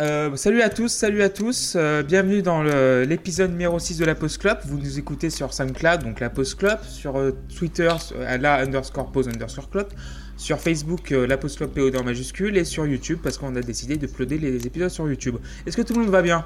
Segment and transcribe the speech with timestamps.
[0.00, 4.14] Euh, salut à tous, salut à tous, euh, bienvenue dans l'épisode numéro 6 de la
[4.14, 4.58] Post Club.
[4.64, 7.90] Vous nous écoutez sur SoundCloud, donc la Post Club, sur euh, Twitter,
[8.40, 9.88] la underscore pause underscore club,
[10.36, 13.96] sur Facebook, la Post Club POD en majuscule, et sur YouTube, parce qu'on a décidé
[13.96, 15.36] de uploader les épisodes sur YouTube.
[15.66, 16.44] Est-ce que tout le monde va bien?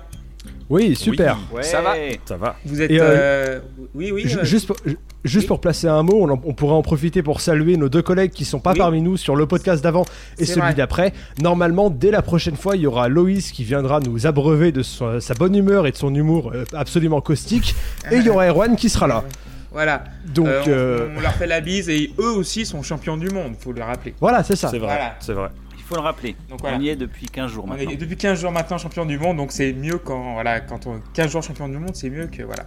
[0.70, 1.38] Oui, super.
[1.52, 1.62] Ouais.
[1.62, 1.94] Ça va
[2.24, 2.56] Ça va.
[2.64, 2.90] Vous êtes.
[2.90, 3.60] Euh, euh,
[3.94, 4.24] Oui, oui.
[4.26, 5.48] Euh, Juste, pour, ju- juste oui.
[5.48, 8.30] pour placer un mot, on, en- on pourrait en profiter pour saluer nos deux collègues
[8.32, 8.78] qui sont pas Oui.
[8.78, 10.04] parmi nous sur le podcast d'avant
[10.38, 11.12] et celui d'après.
[11.42, 15.20] Normalement, dès la prochaine fois, il y aura Loïs qui viendra nous abreuver de son-
[15.20, 17.74] sa bonne humeur et de son humour euh, absolument caustique.
[18.10, 19.24] Et il y aura Erwan qui sera là.
[19.72, 20.04] Voilà.
[20.34, 23.28] Donc Euh, on, euh, on leur fait la bise, et eux aussi sont champions du
[23.30, 24.14] monde, faut le rappeler.
[24.20, 24.68] voilà, c'est ça.
[24.68, 24.88] C'est vrai.
[24.88, 25.14] Voilà.
[25.20, 25.48] C'est vrai.
[25.92, 26.34] Faut le rappeler.
[26.48, 26.78] Donc voilà.
[26.78, 27.90] On y est depuis 15 jours On maintenant.
[27.90, 31.00] est depuis 15 jours maintenant champion du monde, donc c'est mieux quand voilà quand on
[31.12, 32.66] 15 jours champion du monde, c'est mieux que voilà.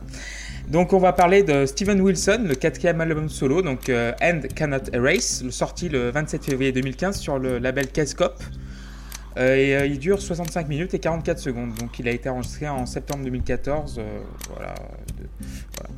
[0.68, 4.78] Donc on va parler de Steven Wilson, le quatrième album solo, donc euh, End Cannot
[4.94, 8.44] Erase, sorti le 27 février 2015 sur le label Cascop.
[9.38, 12.70] Euh, et euh, il dure 65 minutes et 44 secondes, donc il a été enregistré
[12.70, 14.20] en septembre 2014, euh,
[14.54, 14.74] voilà,
[15.18, 15.28] de-
[15.78, 15.90] voilà.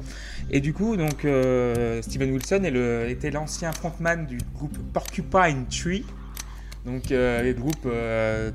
[0.49, 5.65] Et du coup, donc euh, Steven Wilson est le- était l'ancien frontman du groupe Porcupine
[5.69, 6.03] Tree,
[6.87, 8.49] donc euh, les groupes euh,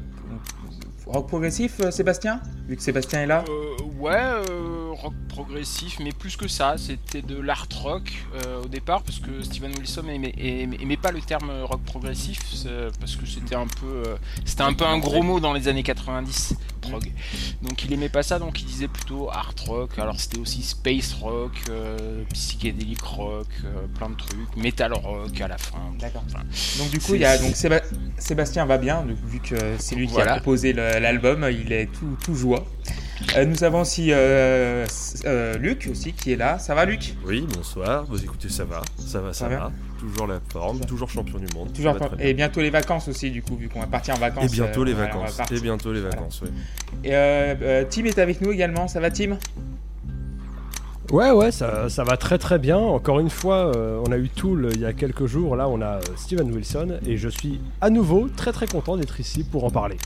[1.06, 3.44] rock progressif, euh, Sébastien Vu que Sébastien est là?
[3.48, 8.69] Euh, ouais, euh, rock progressif, mais plus que ça, c'était de l'art rock euh, au
[8.69, 13.17] départ, parce que Steven Wilson aimait, aimait- aimait pas le terme rock progressif, c'est- parce
[13.17, 16.55] que c'était un peu, euh, c'était un peu un gros mot dans les années 90,
[16.81, 17.11] prog.
[17.63, 19.98] Donc il aimait pas ça, donc il disait plutôt art rock.
[19.98, 25.48] Alors c'était aussi space rock, euh, psychédélique rock, euh, plein de trucs, metal rock à
[25.48, 25.79] la fin.
[25.98, 26.25] D'accord.
[26.29, 26.45] Enfin,
[26.79, 27.83] Donc du coup, il y a donc Séba-
[28.19, 32.35] Sébastien va bien, vu que c'est lui qui a proposé l'album, il est tout, tout
[32.35, 32.65] joie.
[33.37, 34.84] Euh, nous avons aussi euh,
[35.25, 36.59] euh, Luc aussi qui est là.
[36.59, 37.15] Ça va Luc?
[37.27, 38.05] Oui, bonsoir.
[38.08, 38.83] Vous écoutez, ça va.
[38.98, 39.73] Ça va, ça, Ça va va.
[39.98, 41.73] Toujours la forme, toujours champion du monde.
[41.73, 41.96] Toujours.
[42.19, 44.45] Et bientôt les vacances aussi du coup, vu qu'on va partir en vacances.
[44.45, 45.39] Et bientôt euh, les vacances.
[45.51, 46.17] Et bientôt les Voilà.
[46.17, 46.48] vacances, ouais.
[47.05, 48.89] Et euh, euh, Tim est avec nous également.
[48.89, 49.39] Ça va Tim?
[51.11, 52.79] Ouais, ouais, ça, ça va très très bien.
[52.79, 55.57] Encore une fois, euh, on a eu Tool il y a quelques jours.
[55.57, 59.45] Là, on a Steven Wilson et je suis à nouveau très très content d'être ici
[59.45, 59.98] pour en parler.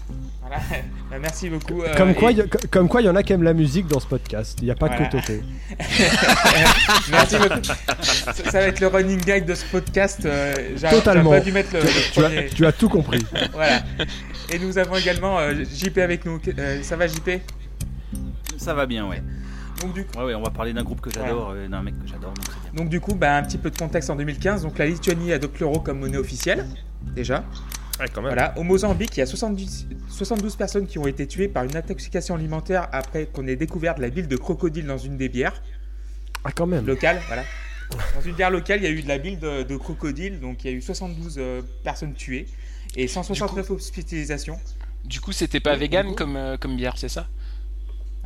[0.46, 0.62] Voilà.
[1.08, 1.82] Bah, merci beaucoup.
[1.82, 3.44] euh, comme, quoi, et- il y a- comme quoi, il y en a qui aiment
[3.44, 4.58] la musique dans ce podcast.
[4.60, 5.06] Il n'y a pas Voilà.
[5.06, 5.40] que Toté.
[7.10, 7.62] Merci beaucoup.
[8.02, 10.24] Ça, ça va être le running gag de ce podcast.
[10.26, 10.52] euh,
[10.90, 11.22] Totalement.
[11.30, 13.24] J'aurais pas dû mettre le, le Tu as, tu as tout compris.
[13.52, 13.82] Voilà.
[14.52, 16.40] Et nous avons également euh, JP avec nous.
[16.58, 17.30] Euh, ça va JP
[18.56, 19.22] Ça va bien, ouais.
[19.80, 21.94] Donc du coup, Ouais, ouais, on va parler d'un groupe que j'adore, euh, d'un mec
[22.02, 22.32] que j'adore,
[22.72, 24.62] donc du coup bah, un petit peu de contexte en 2015.
[24.62, 26.66] Donc la Lituanie adopte l'euro comme monnaie officielle.
[27.14, 27.44] Déjà.
[27.98, 28.30] Ouais, quand même.
[28.32, 28.56] Voilà.
[28.58, 32.34] Au Mozambique, il y a 70 72 personnes qui ont été tuées par une intoxication
[32.34, 35.62] alimentaire après qu'on ait découvert de la bile de crocodile dans une des bières
[36.44, 36.86] Ah, quand même.
[36.86, 37.20] locales.
[37.26, 37.42] Voilà.
[38.16, 40.40] Dans une bière locale, il y a eu de la bile de, de crocodile.
[40.40, 42.46] Donc il y a eu 72 euh, personnes tuées
[42.96, 44.58] et 169 hospitalisations.
[45.04, 46.16] du coup, c'était pas vegan du coup.
[46.16, 47.28] comme, euh, comme bière, c'est ça?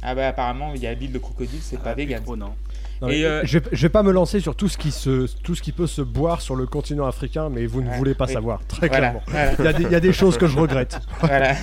[0.02, 2.22] Ah bah apparemment, il y a la bile de crocodile, c'est pas Ah, plus vegan.
[2.22, 2.54] trop, non.
[3.02, 4.90] Non, Et, mais euh, je, vais, je vais pas me lancer sur tout ce qui
[4.90, 7.96] se, tout ce qui peut se boire sur le continent africain, mais vous ne Ouais,
[7.96, 8.32] voulez pas oui.
[8.34, 9.22] savoir, très Voilà, clairement.
[9.26, 9.52] voilà.
[9.58, 11.00] Il y, a des- il y a des choses que je regrette.
[11.20, 11.54] Voilà.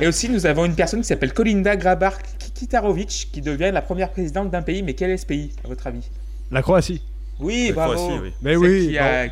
[0.00, 2.14] Et aussi, nous avons une personne qui s'appelle Kolinda Grabar
[2.54, 4.82] Kitarovic, qui devient la première présidente d'un pays.
[4.82, 6.08] Mais quel est ce pays, à votre avis?
[6.50, 7.00] La Croatie.
[7.38, 7.92] Oui, La bravo.
[7.94, 8.32] Croatie, oui.
[8.42, 8.88] Mais oui.
[8.88, 9.26] qui a-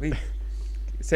[0.00, 0.12] Oui.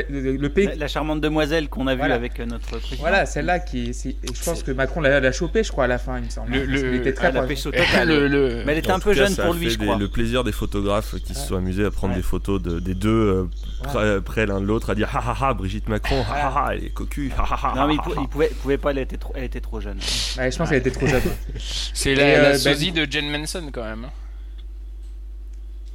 [0.09, 0.67] Le, pays.
[0.67, 2.15] La, la charmante demoiselle qu'on a vue Voilà.
[2.15, 3.01] avec euh, notre président.
[3.01, 3.93] Voilà, celle-là qui.
[3.95, 6.53] je pense que Macron l'a chopée, je crois, à la fin, il me semble.
[6.53, 7.41] Le- le- était très Ah, la
[8.05, 9.97] le, le- Mais elle était un peu cas, jeune pour lui, je des- crois.
[9.99, 12.21] le plaisir des photographes qui se sont amusés à prendre Ouais.
[12.21, 13.45] des photos de- des deux euh,
[13.83, 16.75] près, près l'un de l'autre, à dire ha ha ha, Brigitte Macron, ha ha ha,
[16.75, 17.75] elle est cocu, ha ha ha.
[17.75, 19.99] Non, mais il, pou- ha, il pouvait, pas, elle était trop, elle était trop jeune.
[20.39, 21.23] Ouais, je pense qu'elle était trop jeune.
[21.59, 24.05] C'est la, euh, la sosie de Jen Manson quand même.
[24.05, 24.11] hein.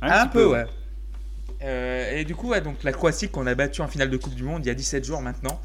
[0.02, 0.66] Un, peu, ouais.
[1.64, 4.36] Euh, et du coup, ouais, donc la Croatie qu'on a battue en finale de Coupe
[4.36, 5.60] du Monde il y a 17 jours maintenant.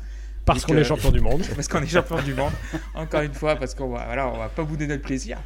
[0.45, 1.43] Parce qu'on est champion du monde.
[1.55, 2.53] parce qu'on est champion du monde.
[2.95, 5.39] Encore une fois, parce qu'on va, voilà, on va pas bouder notre plaisir.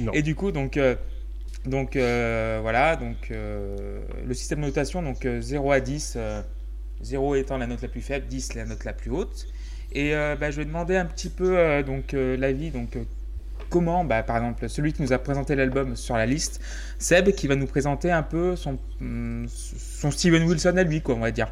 [0.00, 0.12] Non.
[0.12, 0.96] Et du coup, donc, euh,
[1.64, 6.42] donc euh, voilà, donc euh, le système de notation, donc euh, 0 à 10, euh,
[7.00, 9.46] 0 étant la note la plus faible, 10 la note la plus haute.
[9.92, 13.04] Et euh, bah, je vais demander un petit peu euh, donc euh, l'avis, donc euh,
[13.68, 16.60] comment, bah, par exemple, celui qui nous a présenté l'album sur la liste,
[16.98, 21.14] Seb, qui va nous présenter un peu son, hum, son Steven Wilson à lui, quoi,
[21.14, 21.48] on va dire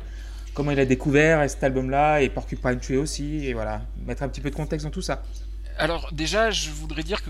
[0.55, 4.41] comment il a découvert cet album-là et Porcupine Tree aussi, et voilà, mettre un petit
[4.41, 5.23] peu de contexte dans tout ça.
[5.77, 7.29] Alors déjà, je voudrais dire que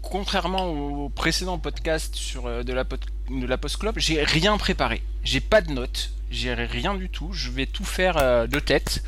[0.00, 5.02] contrairement au précédent podcast sur euh, de la, de la Post Club, j'ai rien préparé.
[5.22, 7.30] J'ai pas de notes, j'ai rien du tout.
[7.32, 9.02] Je vais tout faire euh, de tête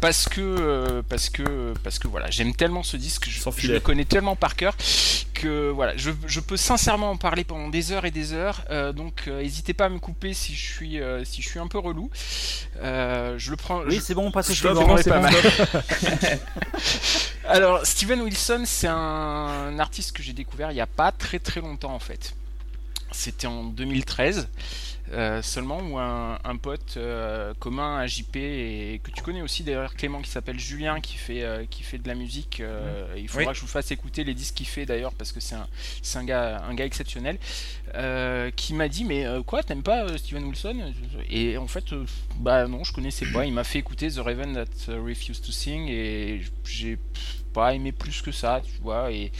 [0.00, 4.04] parce que euh, parce que parce que voilà, j'aime tellement ce disque, je, le connais
[4.04, 4.76] tellement par cœur
[5.32, 8.64] que voilà, je, je peux sincèrement en parler pendant des heures et des heures.
[8.70, 11.58] euh, donc euh, n'hésitez pas à me couper si je suis euh, si je suis
[11.58, 12.10] un peu relou.
[12.82, 13.80] Euh, je le prends.
[13.84, 14.96] Oui, je- c'est bon, on passe au suivant.
[14.96, 15.34] c'est c'est pas bon, mal.
[17.46, 21.60] Alors, Steven Wilson, c'est un artiste que j'ai découvert il n'y a pas très très
[21.60, 22.34] longtemps en fait.
[23.12, 24.48] C'était en 2013
[25.12, 29.62] euh, seulement où un, un pote euh, commun à JP et que tu connais aussi
[29.62, 32.60] d'ailleurs Clément qui s'appelle Julien qui fait euh, qui fait de la musique.
[32.60, 33.52] euh, il faudra Oui.
[33.52, 35.68] que je vous fasse écouter les disques qu'il fait d'ailleurs parce que c'est un
[36.14, 37.38] un gars un gars exceptionnel
[38.56, 40.92] qui m'a dit mais quoi t'aimes pas Steven Wilson?
[41.30, 41.84] Et en fait
[42.36, 45.88] bah non je connaissais pas il m'a fait écouter The Raven That Refused to Sing
[45.88, 46.98] et j'ai
[47.52, 49.30] pas aimé plus que ça tu vois et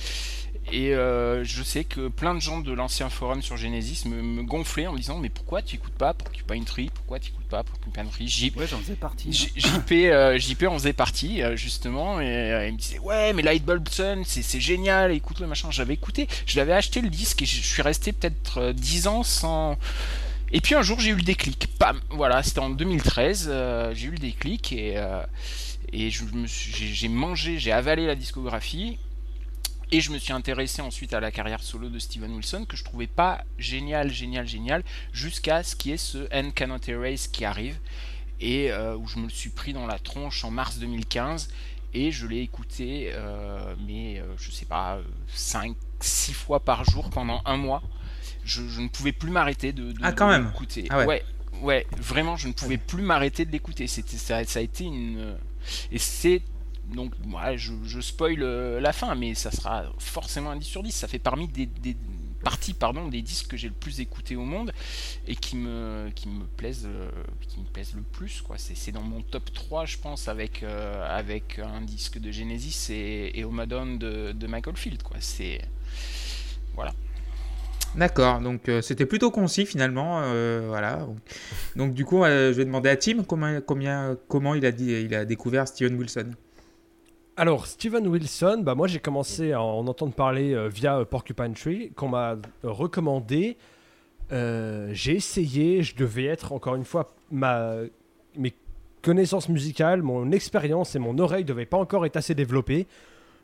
[0.72, 4.42] et euh, je sais que plein de gens de l'ancien forum sur Genesis me, me
[4.42, 7.62] gonflaient en me disant mais pourquoi tu écoutes pas Porcupine Tree Pourquoi tu écoutes pas
[7.62, 9.32] Porcupine Tree J- Ouais, j'en faisais partie.
[9.32, 13.32] J- JP, euh, JP en faisait partie euh, justement et euh, il me disait ouais
[13.34, 15.70] mais Lightbulb Sun c'est c'est génial écoute le machin.
[15.70, 19.22] J'avais écouté je l'avais acheté le disque et je, suis resté peut-être euh, 10 ans
[19.22, 19.76] sans
[20.52, 21.68] et puis un jour j'ai eu le déclic.
[21.78, 22.00] Pam!
[22.10, 25.22] Voilà c'était en 2013 euh, j'ai eu le déclic et euh,
[25.92, 28.98] et j'ai mangé j'ai avalé la discographie
[29.94, 32.82] et je me suis intéressé ensuite à la carrière solo de Steven Wilson que je
[32.82, 34.82] trouvais pas génial, génial, génial,
[35.12, 37.78] jusqu'à ce qui est ce End Cannot Erase qui arrive
[38.40, 41.48] et euh, où je me le suis pris dans la tronche en mars 2015
[41.94, 44.98] et je l'ai écouté, euh, mais euh, je sais pas,
[45.28, 47.80] 5, 6 fois par jour pendant un mois.
[48.44, 50.46] Je, je ne pouvais plus m'arrêter de, de, Ah, de quand même.
[50.46, 50.86] l'écouter.
[50.90, 51.06] Ah ouais.
[51.06, 51.24] ouais,
[51.62, 53.86] ouais, vraiment, je ne pouvais plus m'arrêter de l'écouter.
[53.86, 55.36] C'était ça, ça a été une
[55.92, 56.42] et c'est
[56.92, 60.82] donc ouais, je, je spoil euh, la fin, mais ça sera forcément un 10 sur
[60.82, 60.92] 10.
[60.92, 61.96] Ça fait parmi des, des
[62.42, 64.72] parties pardon, des disques que j'ai le plus écouté au monde
[65.26, 67.10] et qui me, qui me, plaisent, euh,
[67.48, 68.42] qui me plaisent le plus.
[68.42, 68.56] quoi.
[68.58, 73.38] C'est dans mon top 3, je pense, avec, euh, avec un disque de Genesis et,
[73.38, 75.02] et de, Michael Field.
[75.02, 75.16] quoi.
[75.20, 75.60] C'est.
[76.74, 76.92] Voilà.
[77.94, 80.20] D'accord, donc c'était plutôt concis finalement,
[80.66, 81.06] voilà.
[81.76, 85.24] Donc, du coup, je vais demander à Tim comment, combien, comment il, a il a
[85.24, 86.32] découvert Steven Wilson.
[87.36, 91.52] Alors, Steven Wilson, bah moi j'ai commencé à en entendre parler euh, via euh, Porcupine
[91.52, 93.56] Tree, qu'on m'a euh, recommandé.
[94.30, 97.74] J'ai essayé, je devais être encore une fois, ma,
[98.36, 98.54] mes
[99.02, 102.86] connaissances musicales, mon expérience et mon oreille devaient pas encore être assez développées.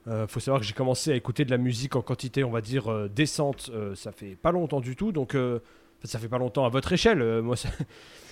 [0.07, 2.61] Euh, faut savoir que j'ai commencé à écouter de la musique en quantité, on va
[2.61, 5.37] dire, décente, ça fait pas longtemps du tout, donc
[6.05, 7.43] ça fait pas longtemps à votre échelle.
[7.43, 7.57] moi,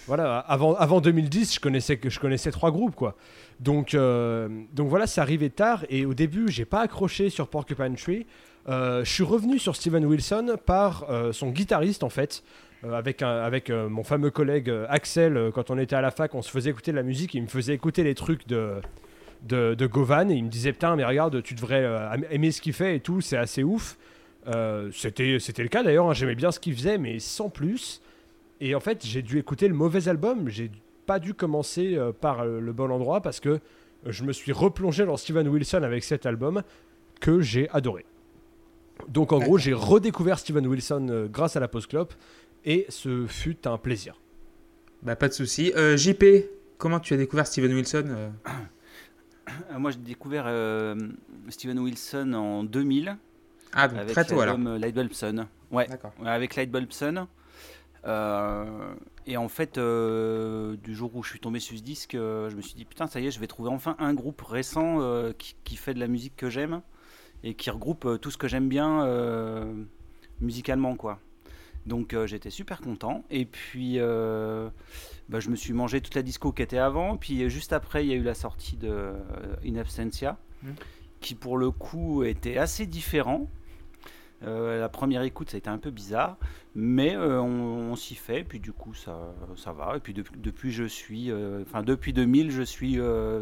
[0.09, 3.15] voilà, avant, avant 2010, je connaissais, je connaissais trois groupes, quoi.
[3.61, 7.95] Donc, euh, donc voilà, c'est arrivé tard et au début, j'ai pas accroché sur Porcupine
[7.95, 8.27] Tree.
[8.69, 12.43] Euh, je suis revenu sur Steven Wilson par euh, son guitariste en fait,
[12.91, 15.51] avec, un- avec mon fameux collègue Axel.
[15.55, 17.35] quand on était à la fac, on se faisait écouter de la musique.
[17.35, 18.81] Il me faisait écouter les trucs de,
[19.43, 21.85] de, Govan et il me disait Putain, mais regarde, tu devrais
[22.31, 23.99] aimer ce qu'il fait et tout, c'est assez ouf.
[24.93, 28.01] C'était c'était le cas d'ailleurs, hein, j'aimais bien ce qu'il faisait, mais sans plus.
[28.61, 30.49] Et en fait, j'ai dû écouter le mauvais album.
[30.49, 30.71] J'ai
[31.07, 33.61] pas dû commencer euh, par euh, le bon endroit parce que
[34.07, 36.63] je me suis replongé dans Steven Wilson avec cet album
[37.21, 38.05] que j'ai adoré.
[39.09, 42.15] Donc en gros, j'ai redécouvert Steven Wilson euh, grâce à la pause clope
[42.65, 44.21] et ce fut un plaisir.
[45.03, 45.73] Bah, pas de souci.
[45.77, 46.25] Euh, JP,
[46.77, 48.29] comment tu as découvert Steven Wilson euh
[49.73, 50.95] Euh, Moi, j'ai découvert euh,
[51.49, 53.17] Steven Wilson en 2000
[53.73, 54.59] Ah, donc avec très tôt alors.
[54.59, 55.47] euh, Lightbulb Sun.
[55.71, 56.13] Ouais, D'accord.
[56.21, 57.27] Ouais, avec Lightbulb Sun.
[58.07, 58.95] Euh,
[59.27, 62.57] et en fait, euh, du jour où je suis tombé sur ce disque, euh, je
[62.57, 64.99] me suis dit putain, ça y est, je vais trouver enfin un groupe récent
[65.39, 66.81] qui, qui fait de la musique que j'aime
[67.45, 69.05] et qui regroupe tout ce que j'aime bien
[70.41, 71.19] musicalement, quoi.
[71.87, 73.25] Donc euh, j'étais super content.
[73.31, 74.69] Et puis, euh,
[75.29, 77.17] bah, je me suis mangé toute la disco qui était avant.
[77.17, 79.15] Puis juste après, il y a eu la sortie de euh,
[79.67, 80.75] In Absentia, Mhm.
[81.21, 83.49] qui pour le coup était assez différent.
[84.45, 86.37] Euh, la première écoute, ça a été un peu bizarre,
[86.75, 89.35] mais euh, on, s'y fait, puis du coup, ça,
[89.73, 89.97] va.
[89.97, 92.99] Et puis depuis, je suis, euh, enfin depuis 2000, je suis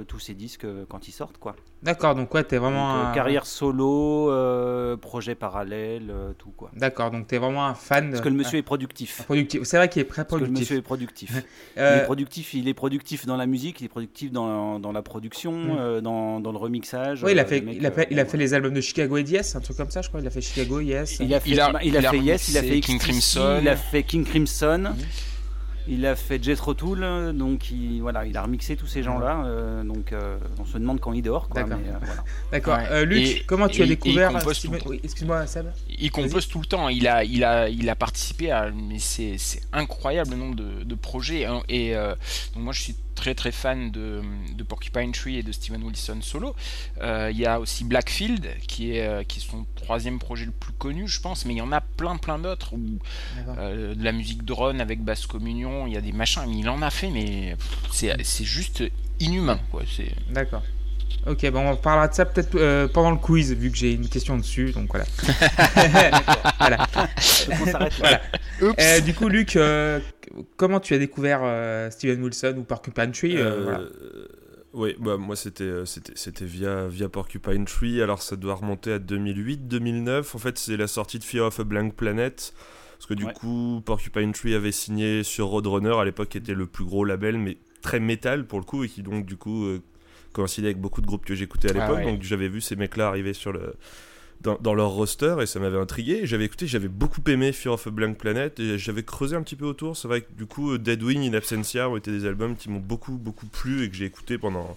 [0.08, 1.56] tous ces disques quand ils sortent, quoi.
[1.86, 3.14] D'accord, donc ouais, t'es vraiment Donc, euh, un...
[3.14, 6.70] carrière solo, euh, projet parallèle, euh, tout quoi.
[6.76, 8.10] D'accord, donc t'es vraiment un fan.
[8.10, 9.22] Parce que le monsieur est productif.
[9.24, 9.62] Productif.
[9.64, 10.60] C'est vrai qu'il est très Parce que le productif.
[10.62, 11.30] monsieur est productif.
[11.76, 15.02] Il est productif, il est productif dans la musique, il est productif dans, dans la
[15.02, 15.76] production, Mm.
[15.78, 17.22] euh, dans, dans le remixage.
[17.22, 19.22] Oui, il a fait, il a fait, il a fait les albums de Chicago et
[19.22, 20.20] Yes, un truc comme ça, je crois.
[20.20, 21.18] Il a fait Chicago, Yes.
[21.20, 22.98] Il a fait, Il a- il a il a fait Yes, il a fait King
[22.98, 23.58] Crimson.
[23.62, 24.92] il a fait King Crimson.
[25.88, 29.44] Il a fait Jethro Tull, donc il, voilà, il a remixé tous ces gens-là.
[29.46, 31.48] euh, donc euh, on se demande quand il dort.
[31.48, 31.78] Quoi, D'accord.
[31.82, 32.24] mais, euh, voilà.
[32.52, 32.76] D'accord.
[32.78, 32.86] Ouais.
[32.90, 34.72] Euh, Luc, Et- comment tu et- as découvert tout.
[34.86, 35.66] oui, Excuse-moi, Seb.
[35.98, 36.88] Il compose tout le temps.
[36.88, 40.84] Il a, il a, il a participé à, mais c'est, c'est incroyable le nombre de,
[40.84, 41.44] de projets.
[41.44, 41.62] hein.
[41.68, 42.14] Et euh,
[42.54, 44.22] donc moi, je suis très très fan de,
[44.54, 46.54] de Porcupine Tree et de Steven Wilson solo.
[47.00, 50.52] Euh, il y a aussi Blackfield qui est, euh, qui est son troisième projet le
[50.52, 51.44] plus connu, je pense.
[51.44, 52.74] Mais il y en a plein plein d'autres.
[52.74, 52.98] Où,
[53.58, 55.88] euh, de la musique drone avec basse communion.
[55.88, 56.44] Il y a des machins.
[56.46, 57.56] Mais il en a fait, mais
[57.90, 58.84] c'est, c'est juste
[59.18, 59.58] inhumain.
[59.72, 59.82] Quoi.
[59.90, 60.62] C'est, D'accord.
[61.26, 64.08] Ok, bon, on parlera de ça peut-être euh, pendant le quiz, vu que j'ai une
[64.08, 65.04] question dessus, donc voilà.
[67.98, 68.22] voilà.
[68.78, 69.98] Euh, du coup, Luc, euh,
[70.56, 73.80] comment tu as découvert euh, Steven Wilson ou Porcupine Tree euh, Euh, voilà.
[74.74, 78.02] Oui, bah, moi c'était c'était c'était via via Porcupine Tree.
[78.02, 80.34] Alors ça doit remonter à 2008, 2009.
[80.34, 82.52] En fait, c'est la sortie de Fear of a Blank Planet.
[82.98, 83.32] Parce que du Ouais.
[83.32, 87.38] coup, Porcupine Tree avait signé sur Roadrunner à l'époque, qui était le plus gros label,
[87.38, 89.80] mais très métal pour le coup, et qui donc du coup euh,
[90.32, 92.04] coïncidait avec beaucoup de groupes que j'écoutais à Ah l'époque.
[92.04, 92.12] ouais.
[92.12, 93.74] Donc j'avais vu ces mecs-là arriver sur le
[94.42, 96.20] dans, dans leur roster et ça m'avait intrigué.
[96.22, 99.42] Et J'avais écouté, j'avais beaucoup aimé Fear of a Blank Planet et j'avais creusé un
[99.42, 99.96] petit peu autour.
[99.96, 102.68] C'est vrai que du coup, euh, Dead Wing, In Absentia ont été des albums qui
[102.70, 104.76] m'ont beaucoup, beaucoup plu et que j'ai écouté pendant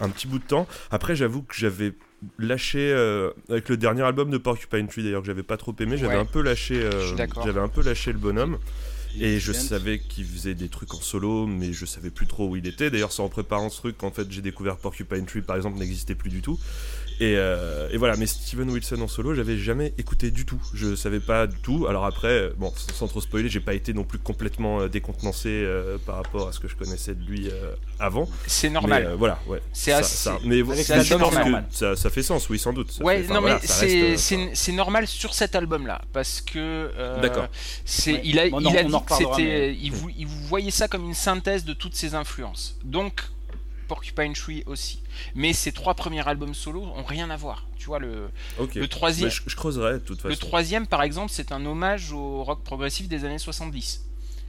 [0.00, 0.66] un petit bout de temps.
[0.90, 1.92] Après, j'avoue que j'avais
[2.38, 5.96] lâché euh, avec le dernier album de Porcupine Tree d'ailleurs que j'avais pas trop aimé.
[5.98, 6.20] J'avais Ouais.
[6.20, 8.58] un peu lâché, euh, j'avais un peu lâché le bonhomme.
[9.20, 12.56] Et je savais qu'il faisait des trucs en solo, mais je savais plus trop où
[12.56, 12.90] il était.
[12.90, 16.16] D'ailleurs, c'est en préparant ce truc qu'en fait j'ai découvert Porcupine Tree, par exemple, n'existait
[16.16, 16.58] plus du tout.
[17.20, 20.60] Et, euh, et voilà, mais Steven Wilson en solo, j'avais jamais écouté du tout.
[20.74, 21.86] Je savais pas du tout.
[21.88, 25.96] Alors après, bon, sans trop spoiler, j'ai pas été non plus complètement euh, décontenancé euh,
[26.04, 28.28] par rapport à ce que je connaissais de lui euh, avant.
[28.48, 29.04] C'est normal.
[29.04, 29.62] Mais, euh, voilà, ouais.
[29.72, 32.90] C'est assez- ça- Mais je pense que ça, ça fait sens, oui, sans doute.
[32.90, 37.20] Ça ouais, fait- non voilà, mais c'est euh, normal sur cet album-là parce que euh,
[37.20, 37.46] D'accord.
[37.84, 38.20] c'est Ouais.
[38.24, 40.10] il a Bon, il on en- a on dit en que c'était mais- il, vou-
[40.18, 42.76] il voyait ça comme une synthèse de toutes ses influences.
[42.84, 43.22] Donc
[43.86, 45.02] Porcupine Tree aussi.
[45.34, 47.66] Mais ses trois premiers albums solo ont rien à voir.
[47.78, 48.30] Tu vois le
[48.74, 50.28] le troisième je, je creuserai de toute façon.
[50.28, 54.04] le troisième par exemple c'est un hommage au rock progressif des années 70.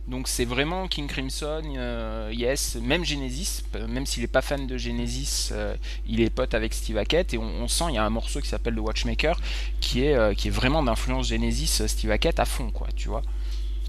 [0.08, 4.68] Donc c'est vraiment King Crimson, euh, Yes, même Genesis, euh, même s'il est pas fan
[4.68, 5.76] de Genesis, euh,
[6.06, 8.40] il est pote avec Steve Hackett et on, on sent il y a un morceau
[8.40, 9.40] qui s'appelle The Watchmaker
[9.82, 13.24] qui est euh, qui est vraiment d'influence Genesis, Steve Hackett à fond quoi, tu vois.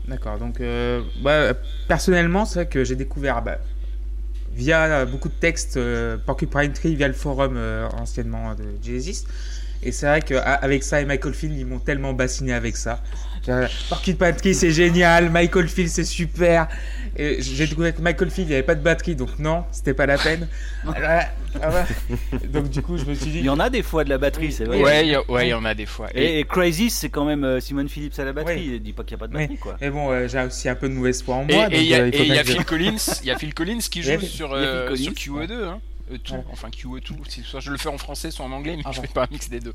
[0.09, 1.53] D'accord, donc euh, bah,
[1.89, 3.59] personnellement, c'est vrai que j'ai découvert bah,
[4.57, 9.25] via euh, beaucoup de textes euh, Porcupine Tree, via le forum euh, anciennement de Genesis.
[9.83, 13.03] Et c'est vrai qu'avec ça et Michael Field, ils m'ont tellement bassiné avec ça.
[13.47, 16.69] Genre, Porcupine Tree, c'est génial, Michael Field, c'est super.
[17.19, 19.95] Et j'ai découvert que Michael Field, il n'y avait pas de batterie, donc non, c'était
[19.95, 20.49] pas la peine.
[20.87, 21.27] Ah,
[21.63, 22.49] ah ouais.
[22.49, 23.39] Donc du coup, je me suis dit.
[23.39, 24.81] Il y en a des fois de la batterie, c'est vrai.
[24.83, 26.09] Ouais, il y a- ouais, il y en a des fois.
[26.15, 28.57] Et- Et, et Crazy, c'est quand même euh, Simon Phillips à la batterie.
[28.69, 28.73] Oui.
[28.75, 29.77] Il dit pas qu'il n'y a pas de batterie, quoi.
[29.81, 31.67] Mais bon, euh, j'ai aussi un peu de mauvaise foi en Et moi.
[31.67, 33.79] et donc, il y a, euh, et y Phil Collins, il y a Phil Collins
[33.91, 35.81] qui joue sur, euh, Collins, sur QE2, hein.
[36.13, 36.45] Euh, tout, Ouais.
[36.53, 38.99] enfin QE2, si- soit je le fais en français, soit en anglais, mais Ah je
[39.01, 39.07] bon.
[39.07, 39.73] fais pas un mix des deux.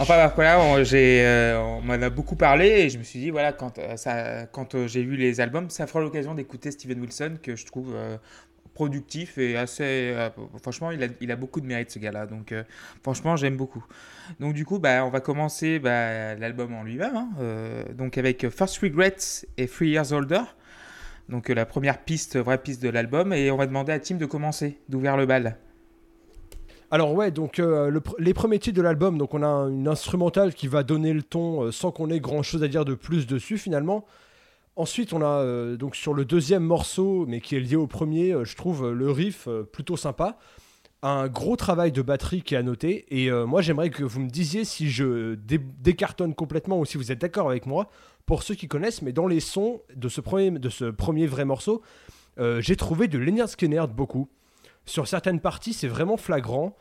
[0.00, 0.56] Enfin voilà,
[0.94, 4.88] euh, on m'en a beaucoup parlé et je me suis dit voilà quand euh, euh,
[4.88, 7.94] j'ai vu les albums, ça fera l'occasion d'écouter Steven Wilson que je trouve
[8.72, 10.16] productif et assez.
[10.62, 12.54] franchement, il a, beaucoup de mérite ce gars-là, donc
[13.02, 13.84] franchement j'aime beaucoup.
[14.40, 17.28] Donc du coup, bah, on va commencer bah, l'album en lui-même, hein,
[17.92, 20.44] donc avec First Regrets et Three Years Older.
[21.28, 24.24] Donc la première piste, vraie piste de l'album, et on va demander à Tim de
[24.24, 25.58] commencer, d'ouvrir le bal.
[26.90, 29.86] Alors ouais, donc euh, le les premiers titres de l'album, donc on a un- une
[29.86, 32.94] instrumentale qui va donner le ton euh, sans qu'on ait grand chose à dire de
[32.94, 34.04] plus dessus finalement.
[34.76, 38.34] Ensuite, on a euh, donc sur le deuxième morceau, mais qui est lié au premier,
[38.44, 40.38] je trouve le riff plutôt sympa.
[41.02, 43.06] Un gros travail de batterie qui est à noter.
[43.10, 47.10] Et moi, j'aimerais que vous me disiez si je dé- décartonne complètement ou si vous
[47.10, 47.88] êtes d'accord avec moi.
[48.26, 51.46] Pour ceux qui connaissent, mais dans les sons de ce premier, de ce premier vrai
[51.46, 51.80] morceau,
[52.58, 54.28] j'ai trouvé de Leonard Skinner beaucoup.
[54.86, 56.76] Sur certaines parties, c'est vraiment flagrant.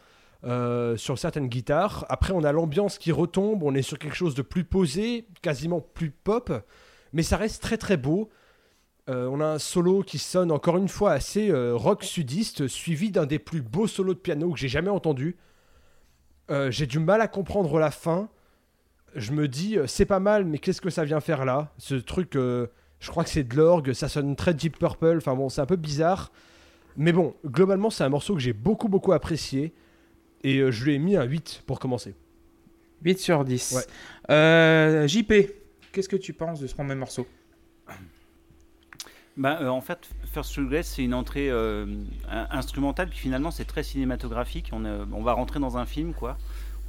[0.45, 2.05] euh, sur certaines guitares.
[2.09, 3.63] Après, on a l'ambiance qui retombe.
[3.63, 6.51] On est sur quelque chose de plus posé, quasiment plus pop.
[7.13, 8.29] Mais ça reste très très beau.
[9.09, 13.11] Euh, on a un solo qui sonne encore une fois assez euh, rock sudiste, suivi
[13.11, 15.37] d'un des plus beaux solos de piano que j'ai jamais entendu.
[16.69, 18.27] J'ai du mal à comprendre la fin.
[19.13, 21.71] Je me dis, c'est pas mal, mais qu'est-ce que ça vient faire là?
[21.77, 22.67] Ce truc, je
[23.07, 25.75] crois que c'est de l'orgue, ça sonne très Deep Purple, enfin bon, c'est un peu
[25.75, 26.31] bizarre.
[26.97, 29.73] Mais bon, globalement, c'est un morceau que j'ai beaucoup beaucoup apprécié.
[30.43, 32.15] Et euh, je lui ai mis un 8 pour commencer.
[33.03, 33.73] 8 sur 10.
[33.75, 34.33] Ouais.
[34.33, 35.33] Euh, JP,
[35.91, 37.27] qu'est-ce que tu penses de ce premier morceau?
[39.37, 41.85] Bah, euh, en fait, First Regrets, c'est une entrée euh,
[42.29, 44.69] in- instrumentale, puis finalement, c'est très cinématographique.
[44.73, 46.37] On, est- on va rentrer dans un film, quoi.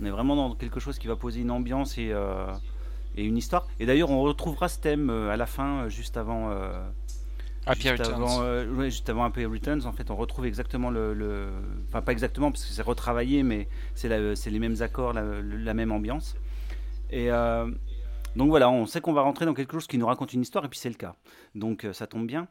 [0.00, 2.46] On est vraiment dans quelque chose qui va poser une ambiance et, euh,
[3.16, 3.68] et une histoire.
[3.78, 6.50] Et d'ailleurs, on retrouvera ce thème euh, à la fin, juste avant.
[7.66, 8.14] Happy juste Returns.
[8.14, 11.50] avant, euh, ouais, juste avant Happy Returns, en fait, on retrouve exactement le, le-
[11.88, 15.92] enfin pas exactement parce que c'est retravaillé, mais c'est les mêmes accords, la, la même
[15.92, 16.36] ambiance.
[17.10, 17.70] Et euh,
[18.36, 20.64] donc voilà, on sait qu'on va rentrer dans quelque chose qui nous raconte une histoire,
[20.64, 21.16] et puis c'est le cas.
[21.54, 22.48] Donc euh, ça tombe bien.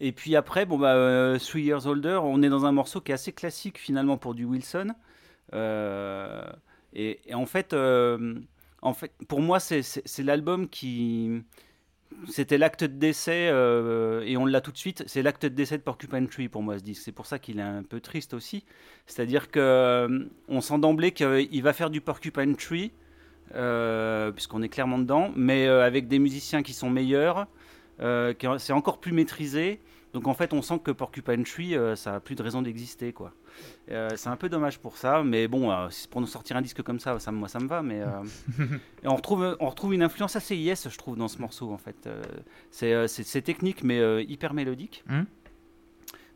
[0.00, 3.12] Et puis après, bon bah, euh, Three Years Older, on est dans un morceau qui
[3.12, 4.92] est assez classique finalement pour du Wilson.
[5.52, 6.42] Euh,
[6.94, 11.42] et, et en fait, en fait, pour moi, c'est l'album qui
[12.28, 15.78] c'était l'acte de décès, euh, et on l'a tout de suite, c'est l'acte de décès
[15.78, 17.02] de Porcupine Tree pour moi ce disque.
[17.04, 18.64] C'est pour ça qu'il est un peu triste aussi.
[19.06, 22.92] C'est-à-dire que euh, on sent d'emblée qu'il va faire du Porcupine Tree,
[23.54, 27.46] euh, puisqu'on est clairement dedans, mais avec des musiciens qui sont meilleurs,
[27.98, 29.80] c'est encore plus maîtrisé.
[30.12, 33.32] Donc en fait, on sent que Porcupine Tree, ça a plus de raison d'exister, quoi.
[33.90, 36.82] Euh, c'est un peu dommage pour ça, mais bon, euh, pour nous sortir un disque
[36.82, 37.82] comme ça, ça moi ça me va.
[37.82, 38.08] Mais euh,
[39.04, 42.08] on retrouve, on retrouve une influence assez yes, je trouve, dans ce morceau en fait.
[42.70, 45.04] c'est technique, mais hyper mélodique.
[45.08, 45.24] Hmm.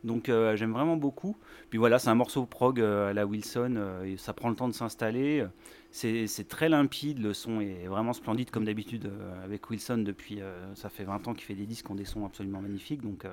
[0.05, 1.37] Donc j'aime vraiment beaucoup.
[1.71, 4.75] Puis voilà, c'est un morceau prog à la Wilson, et ça prend le temps de
[4.75, 5.45] s'installer.
[5.91, 9.11] C'est très limpide, le son est vraiment splendide comme d'habitude
[9.43, 10.41] avec Wilson depuis,
[10.75, 13.03] ça fait 20 ans qu'il fait des disques ont des sons absolument magnifiques.
[13.03, 13.25] Donc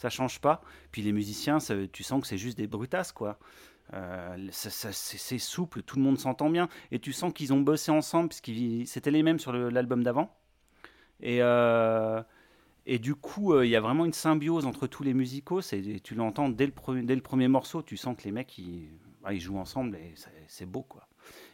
[0.00, 0.62] ça change pas.
[0.92, 1.58] Puis les musiciens,
[1.92, 3.38] tu sens que c'est juste des brutasses, quoi.
[3.92, 6.70] Euh, c'est souple, tout le monde s'entend bien.
[6.90, 8.50] Et tu sens qu'ils ont bossé ensemble, parce que
[8.86, 10.34] c'était les mêmes sur l'album d'avant.
[11.20, 12.22] Et, euh,
[12.86, 15.60] du coup, euh, il y a vraiment une symbiose entre tous les musicaux.
[16.02, 18.88] Tu l'entends dès, le dès le premier morceau, tu sens que les mecs, ils,
[19.30, 20.14] ils jouent ensemble et
[20.48, 21.06] c'est beau, quoi.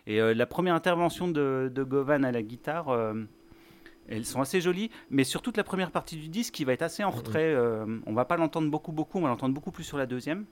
[0.07, 2.97] Et la première intervention de, de, Govan à la guitare
[4.09, 6.83] elles sont assez jolies, mais sur toute la première partie du disque, qui va être
[6.83, 7.53] assez en retrait.
[7.55, 10.45] Euh, on va pas l'entendre beaucoup, beaucoup, on va l'entendre beaucoup plus sur la deuxième.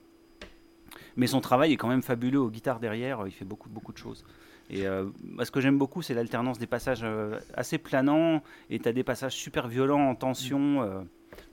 [1.17, 3.97] Mais son travail est quand même fabuleux aux guitares derrière, il fait beaucoup, beaucoup de
[3.97, 4.25] choses.
[4.69, 5.05] Et euh,
[5.43, 9.03] ce que j'aime beaucoup, c'est l'alternance des passages euh, assez planants, et tu as des
[9.03, 10.59] passages super violents en tension.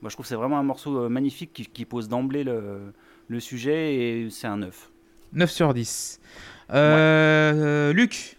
[0.00, 2.92] moi, je trouve que c'est vraiment un morceau magnifique qui, pose d'emblée le,
[3.28, 4.90] le, sujet, et c'est un 9.
[5.35, 6.21] 9 sur 10.
[6.71, 8.38] Luc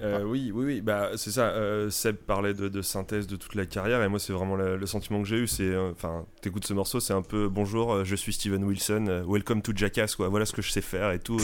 [0.00, 1.48] euh, oui, oui, oui, bah, c'est ça.
[1.48, 5.22] Euh, Seb parlait de, synthèse de toute la carrière, et moi, c'est vraiment le, sentiment
[5.22, 5.46] que j'ai eu.
[5.46, 9.62] C'est, euh, enfin, t'écoutes ce morceau, c'est un peu bonjour, je suis Steven Wilson, welcome
[9.62, 10.28] to Jackass, quoi.
[10.28, 11.38] Voilà ce que je sais faire et tout,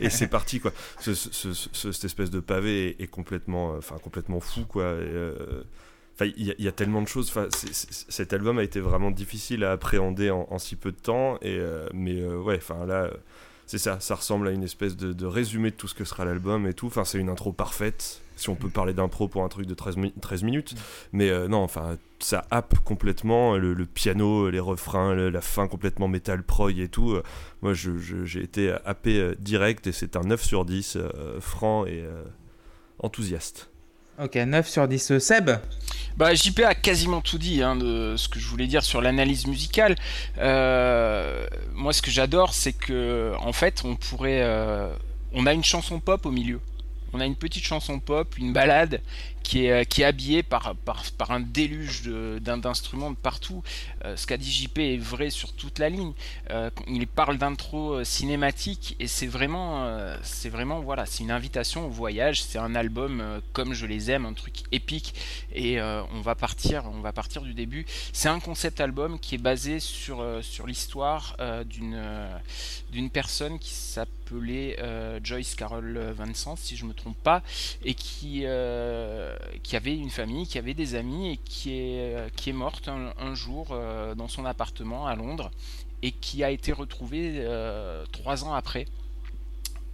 [0.00, 0.72] et, c'est parti, quoi.
[1.00, 4.96] cette espèce de pavé est, complètement, enfin, complètement fou, quoi.
[6.14, 7.28] Enfin, il y, a tellement de choses.
[7.28, 11.38] Enfin, cet album a été vraiment difficile à appréhender en, en si peu de temps,
[11.42, 11.60] et
[11.92, 13.10] mais ouais, enfin là
[13.66, 16.66] c'est ça, ça ressemble à une espèce de, résumé de tout ce que sera l'album
[16.68, 16.86] et tout.
[16.86, 19.96] Enfin, c'est une intro parfaite, si on peut parler d'impro pour un truc de 13,
[20.20, 20.74] 13 minutes.
[20.74, 20.76] Mm.
[21.12, 26.44] Mais euh, non, enfin, ça happe complètement le, piano, les refrains, la fin complètement métal
[26.44, 27.12] prog et tout.
[27.12, 27.24] Euh,
[27.60, 30.98] moi, j'ai été happé euh, direct et c'est un 9 sur 10,
[31.40, 32.04] franc et
[33.00, 33.68] enthousiaste.
[34.18, 35.18] Ok, 9 sur 10.
[35.18, 35.50] Seb
[36.16, 39.46] bah, JP a quasiment tout dit hein, de ce que je voulais dire sur l'analyse
[39.46, 39.96] musicale.
[40.38, 44.88] Euh, moi, ce que j'adore, c'est que en fait, on pourrait, euh,
[45.34, 46.60] on a une chanson pop au milieu.
[47.12, 49.00] On a une petite chanson pop, une balade
[49.46, 50.74] qui est, euh, qui est habillé par,
[51.28, 52.02] un déluge
[52.40, 53.62] d'instruments de, partout.
[54.04, 56.12] Euh, ce qu'a dit JP est vrai sur toute la ligne.
[56.50, 59.86] Euh, il parle d'intro cinématique et c'est vraiment,
[60.46, 62.42] vraiment, voilà, une invitation au voyage.
[62.42, 65.14] C'est un album comme je les aime, un truc épique.
[65.54, 67.86] Et on va partir, on va partir du début.
[68.12, 70.24] C'est un concept album qui est basé sur,
[70.66, 72.00] l'histoire d'une,
[72.92, 73.72] d'une personne qui
[74.26, 74.76] s'appelait
[75.22, 77.42] Joyce Carol Vincent, si je me trompe pas,
[77.84, 78.44] et qui
[79.62, 82.88] qui avait une famille, qui avait des amis et qui est, euh, qui est morte
[82.88, 85.50] un, jour euh, dans son appartement à Londres
[86.02, 88.86] et qui a été retrouvée euh, trois ans après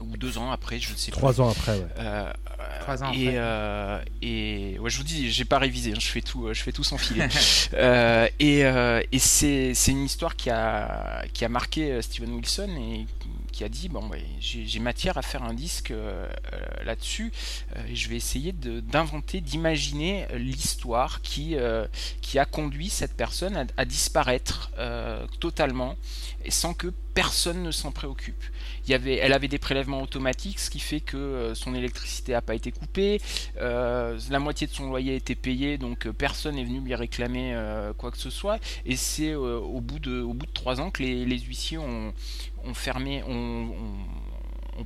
[0.02, 1.16] ou deux ans après, je ne sais pas.
[1.16, 2.32] Trois ans après, ouais.
[2.80, 4.04] trois ans et, après.
[4.22, 6.84] et ouais, je vous dis, j'ai pas révisé, hein, je fais tout, je fais tout
[6.84, 7.28] sans filet.
[8.40, 13.06] et, et c'est, c'est une histoire qui a, qui a marqué Steven Wilson et
[13.52, 14.10] qui a dit bon
[14.40, 17.32] j'ai matière à faire un disque euh, euh, là-dessus
[17.76, 21.56] euh, et je vais essayer d'inventer, d'imaginer l'histoire qui,
[22.22, 24.70] qui a conduit cette personne à, disparaître
[25.38, 25.96] totalement
[26.44, 28.42] et sans que personne ne s'en préoccupe.
[28.86, 32.42] Il y avait, elle avait des prélèvements automatiques, ce qui fait que son électricité n'a
[32.42, 33.20] pas été coupée,
[33.58, 37.56] la moitié de son loyer a été payé, donc personne n'est venu lui réclamer
[37.98, 38.58] quoi que ce soit.
[38.84, 42.12] Et c'est au, bout de, au bout de trois ans que les, les huissiers ont,
[42.64, 43.70] ont fermé, ont,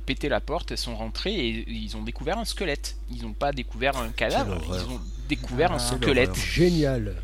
[0.05, 2.97] pété la porte, sont rentrées et ils ont découvert un squelette.
[3.09, 6.35] Ils n'ont pas découvert un cadavre, ils ont découvert un squelette.
[6.35, 7.15] Génial.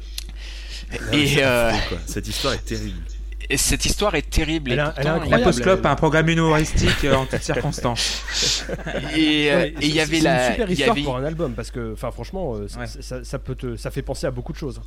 [1.12, 1.71] Et euh,
[2.05, 3.03] cette histoire est terrible.
[3.49, 4.71] Et cette histoire est terrible.
[4.71, 4.93] Elle, a,
[5.25, 8.23] la Post-Club, un programme humoristique euh, en toutes circonstances.
[9.15, 10.51] Et euh, il y avait la.
[10.51, 14.01] Super histoire pour un album parce que, enfin, franchement, ça, ça, peut te, ça fait
[14.01, 14.82] penser à beaucoup de choses.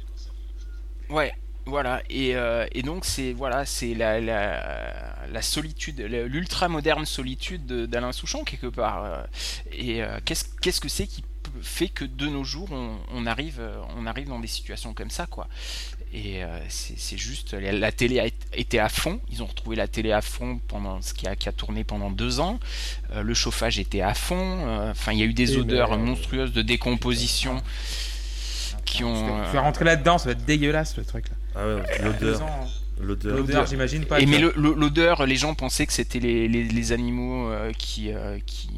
[1.09, 1.33] Ouais,
[1.69, 7.66] voilà, et, euh, et donc c'est voilà, c'est la, la, la, solitude, l'ultra moderne solitude
[7.66, 9.05] d'Alain Souchon quelque part.
[9.05, 9.23] Euh,
[9.73, 11.25] et euh, qu'est-ce qu'est-ce que c'est qui
[11.62, 13.61] fait que de nos jours on, on, arrive
[13.97, 15.49] on arrive dans des situations comme ça quoi.
[16.14, 19.21] Et c'est juste la, télé a été à fond.
[19.31, 22.11] Ils ont retrouvé la télé à fond pendant ce qui a, qui a tourné pendant
[22.11, 22.59] deux ans.
[23.14, 24.88] le chauffage était à fond.
[24.90, 27.62] Enfin, il y a eu des odeurs monstrueuses de décomposition.
[28.85, 29.45] qui ont.
[29.51, 31.35] Tu vas rentrer là-dedans, ça va être dégueulasse le truc là.
[31.55, 32.40] Ah ouais, l'odeur.
[32.99, 33.37] L'odeur.
[33.37, 34.21] L'odeur, j'imagine pas.
[34.21, 38.11] Et mais l'odeur, les gens pensaient que c'était les, les, les, animaux qui,
[38.47, 38.71] qui.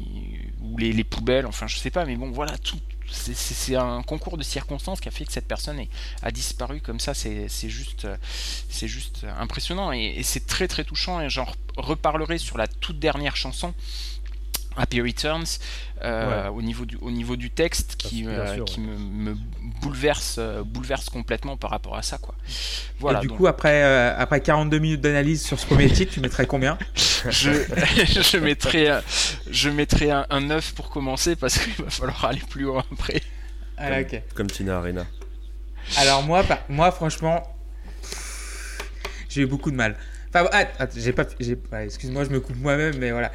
[0.61, 2.79] ou les, les, poubelles, enfin je sais pas, mais bon voilà, tout,
[3.11, 5.83] c'est un concours de circonstances qui a fait que cette personne
[6.21, 7.13] a disparu comme ça.
[7.13, 8.07] C'est juste,
[9.37, 11.21] impressionnant et c'est très très touchant.
[11.21, 13.73] Et j'en reparlerai sur la toute dernière chanson
[14.77, 15.59] Happy Returns
[16.03, 19.37] euh, au, niveau du, au niveau du texte qui, euh, qui me, me,
[19.81, 22.17] bouleverse, euh, bouleverse complètement par rapport à ça.
[22.17, 22.35] Quoi.
[22.99, 23.37] Voilà, Et du donc...
[23.37, 26.77] coup, après, après 42 minutes d'analyse sur ce premier titre, tu mettrais combien
[27.29, 27.51] je,
[28.05, 29.01] je mettrais,
[29.49, 33.21] je mettrais un, un 9 pour commencer parce qu'il va falloir aller plus loin après.
[33.77, 34.23] Ah, comme, okay.
[34.35, 35.05] comme Tina Arena.
[35.97, 37.43] Alors moi, bah, moi franchement,
[39.27, 39.97] j'ai eu beaucoup de mal.
[40.29, 41.25] Enfin, ah, j'ai pas,
[41.71, 43.31] bah, excuse-moi, je me coupe moi-même, mais voilà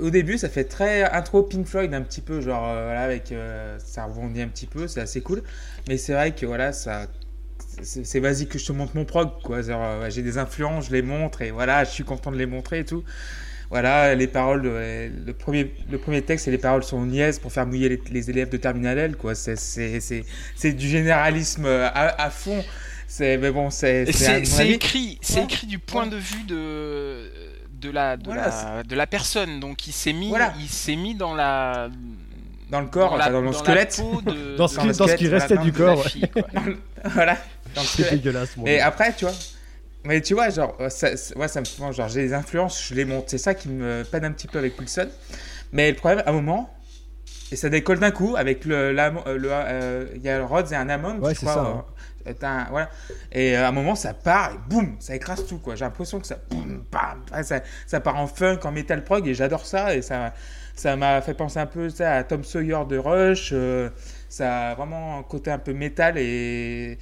[0.00, 3.32] au début, ça fait très intro Pink Floyd un petit peu, genre euh, voilà, avec
[3.32, 5.42] euh, ça rebondit un petit peu, c'est assez cool.
[5.88, 7.06] Mais c'est vrai que voilà, ça,
[7.82, 9.58] c'est vas-y que je te montre mon prog, quoi.
[9.68, 12.80] Euh, j'ai des influences, je les montre et voilà, je suis content de les montrer
[12.80, 13.04] et tout.
[13.70, 17.66] Voilà, les paroles, le premier, le premier texte et les paroles sont niaises pour faire
[17.66, 19.34] mouiller les, les élèves de Terminal L, quoi.
[19.34, 22.62] C'est du généralisme à, à fond.
[23.08, 25.44] C'est mais bon, c'est c'est écrit, c'est ouais.
[25.44, 27.30] écrit du point de vue de
[27.82, 29.60] de la de, voilà, la, de la personne.
[29.60, 30.54] Donc il s'est mis voilà.
[30.60, 31.88] il s'est mis dans la
[32.70, 34.00] dans le corps dans, la, dans le dans squelette.
[34.24, 36.24] de, dans, ce qui, dans ce qui restait du corps fille,
[37.04, 37.36] voilà
[37.74, 39.34] c'est dégueulasse et après tu vois
[40.04, 43.04] mais tu vois genre ça, ça, ouais, ça me genre j'ai des influences je les
[43.04, 45.08] monte c'est ça qui me peine un petit peu avec Wilson.
[45.72, 46.70] Mais le problème à un moment
[47.50, 50.72] et ça décolle d'un coup avec le, la, le, euh, il y a le Rhodes
[50.72, 51.74] et un Hammond ouais, je crois, ça, euh,
[52.26, 52.32] hein.
[52.42, 52.90] Un, voilà.
[53.32, 55.58] Et à un moment, ça part et boum, ça écrase tout.
[55.58, 55.74] quoi.
[55.74, 56.38] J'ai l'impression que ça,
[57.86, 59.94] ça, part en funk, en metal prog et j'adore ça.
[59.94, 60.32] Et ça
[60.74, 63.50] ça m'a fait penser un peu ça, à Tom Sawyer de Rush.
[63.52, 63.90] Euh,
[64.28, 66.98] ça a vraiment un côté un peu métal et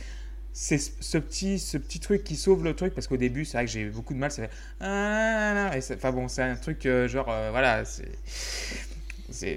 [0.53, 3.67] c'est ce petit, ce petit truc qui sauve le truc parce qu'au début, c'est vrai
[3.67, 4.31] que j'ai beaucoup de mal.
[4.31, 5.95] Ça fait.
[5.95, 7.29] Enfin bon, c'est un truc euh, genre.
[7.31, 7.85] Euh, voilà.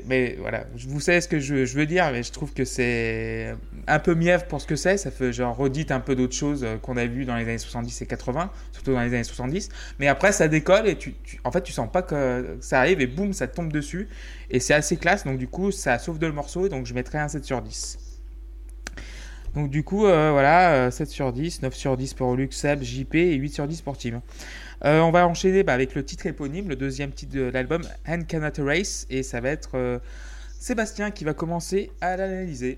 [0.06, 3.56] Mais voilà, vous savez ce que je, veux dire, mais je trouve que c'est
[3.88, 4.98] un peu mièvre pour ce que c'est.
[4.98, 8.02] Ça fait genre redite un peu d'autres choses qu'on a vues dans les années 70
[8.02, 9.70] et 80, surtout dans les années 70.
[10.00, 13.02] Mais après, ça décolle et tu, tu en fait, tu sens pas que ça arrive
[13.02, 14.08] et boum, ça tombe dessus.
[14.50, 16.70] Et c'est assez classe, donc du coup, ça sauve de le morceau.
[16.70, 18.00] Donc je mettrais un 7 sur 10.
[19.56, 23.16] Donc du coup, euh, voilà, 7 sur 10, 9 sur 10 pour Luc, Seb, JP
[23.16, 24.22] et 8 sur 10 pour Tim.
[24.86, 28.24] Euh, on va enchaîner bah, avec le titre éponyme, le deuxième titre de l'album, And
[28.28, 30.00] Cannot Erase, et ça va être euh,
[30.60, 32.78] Sébastien qui va commencer à l'analyser.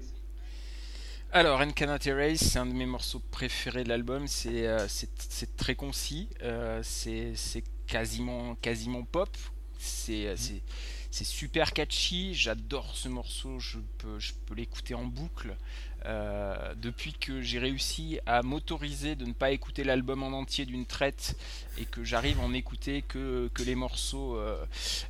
[1.32, 4.86] Alors, And Cannot Erase, c'est un de mes morceaux préférés de l'album, c'est euh,
[5.58, 6.30] très concis,
[6.84, 7.34] c'est
[7.88, 8.56] quasiment,
[9.12, 9.36] pop,
[9.80, 10.36] c'est
[11.12, 15.56] super catchy, j'adore ce morceau, je peux l'écouter en boucle.
[16.08, 20.86] Euh, depuis que j'ai réussi à m'autoriser de ne pas écouter l'album en entier d'une
[20.86, 21.36] traite
[21.80, 24.64] et que j'arrive à en écouter que, que les morceaux euh,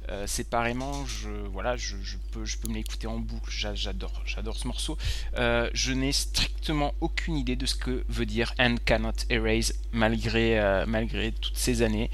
[0.09, 1.95] euh, séparément, je, voilà, je,
[2.31, 3.49] peux, je peux me l'écouter en boucle.
[3.49, 4.97] J'adore, j'adore ce morceau.
[5.35, 11.33] Je n'ai strictement aucune idée de ce que veut dire And Cannot Erase malgré, malgré
[11.33, 12.09] toutes ces années.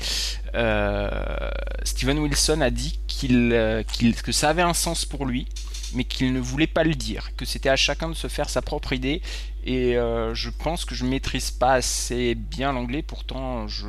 [1.84, 5.48] Steven Wilson a dit qu'il, qu'il, que ça avait un sens pour lui
[5.94, 8.62] mais qu'il ne voulait pas le dire, que c'était à chacun de se faire sa
[8.62, 9.22] propre idée.
[9.64, 13.88] Et euh, je pense que je maîtrise pas assez bien l'anglais, pourtant je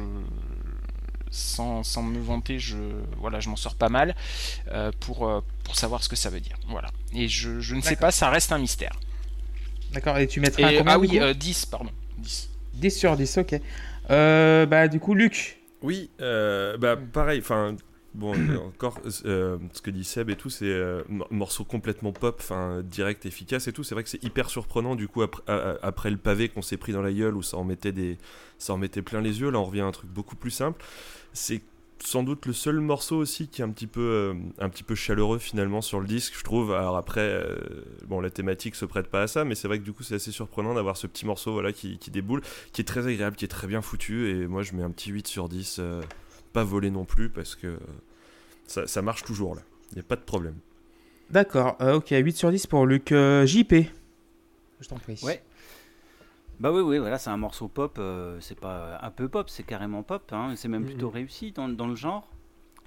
[1.31, 2.77] sans, sans, me vanter, je
[3.17, 4.15] voilà, je m'en sors pas mal
[4.71, 6.57] euh, pour, euh, pour savoir ce que ça veut dire.
[6.69, 6.91] Voilà.
[7.15, 8.93] Et je, je ne sais pas, ça reste un mystère.
[9.93, 11.91] D'accord, et tu mettrais et, combien Ah oui, 10, pardon.
[12.19, 12.51] 10.
[12.75, 13.61] 10 sur 10, ok.
[14.09, 15.59] bah du coup, Luc.
[15.81, 17.77] Oui, bah pareil, enfin
[18.15, 18.35] Bon,
[18.67, 23.25] encore, euh, ce que dit Seb et tout, c'est euh, morceau complètement pop, enfin direct,
[23.27, 23.85] efficace et tout.
[23.85, 25.43] C'est vrai que c'est hyper surprenant du coup après,
[25.83, 28.19] après le pavé qu'on s'est pris dans la gueule où ça en mettait des,
[28.59, 29.51] ça en mettait plein les yeux.
[29.51, 30.85] Là, on revient à un truc beaucoup plus simple.
[31.33, 31.63] C'est
[32.05, 34.95] sans doute le seul morceau aussi qui est un petit peu, euh, un petit peu
[34.95, 36.73] chaleureux finalement sur le disque, je trouve.
[36.73, 37.57] Alors après, euh,
[38.07, 40.17] bon, la thématique se prête pas à ça, mais c'est vrai que du coup, c'est
[40.17, 43.45] assez surprenant d'avoir ce petit morceau voilà qui, qui, déboule, qui est très agréable, qui
[43.45, 44.31] est très bien foutu.
[44.31, 45.81] Et moi, je mets un petit 8 sur 10
[46.53, 47.79] pas volé non plus parce que
[48.67, 49.63] ça, ça marche toujours là.
[49.91, 50.57] Il n'y a pas de problème.
[51.31, 53.75] D'accord, euh, ok, 8 sur 10 pour Luc euh, JP.
[54.81, 55.19] Je t'en prie.
[55.23, 55.43] Ouais.
[56.61, 59.63] Bah oui, oui, voilà, c'est un morceau pop, euh, c'est pas un peu pop, c'est
[59.63, 62.29] carrément pop, hein, c'est même plutôt réussi dans, dans, le genre.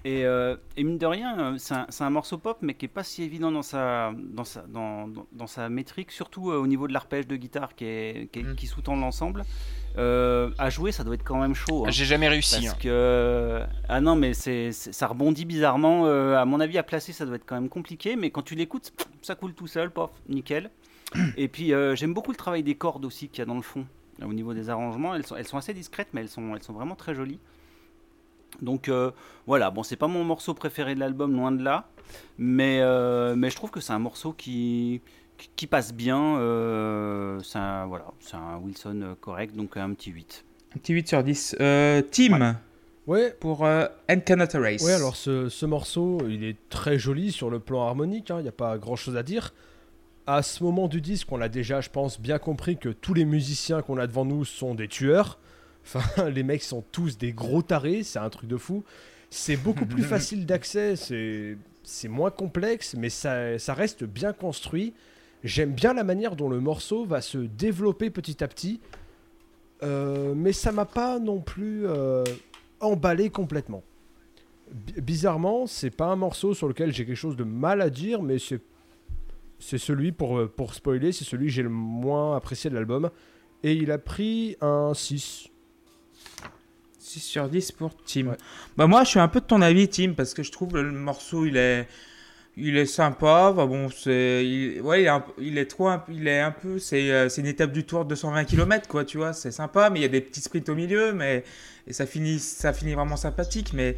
[0.06, 3.04] Et, euh, et mine de rien, c'est un, un, morceau pop, mais qui est pas
[3.04, 6.94] si évident dans sa, dans sa, dans, dans, dans sa métrique, surtout au niveau de
[6.94, 9.44] l'arpège de guitare qui, est, qui, qui sous-tend l'ensemble.
[9.98, 11.86] Euh, à jouer, ça doit être quand même chaud.
[11.86, 12.66] Hein, J'ai jamais réussi.
[12.66, 12.78] Parce hein.
[12.80, 16.06] que ah non, mais c'est ça rebondit bizarrement.
[16.06, 18.16] Euh, à mon avis, à placer, ça doit être quand même compliqué.
[18.16, 20.70] Mais quand tu l'écoutes, ça coule tout seul, pof, nickel.
[21.38, 23.62] Et puis euh, j'aime beaucoup le travail des cordes aussi qu'il y a dans le
[23.62, 23.86] fond,
[24.22, 25.16] au niveau des arrangements.
[25.16, 27.40] Elles sont, elles sont assez discrètes, mais elles sont, elles sont vraiment très jolies.
[28.62, 29.12] Donc euh,
[29.48, 31.88] voilà, bon, c'est pas mon morceau préféré de l'album, loin de là,
[32.38, 35.02] mais, euh, mais je trouve que c'est un morceau qui,
[35.38, 36.38] qui, qui passe bien.
[36.40, 40.44] euh, c'est un, voilà, c'est un Wilson correct, donc un petit 8.
[40.76, 41.56] Un petit 8 sur 10.
[41.62, 42.58] Euh, Tim,
[43.08, 44.82] Ouais, pour euh, And Cannot Erase.
[44.84, 48.48] ouais alors ce, ce morceau, il est très joli sur le plan harmonique, il n'y
[48.48, 49.54] a pas grand-chose à dire.
[50.26, 53.26] À ce moment du disque, on a déjà, je pense, bien compris que tous les
[53.26, 55.38] musiciens qu'on a devant nous sont des tueurs.
[55.86, 58.84] Enfin, les mecs sont tous des gros tarés, c'est un truc de fou.
[59.30, 64.94] C'est beaucoup plus facile d'accès, c'est moins complexe, mais ça, ça reste bien construit.
[65.44, 68.80] J'aime bien la manière dont le morceau va se développer petit à petit,
[69.84, 72.24] Euh, mais ça m'a pas non plus euh,
[72.80, 73.84] emballé complètement.
[74.72, 78.24] Bi- bizarrement, c'est pas un morceau sur lequel j'ai quelque chose de mal à dire,
[78.24, 78.62] mais c'est
[79.60, 83.10] c'est celui pour, pour spoiler, c'est celui que j'ai le moins apprécié de l'album.
[83.64, 85.50] Et il a pris un 6.
[87.00, 88.28] 6 sur 10 pour Tim.
[88.28, 88.38] Ouais.
[88.78, 90.92] Bah moi, je suis un peu de ton avis, Tim, parce que je trouve le
[90.92, 91.88] morceau, il est,
[92.58, 93.54] il est sympa.
[93.56, 96.80] Bah bon, c'est, il, ouais, il est, un, il est trop, il est un peu,
[96.80, 99.90] c'est, euh, c'est une étape du tour de 220 km, quoi, tu vois, c'est sympa,
[99.90, 101.44] mais il y a des petits sprints au milieu, mais
[101.88, 103.96] et ça finit, ça finit vraiment sympathique, mais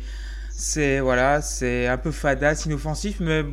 [0.51, 3.43] c'est, voilà, c'est un peu fadasse, inoffensif, mais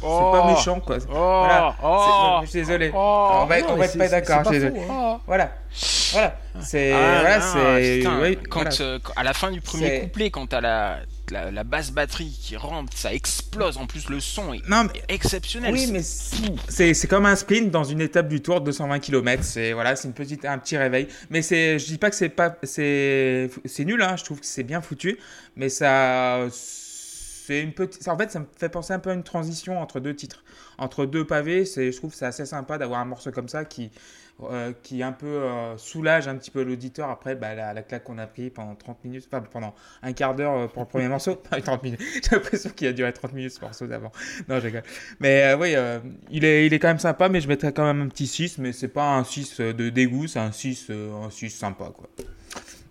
[0.00, 0.30] c'est Oh.
[0.30, 0.98] pas méchant, quoi.
[1.08, 1.74] Oh, Voilà.
[1.82, 2.92] oh, je suis désolé.
[2.94, 3.30] oh.
[3.42, 4.80] on va, on va être pas d'accord, je suis désolé.
[4.80, 4.86] hein.
[4.90, 5.16] Oh.
[5.26, 5.52] Voilà,
[6.12, 8.76] voilà, c'est, Ah, voilà, c'est, putain, oui, quand, voilà.
[8.80, 12.56] euh, à la fin du premier couplet, quand t'as la, la, la basse batterie qui
[12.56, 13.76] rentre, ça explose.
[13.76, 15.72] En plus, le son est Non, mais exceptionnel.
[15.72, 19.42] Oui, mais c'est c'est comme un sprint dans une étape du tour de 220 km.
[19.44, 21.08] C'est voilà, c'est une petite un petit réveil.
[21.30, 24.46] Mais c'est je dis pas que c'est pas c'est c'est nul hein, je trouve que
[24.46, 25.18] c'est bien foutu,
[25.56, 29.22] mais ça c'est une petite en fait ça me fait penser un peu à une
[29.22, 30.44] transition entre deux titres,
[30.76, 33.90] entre deux pavés, c'est je trouve c'est assez sympa d'avoir un morceau comme ça qui
[34.44, 38.04] euh, qui un peu euh, soulage un petit peu l'auditeur après bah, la, la claque
[38.04, 41.08] qu'on a pris pendant 30 minutes, enfin pendant un quart d'heure euh, pour le premier
[41.08, 41.34] morceau.
[41.50, 42.00] Pas 30 minutes.
[42.00, 44.12] J'ai l'impression qu'il a duré 30 minutes ce morceau d'avant.
[44.48, 44.84] Non, rigole.
[45.18, 45.74] Mais euh, oui,
[46.30, 48.58] il, est, il est quand même sympa, mais je mettrais quand même un petit 6,
[48.58, 52.08] mais c'est pas un 6 de dégoût, c'est un 6, euh, un 6 sympa, quoi.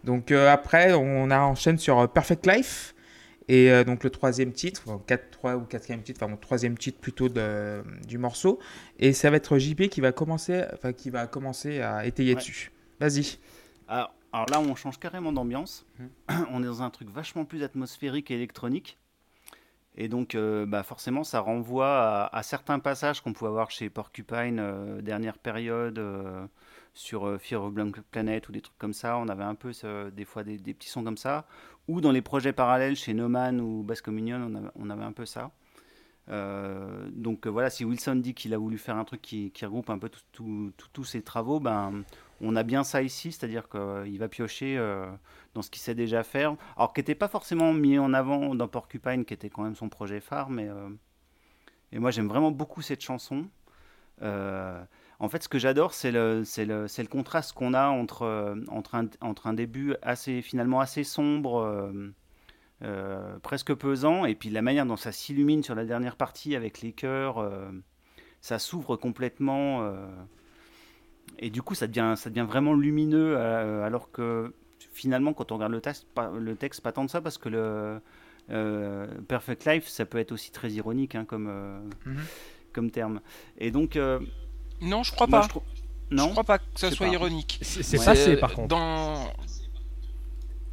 [0.04, 2.94] Donc après, on a enchaîne sur Perfect Life,
[3.48, 6.78] et euh, donc le troisième titre, enfin, 4, 3 ou quatrième titre, enfin mon troisième
[6.78, 8.60] titre plutôt de, du morceau,
[9.00, 12.36] et ça va être JP qui va commencer, enfin qui va commencer à étayer Ouais.
[12.36, 12.72] dessus.
[13.00, 13.38] Vas-y.
[13.88, 15.86] Alors, alors là, on change carrément d'ambiance.
[16.52, 18.98] On est dans un truc vachement plus atmosphérique et électronique.
[19.96, 23.90] Et donc, euh, bah forcément, ça renvoie à, à certains passages qu'on pouvait avoir chez
[23.90, 25.98] Porcupine, euh, dernière période,
[26.98, 29.18] sur euh, Fear of Blank Planet ou des trucs comme ça.
[29.18, 29.72] On avait un peu
[30.12, 31.46] des fois des, petits sons comme ça.
[31.88, 35.26] Ou dans les projets parallèles chez No Man ou Bass Communion, on avait, un peu
[35.26, 35.52] ça.
[36.30, 39.90] Euh, donc euh, voilà, si Wilson dit qu'il a voulu faire un truc qui, regroupe
[39.90, 42.04] un peu tous ses travaux, ben,
[42.42, 44.78] on a bien ça ici, c'est-à-dire qu'il va piocher
[45.54, 46.56] dans ce qu'il sait déjà faire.
[46.76, 49.88] Alors, qui n'était pas forcément mis en avant dans Porcupine, qui était quand même son
[49.88, 50.68] projet phare, mais.
[51.92, 53.46] et moi, j'aime vraiment beaucoup cette chanson.
[55.20, 59.48] En fait, ce que j'adore, c'est le, contraste qu'on a entre, euh, entre, un, entre
[59.48, 62.14] un début assez, finalement assez sombre, euh,
[62.84, 66.82] euh, presque pesant, et puis la manière dont ça s'illumine sur la dernière partie avec
[66.82, 67.72] les chœurs, euh,
[68.42, 69.92] ça s'ouvre complètement.
[71.40, 74.54] et du coup, ça devient, ça devient vraiment lumineux, alors que
[74.94, 77.50] finalement, quand on regarde le texte, pas, le texte, pas tant de ça, parce que
[77.50, 78.00] le
[79.28, 81.48] Perfect Life, ça peut être aussi très ironique hein, comme,
[82.06, 82.18] Mhm.
[82.74, 83.22] comme terme.
[83.58, 83.98] Et donc,
[84.82, 85.44] Non, je crois moi, pas.
[85.46, 85.64] je trouve-
[86.10, 87.14] Je Non, crois pas que ça soit pas.
[87.14, 87.60] ironique.
[87.62, 88.06] C'est Ouais.
[88.06, 88.70] passé par contre.
[88.70, 89.30] Dans...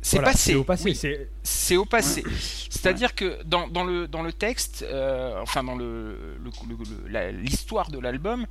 [0.01, 0.51] C'est Voilà, passé.
[0.53, 0.85] C'est au passé.
[0.85, 1.29] oui.
[1.43, 2.23] c'est- au passé.
[2.69, 7.09] C'est-à-dire que dans, dans le, dans le texte, euh, enfin dans le, le- le- le-
[7.09, 8.45] la- l'histoire de l'album,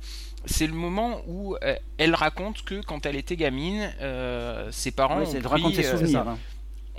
[0.46, 5.20] c'est le moment où euh, elle raconte que quand elle était gamine, euh, ses parents
[5.20, 6.26] Ouais, ont pris, ses souvenirs.
[6.28, 6.38] hein.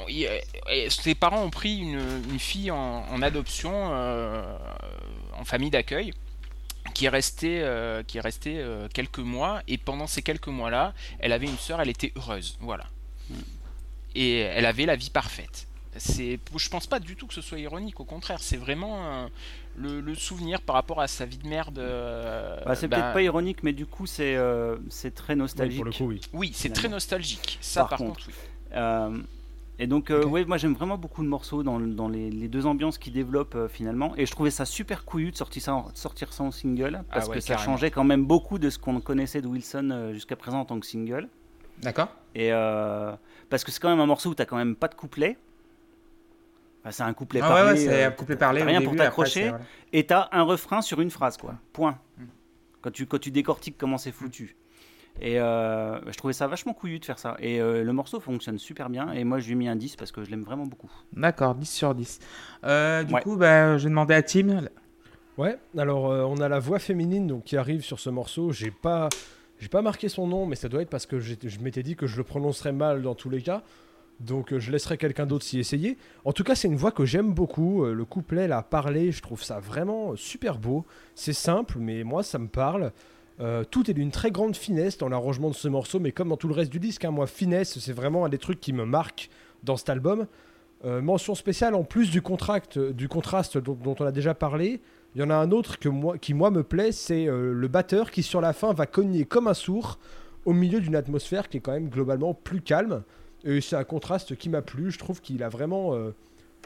[0.08, 0.30] il-
[0.72, 2.00] et ses parents ont pris une,
[2.32, 4.42] une fille en, en adoption euh,
[5.38, 6.14] en famille d'accueil
[6.96, 10.94] qui est restée, euh, qui est restée euh, quelques mois et pendant ces quelques mois-là,
[11.20, 12.86] elle avait une sœur, elle était heureuse, voilà.
[14.16, 15.68] Et elle avait la vie parfaite.
[15.98, 19.28] C'est, je pense pas du tout que ce soit ironique, au contraire, c'est vraiment euh,
[19.78, 21.80] le, le souvenir par rapport à sa vie de merde.
[21.80, 25.78] euh, Bah, c'est peut-être pas ironique, mais du coup, c'est euh, c'est très oui, nostalgique.
[25.78, 26.22] pour le coup, oui.
[26.34, 27.58] Oui, c'est très nostalgique.
[27.62, 28.28] Ça, par, Par contre, contre.
[28.28, 28.34] oui.
[29.78, 32.48] Et donc, euh, ouais, moi j'aime vraiment beaucoup le morceau dans, le- dans les, les
[32.48, 34.14] deux ambiances qu'il développe euh, finalement.
[34.16, 37.04] Et je trouvais ça super couillu de sortir ça en, de sortir ça en single
[37.12, 39.90] parce Ah ouais, que ça changeait quand même beaucoup de ce qu'on connaissait de Wilson
[39.92, 41.28] euh, jusqu'à présent en tant que single.
[41.82, 43.14] D'accord Et euh,
[43.50, 45.38] parce que c'est quand même un morceau où t'as quand même pas de couplet.
[46.82, 47.72] Enfin, c'est un couplet Ah ouais, parlé.
[47.72, 48.64] ouais, c'est euh, un couplet parlé.
[48.64, 49.50] rien début, pour t'accrocher.
[49.50, 49.66] voilà.
[49.92, 51.56] Et t'as un refrain sur une phrase, quoi.
[51.74, 52.00] Point.
[52.82, 54.56] quand tu, quand tu décortiques comment c'est foutu.
[55.22, 57.38] Et euh, je trouvais ça vachement couillu de faire ça.
[57.40, 59.12] Et euh, le morceau fonctionne super bien.
[59.14, 60.92] Et moi, je lui ai mis un 10 parce que je l'aime vraiment beaucoup.
[61.14, 62.20] D'accord, 10 sur 10.
[62.66, 63.22] Euh, du Ouais.
[63.22, 64.62] coup, bah, je vais demander à Tim.
[65.38, 68.52] Ouais, alors euh, on a la voix féminine donc, qui arrive sur ce morceau.
[68.52, 69.10] J'ai pas,
[69.60, 71.96] j'ai pas marqué son nom, mais ça doit être parce que j'ai- je m'étais dit
[71.96, 73.62] que je le prononcerais mal dans tous les cas.
[74.22, 75.98] Donc euh, je laisserai quelqu'un d'autre s'y essayer.
[76.24, 77.84] En tout cas, c'est une voix que j'aime beaucoup.
[77.84, 80.86] Euh, le couplet, la parler, je trouve ça vraiment super beau.
[81.16, 82.94] C'est simple, mais moi ça me parle.
[83.42, 86.38] Euh, tout est d'une très grande finesse dans l'arrangement de ce morceau, mais comme dans
[86.38, 88.86] tout le reste du disque, hein, moi, finesse, c'est vraiment un des trucs qui me
[88.86, 89.30] marque
[89.64, 90.28] dans cet album.
[90.86, 94.82] Euh, mention spéciale, en plus du, contraste dont, on a déjà parlé,
[95.16, 98.24] il y en a un autre qui, moi, me plaît, c'est euh, le batteur qui,
[98.24, 100.00] sur la fin, va cogner comme un sourd
[100.46, 103.04] au milieu d'une atmosphère qui est quand même globalement plus calme.
[103.44, 104.92] Et c'est un contraste qui m'a plu.
[104.92, 105.94] Je trouve qu'il a vraiment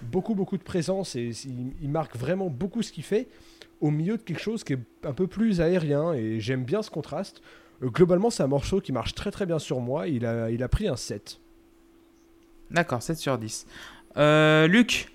[0.03, 3.27] beaucoup, beaucoup de présence et il marque vraiment beaucoup ce qu'il fait
[3.81, 6.89] au milieu de quelque chose qui est un peu plus aérien et j'aime bien ce
[6.89, 7.41] contraste.
[7.83, 10.07] Euh, globalement, c'est un morceau qui marche très très bien sur moi.
[10.07, 11.39] Il a, il a pris un 7.
[12.71, 13.65] D'accord, 7 sur 10.
[14.17, 15.11] Euh, Luc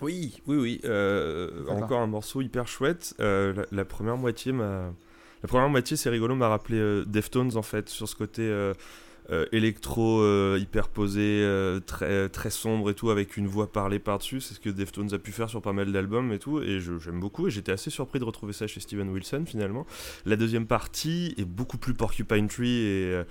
[0.00, 0.80] Oui, oui, oui.
[0.84, 3.14] euh, encore un morceau hyper chouette.
[3.20, 4.92] Euh, la, la première moitié m'a.
[5.42, 8.42] La première moitié, c'est rigolo, m'a rappelé euh, Deftones en fait, sur ce côté
[9.52, 14.40] électro euh, hyper posé, euh, très, très sombre et tout, avec une voix parlée par-dessus.
[14.40, 16.98] C'est ce que Deftones a pu faire sur pas mal d'albums et tout, et je-
[16.98, 17.46] j'aime beaucoup.
[17.48, 19.86] Et j'étais assez surpris de retrouver ça chez Steven Wilson finalement.
[20.26, 23.04] La deuxième partie est beaucoup plus Porcupine Tree et.
[23.12, 23.24] euh,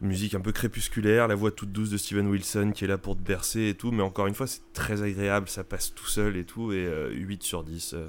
[0.00, 3.16] Musique un peu crépusculaire, la voix toute douce de Steven Wilson qui est là pour
[3.16, 6.36] te bercer et tout, mais encore une fois c'est très agréable, ça passe tout seul
[6.36, 7.94] et tout, et euh, 8 sur 10.
[7.94, 8.06] euh,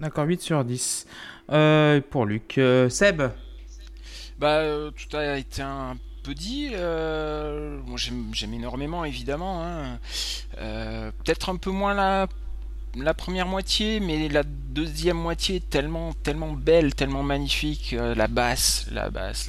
[0.00, 1.06] D'accord, 8 sur 10.
[1.52, 2.58] Euh, pour Luc.
[2.58, 3.22] Euh, Seb
[4.40, 5.94] Bah, euh, tout a été un
[6.26, 6.70] peu dit.
[6.72, 9.62] euh, moi, j'aime, énormément, évidemment.
[9.62, 9.98] hein.
[10.58, 16.94] Euh, peut-être un peu moins la, première moitié, mais la deuxième moitié tellement, tellement belle,
[16.96, 17.92] tellement magnifique.
[17.92, 19.48] Euh, la basse, la basse,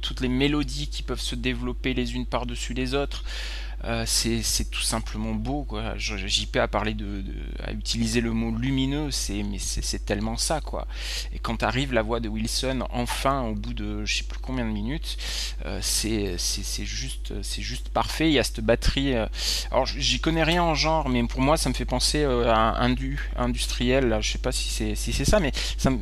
[0.00, 3.22] toutes les mélodies qui peuvent se développer les unes par-dessus les autres.
[3.84, 5.94] Euh, c'est, tout simplement beau quoi.
[5.96, 10.60] JP a parlé de, de- a utilisé le mot lumineux, c'est mais c'est, tellement ça
[10.60, 10.86] quoi.
[11.34, 14.64] Et quand arrive la voix de Wilson, enfin, au bout de je sais plus combien
[14.64, 15.16] de minutes,
[15.66, 16.36] euh, c'est
[16.84, 18.28] juste, c'est juste parfait.
[18.28, 19.14] Il y a cette batterie.
[19.14, 19.26] euh,
[19.72, 22.56] alors, j'y connais rien en genre, mais pour moi, ça me fait penser euh, à
[22.56, 24.08] un indu, industriel.
[24.08, 24.20] là.
[24.20, 25.98] Je sais pas si c'est si c'est ça, mais ça me-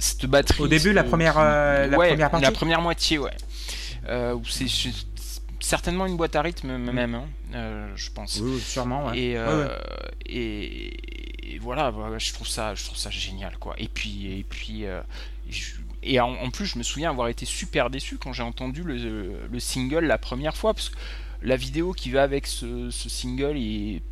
[0.00, 0.62] cette batterie.
[0.62, 3.30] Au début, la première, euh, la ouais, première partie La première moitié, ouais.
[4.08, 4.66] Euh, où c'est
[5.64, 8.38] certainement une boîte à rythme même, hein, euh, je pense.
[8.40, 9.06] Oui, oui, sûrement.
[9.06, 9.18] Ouais.
[9.18, 9.74] Et, euh, ouais.
[10.26, 13.74] et, et voilà, je trouve ça, je trouve ça génial, quoi.
[13.78, 15.00] Et puis, et puis, euh,
[15.48, 18.82] je- et en, en plus, je me souviens avoir été super déçu quand j'ai entendu
[18.82, 20.96] le, le single la première fois, parce que
[21.42, 24.02] la vidéo qui va avec ce, ce single est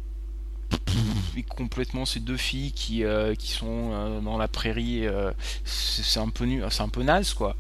[1.37, 3.05] et complètement ces deux filles qui,
[3.39, 5.05] qui sont dans la prairie,
[5.65, 7.57] c'est c'est un peu nu, c'est un peu naze quoi.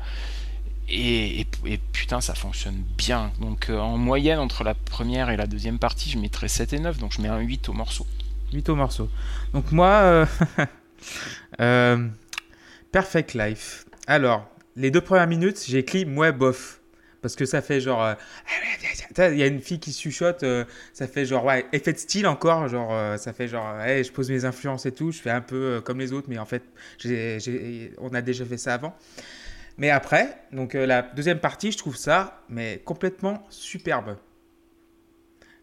[0.88, 1.46] Et,
[1.92, 3.32] putain, ça fonctionne bien.
[3.40, 6.78] Donc euh, en moyenne entre la première et la deuxième partie, je mettrais 7 et
[6.78, 8.06] 9, donc je mets un 8 au morceau.
[8.52, 9.08] 8 au morceau.
[9.54, 10.26] Donc moi, euh,
[11.60, 12.08] euh,
[12.90, 13.86] Perfect Life.
[14.06, 16.80] Alors, les deux premières minutes, j'ai écrit bof.
[17.22, 18.16] Parce que ça fait genre...
[19.18, 20.44] Il y a une fille qui chuchote,
[20.92, 24.46] ça fait genre, ouais, effet de style encore, genre, ça fait genre, je pose mes
[24.46, 26.62] influences et tout, je fais un peu comme les autres, mais en fait,
[27.98, 28.96] on a déjà fait ça avant.
[29.78, 34.16] Mais après, donc euh, la deuxième partie, je trouve ça, mais complètement superbe.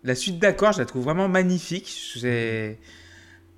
[0.03, 2.13] La suite d'accords, je la trouve vraiment magnifique.
[2.15, 2.79] J'ai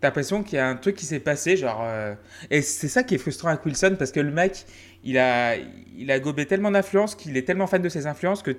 [0.01, 1.81] t'as l'impression qu'il y a un truc qui s'est passé, genre.
[1.83, 2.15] euh,
[2.51, 4.65] Et c'est ça qui est frustrant avec Wilson parce que le mec,
[5.03, 8.57] il a, il a gobé tellement d'influences qu'il est tellement fan de ses influences que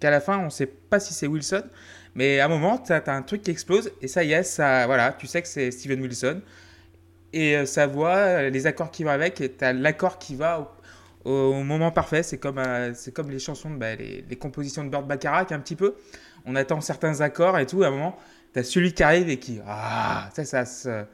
[0.00, 1.64] qu'à la fin, on sait pas si c'est Wilson.
[2.14, 4.86] Mais à un moment, t'as as un truc qui explose et ça y est, ça,
[4.86, 6.42] voilà, tu sais que c'est Steven Wilson.
[7.32, 10.68] Et euh, sa voix, les accords qui vont avec, et t'as l'accord qui va au,
[11.26, 12.22] au moment parfait.
[12.22, 15.52] C'est comme, euh, c'est comme les chansons, de, bah, les, les compositions de Burt Bacharach
[15.52, 15.96] un petit peu.
[16.46, 18.16] On attend certains accords et tout, et à un moment,
[18.52, 19.60] t'as celui qui arrive et qui.
[19.66, 21.06] Ah, ça, ça, ça,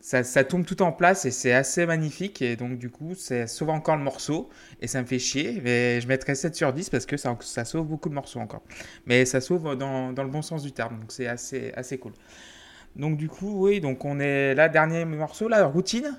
[0.00, 2.42] ça, ça tombe tout en place et c'est assez magnifique.
[2.42, 4.48] Et donc, du coup, ça sauve encore le morceau.
[4.80, 5.60] Et ça me fait chier.
[5.64, 8.62] Mais je mettrais 7 sur 10 parce que ça, ça sauve beaucoup de morceaux encore.
[9.06, 11.00] Mais ça sauve dans, dans le bon sens du terme.
[11.00, 12.12] Donc, c'est assez, assez cool.
[12.96, 16.18] Donc, du coup, oui, donc on est là, dernier morceau, là, routine.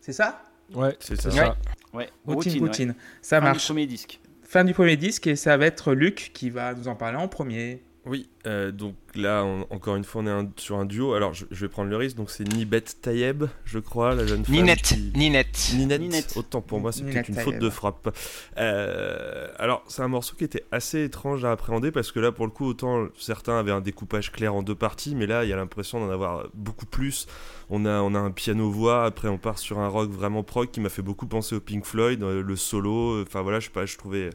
[0.00, 0.42] C'est ça?
[0.74, 1.30] Ouais, C'est ça.
[1.30, 1.56] c'est ça.
[1.96, 2.88] Ouais, Routine, routine.
[2.90, 2.96] ouais.
[3.22, 3.64] Ça Fin du marche.
[3.66, 4.20] premier disque.
[4.42, 7.28] Fin du premier disque et ça va être Luc qui va nous en parler en
[7.28, 7.82] premier.
[8.08, 11.14] Oui, euh, donc là, encore une fois, on est sur un duo.
[11.14, 12.16] Alors, je, vais prendre le risque.
[12.16, 14.54] Donc, c'est Nibet Tayeb, je crois, la jeune femme.
[14.54, 14.94] Ninette.
[15.16, 15.72] Ninette.
[15.74, 16.36] Ninette.
[16.36, 18.16] Autant pour moi, c'est peut-être une faute de frappe.
[18.58, 22.46] Euh, alors, c'est un morceau qui était assez étrange à appréhender parce que là, pour
[22.46, 25.52] le coup, autant certains avaient un découpage clair en deux parties, mais là, il y
[25.52, 27.26] a l'impression d'en avoir beaucoup plus.
[27.70, 30.80] On a, on a un piano-voix, après, on part sur un rock vraiment prog qui
[30.80, 33.20] m'a fait beaucoup penser au Pink Floyd, euh, le solo.
[33.22, 34.30] Enfin, voilà, je sais pas, je trouvais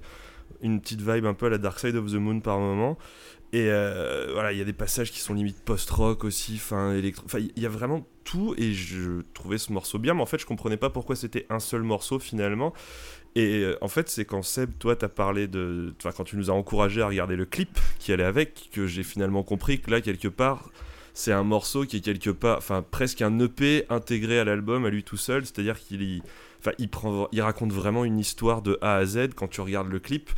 [0.61, 2.97] une petite vibe un peu à la Dark Side of the Moon par moment.
[3.53, 7.25] Et euh, voilà, il y a des passages qui sont limite post-rock aussi, enfin électro.
[7.25, 10.39] Enfin, il y a vraiment tout et je trouvais ce morceau bien, mais en fait,
[10.39, 12.73] je comprenais pas pourquoi c'était un seul morceau finalement.
[13.35, 15.93] Et euh, en fait, c'est quand Seb, toi, t'as parlé de.
[15.97, 19.03] Enfin, quand tu nous as encouragé à regarder le clip qui allait avec, que j'ai
[19.03, 20.69] finalement compris que là, quelque part,
[21.13, 22.57] c'est un morceau qui est quelque part.
[22.57, 26.21] Enfin, presque un EP intégré à l'album à lui tout seul, c'est-à-dire qu'il
[26.61, 29.89] Enfin, il, prend, il raconte vraiment une histoire de A à Z quand tu regardes
[29.89, 30.29] le clip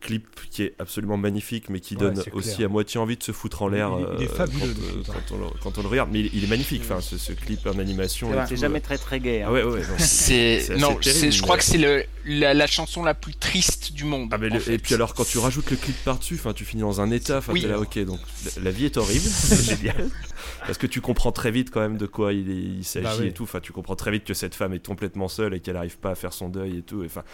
[0.00, 3.62] clip qui est absolument magnifique, mais qui donne aussi à moitié envie de se foutre
[3.62, 3.90] en l'air.
[4.18, 4.74] Il, est euh, fabuleux
[5.06, 6.10] quand, euh, quand, on le, regarde.
[6.12, 8.30] Mais il, est magnifique, enfin, ce, clip en animation.
[8.48, 9.42] C'est jamais très très gay.
[9.42, 9.46] Hein.
[9.48, 13.92] Ah ouais, ouais, c'est non, je crois que c'est le, la, chanson la plus triste
[13.92, 14.32] du monde.
[14.32, 14.38] Ah,
[14.68, 17.38] et puis alors, quand tu rajoutes le clip par-dessus, enfin, tu finis dans un état.
[17.38, 18.20] Enfin, là, ok, donc
[18.62, 20.08] la, vie est horrible, c'est génial.
[20.66, 23.32] Parce que tu comprends très vite quand même de quoi il, il s'agit bah et
[23.32, 23.44] tout.
[23.44, 26.10] Enfin, tu comprends très vite que cette femme est complètement seule et qu'elle n'arrive pas
[26.10, 27.02] à faire son deuil et tout.
[27.04, 27.24] Enfin,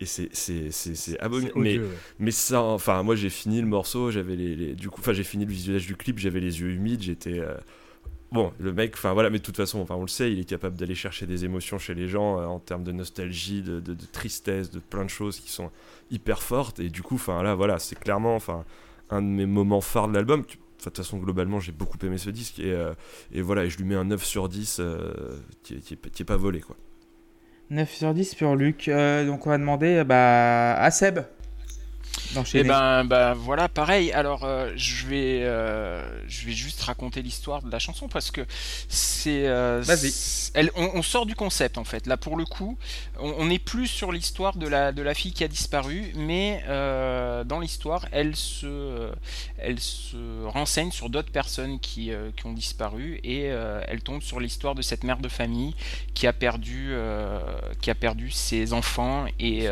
[0.00, 1.58] et c'est c'est abominable.
[1.60, 1.80] Mais
[2.18, 5.44] mais ça enfin moi j'ai fini le morceau j'avais les, du coup enfin j'ai fini
[5.44, 7.56] le visuel du clip j'avais les yeux humides j'étais euh,
[8.30, 10.48] bon le mec enfin voilà mais de toute façon enfin on le sait il est
[10.48, 13.96] capable d'aller chercher des émotions chez les gens euh, en termes de nostalgie de, de,
[14.12, 15.70] tristesse de plein de choses qui sont
[16.10, 16.78] hyper fortes.
[16.78, 18.64] Et du coup enfin là voilà c'est clairement enfin
[19.10, 20.42] un de mes moments phares de l'album.
[20.42, 22.60] De toute façon globalement j'ai beaucoup aimé ce disque.
[22.60, 22.94] Et, euh,
[23.32, 24.80] et voilà et je lui mets un 9 sur 10
[25.64, 26.76] qui, est, qui, qui est pas volé quoi
[27.70, 28.88] 9 sur 10 pour Luc.
[28.88, 31.20] Euh, donc on va demander bah, à Seb
[32.36, 34.12] et eh ben, ben voilà, pareil.
[34.12, 38.42] Alors euh, je vais euh, je vais juste raconter l'histoire de la chanson parce que
[38.88, 39.82] c'est euh,
[40.54, 42.06] elle, on, sort du concept en fait.
[42.06, 42.76] Là pour le coup,
[43.18, 47.60] on n'est plus sur l'histoire de la de la fille qui a disparu, mais dans
[47.60, 49.10] l'histoire, elle se
[49.58, 54.74] elle se renseigne sur d'autres personnes qui, qui ont disparu et elle tombe sur l'histoire
[54.74, 55.74] de cette mère de famille
[56.14, 56.94] qui a perdu
[57.80, 59.66] qui a perdu ses enfants et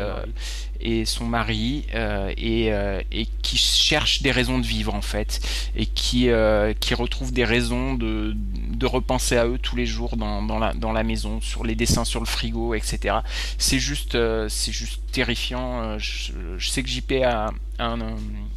[0.81, 5.39] et son mari euh, et, euh, et, qui cherche des raisons de vivre en fait
[5.75, 10.17] et qui, euh, qui retrouve des raisons de, de repenser à eux tous les jours
[10.17, 13.17] dans, dans, la, dans la maison, sur les dessins sur le frigo, etc.
[13.57, 14.17] C'est juste,
[14.49, 15.97] c'est juste terrifiant.
[15.97, 16.31] Je,
[16.69, 17.95] sais que JP a, a,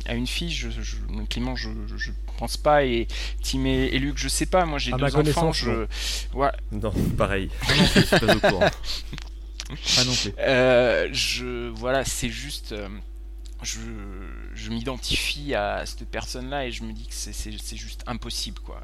[0.07, 0.97] a une fille, je, je,
[1.29, 2.11] Clément, je, je
[2.41, 3.07] pense pas et
[3.43, 4.64] Tim et, Luc, je sais pas.
[4.64, 5.53] Moi j'ai deux enfants.
[5.53, 5.87] Je...
[6.35, 6.51] Ouais.
[6.73, 7.51] Non, pareil.
[8.11, 8.71] Pas
[10.05, 10.33] non plus.
[10.39, 12.75] Euh, je, voilà, c'est juste.
[13.62, 13.78] Je,
[14.54, 18.82] je m'identifie à cette personne-là et je me dis que c'est juste impossible, quoi.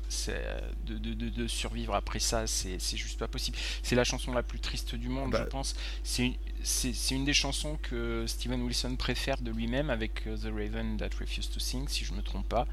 [0.87, 3.57] De, de, de, de, survivre après ça, c'est juste pas possible.
[3.83, 5.47] C'est la chanson la plus triste du monde, je bah.
[5.47, 5.75] pense.
[6.03, 11.17] C'est une des chansons que Steven Wilson préfère de lui-même avec euh, The Raven That
[11.21, 12.67] Refused to Sing, si je me trompe pas.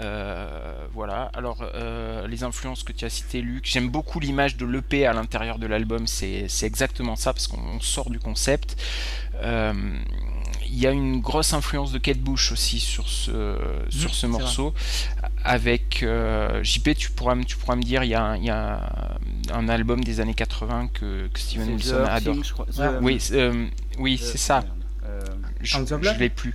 [0.00, 1.30] Euh, voilà.
[1.34, 5.12] Alors, euh, les influences que tu as citées, Luc, j'aime beaucoup l'image de l'EP à
[5.12, 6.06] l'intérieur de l'album.
[6.06, 8.76] C'est exactement ça, parce qu'on sort du concept.
[10.74, 13.56] Il y a une grosse influence de Kate Bush aussi sur ce,
[13.88, 14.74] sur ce morceau.
[15.44, 16.04] Avec
[16.62, 19.18] JP, tu pourras, tu pourras me dire, il y a, il y a
[19.52, 22.36] un album des années 80 que, que Steven Wilson adore.
[23.02, 23.66] oui, euh,
[23.98, 24.64] oui c'est ça.
[25.04, 25.20] Euh,
[25.60, 26.54] je ne l'ai plus.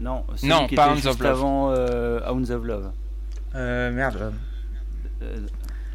[0.00, 1.30] Non, non pas Hounds of Love.
[1.30, 2.90] avant euh, Hounds of Love.
[3.54, 4.32] Euh, merde.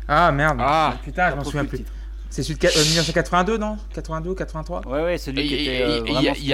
[0.07, 0.57] Ah merde.
[0.61, 1.84] Ah, putain, je m'en souviens plus.
[2.30, 3.77] C'est celui de 1982, non?
[3.93, 6.53] 82, 83 Ouais, ouais, celui qui était Il y,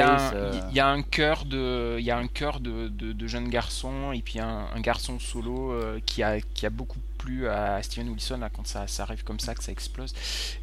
[0.79, 4.39] a un cœur de, il y a un cœur de, de, jeunes garçons et puis
[4.39, 6.99] un, un garçon solo qui a qui a beaucoup
[7.49, 10.13] à Steven Wilson quand ça, arrive comme ça, que ça explose.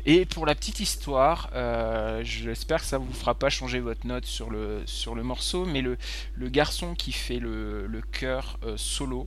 [0.07, 4.27] Et pour la petite histoire, euh, j'espère que ça vous fera pas changer votre note
[4.27, 5.97] sur le, sur le morceau, mais le,
[6.35, 9.27] le garçon qui fait le, le chœur euh, solo,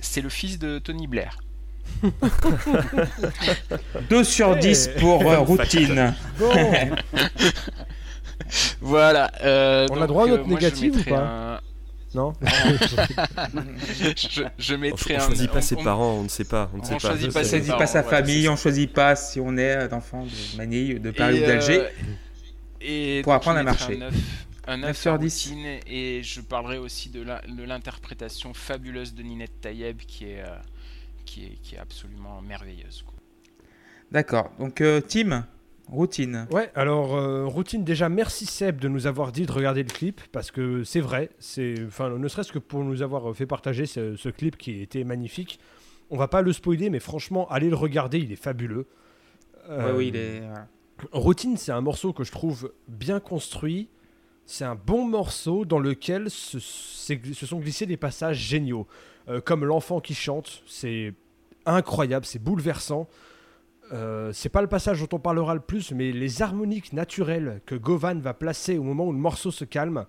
[0.00, 1.38] c'est le fils de Tony Blair.
[4.10, 6.14] 2 sur 10 pour euh, routine.
[8.80, 9.30] voilà.
[9.90, 11.60] On a droit à note négative ou pas
[12.14, 12.32] non
[14.16, 15.22] je, je mettrai on, un.
[15.22, 16.70] On choisit pas ses parents, on ne sait pas.
[16.72, 16.98] On ne sait pas.
[17.00, 21.00] Choisit pas, choisit pas sa famille, on choisit pas si on est d'enfant de Manille,
[21.00, 21.80] de Paris ou d'Alger.
[21.80, 21.88] Euh,
[22.80, 23.98] et pour apprendre à marcher.
[24.66, 25.52] Un 9, sur 10.
[25.86, 27.24] Et je parlerai aussi de
[27.64, 30.56] l'interprétation fabuleuse de Ninette Tayeb qui est, euh,
[31.24, 33.04] qui est, qui est absolument merveilleuse.
[34.10, 34.50] D'accord.
[34.58, 35.46] Donc, euh, Tim
[35.88, 36.46] Routine.
[36.50, 40.20] Ouais, alors euh, routine déjà merci Seb de nous avoir dit de regarder le clip
[40.32, 44.16] parce que c'est vrai, c'est enfin ne serait-ce que pour nous avoir fait partager ce,
[44.16, 45.60] ce clip qui était magnifique.
[46.08, 48.86] On va pas le spoiler mais franchement allez le regarder, il est fabuleux.
[49.68, 50.42] Ouais, Euh, oui, il est.
[51.12, 53.88] Routine, c'est un morceau que je trouve bien construit.
[54.46, 58.86] C'est un bon morceau dans lequel se sont glissés des passages géniaux.
[59.28, 61.12] Euh, comme l'enfant qui chante, c'est
[61.66, 63.08] incroyable, c'est bouleversant.
[63.92, 67.74] Euh, c'est pas le passage dont on parlera le plus, mais les harmoniques naturelles que
[67.74, 70.06] Govan va placer au moment où le morceau se calme.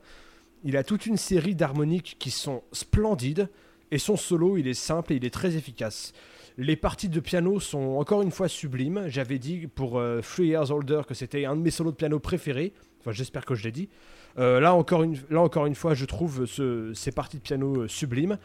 [0.64, 3.50] Il a toute une série d'harmoniques qui sont splendides
[3.92, 6.14] et son solo, il est simple et il est très efficace.
[6.58, 9.04] Les parties de piano sont encore une fois sublimes.
[9.08, 12.18] J'avais dit pour euh, Three Years Older que c'était un de mes solos de piano
[12.20, 12.74] préférés.
[13.02, 13.90] Enfin, j'espère que je l'ai dit.
[14.40, 17.88] Euh, là, encore une, là, encore une fois, je trouve ce- ces parties de piano
[17.90, 18.38] sublimes.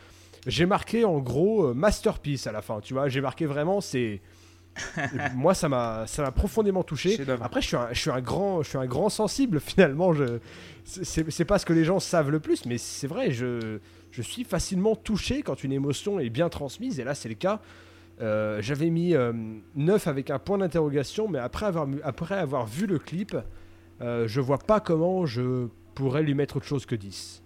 [0.47, 2.81] J'ai marqué en gros euh, masterpiece à la fin.
[2.81, 4.21] Tu vois, j'ai marqué vraiment c'est.
[5.35, 7.19] Moi, ça m'a, ça m'a profondément touché.
[7.43, 10.13] Après, je suis, un, je suis un grand, je suis un grand sensible finalement.
[10.13, 10.39] Je,
[10.85, 13.31] c'est, pas ce que les gens savent le plus, mais c'est vrai.
[13.31, 13.79] Je,
[14.11, 17.61] je suis facilement touché quand une émotion est bien transmise, et là, c'est le cas.
[18.21, 19.15] Euh, j'avais mis
[19.77, 23.37] 9 avec un point d'interrogation, mais après avoir, après avoir vu le clip,
[24.01, 27.43] euh, je vois pas comment je pourrais lui mettre autre chose que 10.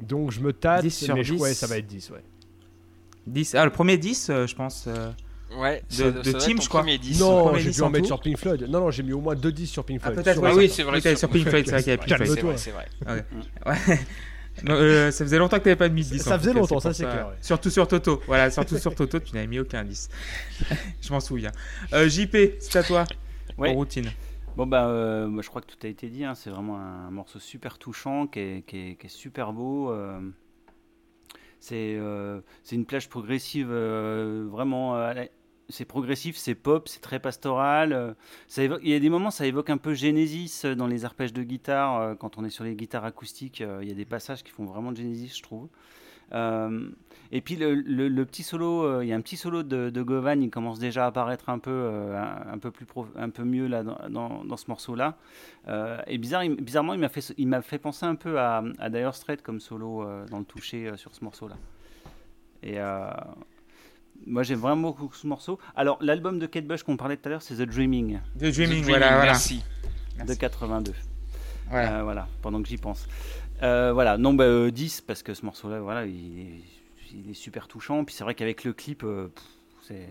[0.00, 1.40] Donc je me tâte, 10 sur mais je, 10.
[1.40, 2.10] ouais, ça va être 10.
[2.10, 2.22] Ouais.
[3.26, 3.54] 10.
[3.54, 4.84] Ah, le premier 10, euh, je pense.
[4.86, 5.10] euh,
[5.56, 6.80] Ouais, De- ça- de ça doit être Team, ton je crois.
[6.80, 7.20] premier 10.
[7.20, 8.06] non, premier j'ai 10 dû en en mettre tout.
[8.08, 8.62] sur Pink Floyd.
[8.68, 10.22] Non, non, j'ai mis au moins 2 10 sur Pink Ah, Floyd.
[10.24, 11.90] peut-être, Sur- ouais, oui, c'est vrai, Oui, t'avais sur sur Pink Floyd, c'est vrai qu'il
[11.90, 12.16] y a Pink.
[12.16, 12.58] Floyd.
[12.58, 13.24] C'est vrai, c'est vrai.
[13.64, 13.98] Ouais.
[14.64, 16.18] Non, euh, ça faisait longtemps que t'avais pas mis de 10.
[16.22, 17.34] Ça en faisait tout cas, longtemps, ça, pour c'est clair, ouais.
[17.42, 18.22] Surtout sur Toto.
[18.26, 20.08] Voilà, surtout sur Toto, tu n'avais mis aucun 10.
[21.02, 21.52] je m'en souviens.
[21.92, 23.04] Euh, JP, c'est à toi.
[23.58, 23.70] Ouais.
[23.70, 24.10] En routine.
[24.56, 26.34] Bon bah euh, je crois que tout a été dit, hein.
[26.34, 29.90] c'est vraiment un morceau super touchant qui est, super beau.
[29.90, 30.18] euh.
[31.60, 34.96] c'est euh, c'est une plage progressive euh, vraiment.
[35.68, 38.16] c'est progressif, c'est pop, c'est très pastoral.
[38.56, 42.16] il y a des moments, ça évoque un peu Genesis dans les arpèges de guitare.
[42.16, 44.94] quand on est sur les guitares acoustiques, il y a des passages qui font vraiment
[44.94, 45.68] Genesis, je trouve.
[47.32, 49.90] Et puis le, le- le petit solo, euh, il y a un petit solo de,
[49.90, 53.30] de Govan, il commence déjà à apparaître un peu, euh, un, un peu plus un
[53.30, 55.16] peu mieux là dans, dans- dans ce morceau-là.
[55.68, 58.62] Euh, et bizarre, il- bizarrement, il m'a fait, il m'a fait penser un peu à,
[58.78, 61.56] à Dire Straits comme solo euh, dans le toucher euh, sur ce morceau-là.
[62.62, 63.10] Et euh,
[64.26, 65.58] moi, j'aime vraiment beaucoup ce morceau.
[65.76, 68.42] Alors, l'album de Kate Bush qu'on parlait tout à l'heure, c'est The Dreaming The The
[68.44, 69.24] Dreaming, Dreaming, voilà, voilà.
[69.24, 69.62] Merci.
[70.14, 70.38] de Merci.
[70.38, 70.92] 82.
[71.70, 71.98] Voilà.
[71.98, 73.06] Euh, voilà, pendant que j'y pense.
[73.62, 76.60] Euh, voilà, non, bah, euh, 10, parce que ce morceau-là, voilà, il est,
[77.24, 78.04] il est super touchant.
[78.04, 79.28] Puis c'est vrai qu'avec le clip, euh,
[79.82, 80.08] c'est.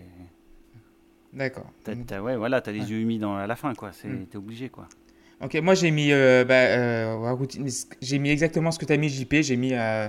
[1.32, 1.70] D'accord.
[1.84, 2.86] T'as, t'as- ouais, voilà, t'as les Ouais.
[2.86, 3.92] yeux humides à la fin, quoi.
[3.92, 4.26] C'est, Mm.
[4.26, 4.88] T'es obligé, quoi.
[5.42, 7.36] Ok, moi j'ai mis, euh, bah, euh,
[8.00, 10.08] j'ai mis exactement ce que tu as mis JP, j'ai mis euh,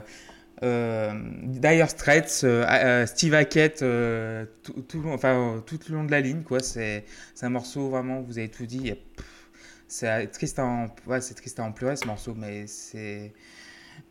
[1.44, 2.46] Dire Straits,
[3.08, 3.80] Steve Hackett,
[4.64, 6.62] tout, tout, le long- enfin, tout le long de la ligne, quoi.
[6.62, 7.04] C'est,
[7.42, 8.94] un morceau vraiment, vous avez tout dit.
[9.90, 13.34] C'est triste, à en, ouais, c'est triste à en pleurer ce morceau, mais c'est.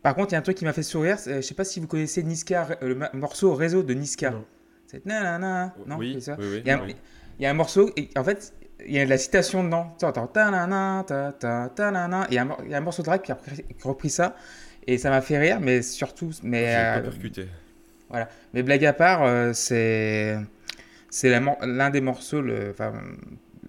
[0.03, 1.19] Par contre, il y a un truc qui m'a fait sourire.
[1.19, 4.31] c'est- Je sais pas si vous connaissez Niska, euh, le morceau Réseau de Niska.
[4.31, 4.45] Non.
[4.85, 6.37] C'est nanana, non, oui, c'est ça.
[6.39, 6.95] oui, oui, Il y, a, oui.
[7.39, 8.53] il y a un morceau, et en fait,
[8.85, 9.93] il y a de la citation dedans.
[9.99, 10.31] Tu entends.
[10.35, 13.37] Il y a un mor- il y a un morceau de rap qui a
[13.83, 14.35] repris, ça,
[14.85, 16.31] et ça m'a fait rire, mais surtout.
[16.43, 17.47] Mais, J'ai pas euh, percuté.
[18.53, 20.37] mais blague à part, euh, c'est
[21.09, 22.93] c'est l'un des morceaux, le, enfin,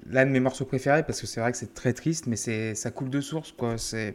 [0.08, 2.76] l'un de mes morceaux préférés, parce que c'est vrai que c'est très triste, mais c'est
[2.76, 3.76] ça coule de source, quoi.
[3.76, 4.14] C'est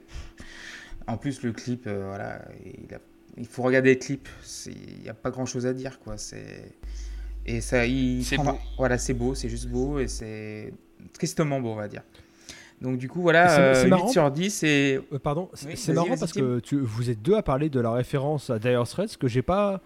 [1.08, 2.99] en plus le clip, euh, voilà, il, a-
[3.38, 4.28] il faut regarder le clip.
[4.68, 6.18] Il n'y a pas grand chose à dire, quoi.
[6.18, 6.76] C'est
[7.45, 8.60] et ça, il prend- beau.
[8.78, 10.74] Voilà, c'est beau, c'est juste beau et c'est
[11.14, 12.04] tristement beau, on va dire.
[12.82, 14.08] Donc du coup, voilà, C'est- euh, c'est 8 marrant.
[14.10, 17.43] sur 10 et Euh, pardon, c'est Oui, marrant parce que tu, vous êtes deux à
[17.43, 19.82] parler de la référence à Dire Straits que j'ai pas.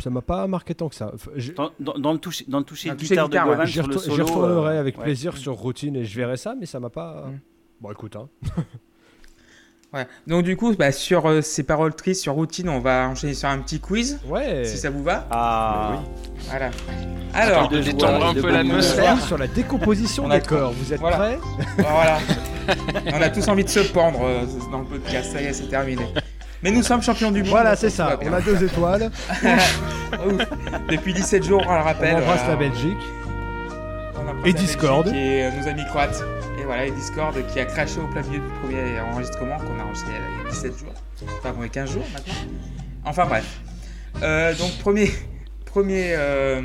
[0.00, 1.12] Ça m'a pas marqué tant que ça.
[1.34, 3.44] J'ai- Dans, dans- dans le toucher, dans le toucher Dans de le toucher guitare guitare,
[3.46, 3.56] de ouais.
[3.56, 4.14] Govan J'y sur le retour- solo.
[4.14, 5.02] j'y retournerai euh, avec ouais.
[5.04, 7.26] plaisir sur routine et je verrai ça, mais ça m'a pas.
[7.26, 7.40] Mm.
[7.80, 8.28] Bon, écoute, hein.
[9.94, 10.06] Ouais.
[10.26, 13.48] Donc du coup, bah, sur euh, ces paroles tristes, sur routine, on va enchaîner sur
[13.48, 14.64] un petit quiz, Ouais.
[14.64, 15.26] si ça vous va.
[15.30, 16.00] Ah,
[16.48, 16.70] Voilà.
[17.34, 19.18] Alors, de détendre un de peu l'atmosphère.
[19.22, 20.72] sur la décomposition On des corps.
[20.72, 21.16] Vous êtes Voilà.
[21.16, 21.38] prêts
[21.78, 22.18] voilà.
[23.14, 25.32] on a tous envie de se pendre euh, dans le podcast.
[25.32, 26.04] Ça y est, c'est terminé.
[26.62, 27.50] Mais nous sommes champions du monde.
[27.50, 28.18] Voilà, c'est ça.
[28.22, 29.10] On a deux étoiles.
[29.42, 30.42] Ouf.
[30.90, 32.16] Depuis 17 jours, on le On rappelle.
[32.16, 32.48] embrasse voilà.
[32.48, 32.98] la Belgique.
[34.16, 35.04] On embrasse Et la Discord.
[35.06, 36.22] Belgique Et euh, nos amis croates.
[36.68, 40.12] Voilà, et Discord qui a craché au plein milieu du premier enregistrement qu'on a enregistré
[40.12, 40.92] il y a 17 jours.
[41.38, 42.34] Enfin, bon, il y a 15 jours maintenant.
[43.06, 43.60] Enfin, bref.
[44.22, 45.10] Euh, donc, premier,
[45.64, 46.60] premier, euh,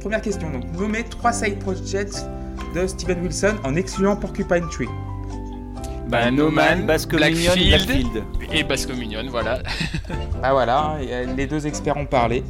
[0.00, 0.50] première question.
[0.50, 2.26] Donc, nommer trois side projects
[2.74, 4.88] de Steven Wilson en excluant Porcupine Tree.
[6.08, 7.68] Bah, No Man, Basque Blackfield.
[7.68, 8.24] Blackfield.
[8.52, 9.62] Et Basco Mignon, voilà.
[10.42, 10.98] Ah voilà,
[11.36, 12.44] les deux experts ont parlé.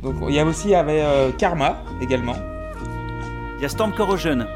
[0.00, 2.34] Donc, il y a aussi il y avait, euh, Karma également.
[3.56, 4.46] Il y a Storm Corrosion.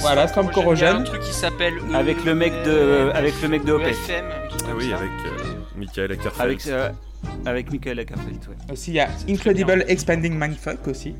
[0.00, 1.04] Voilà, Storm un Corrosion.
[1.04, 1.74] truc qui s'appelle.
[1.78, 5.44] euh, Avec le mec de- avec le mec de truc Ah comme oui, avec euh,
[5.76, 6.40] Michael Ackerfeld.
[6.40, 6.88] Avec, euh,
[7.46, 8.72] avec Michael Ackerfeld, ouais.
[8.72, 9.84] Aussi, il y a Incredible.
[9.88, 11.14] Expanding Mindfuck aussi.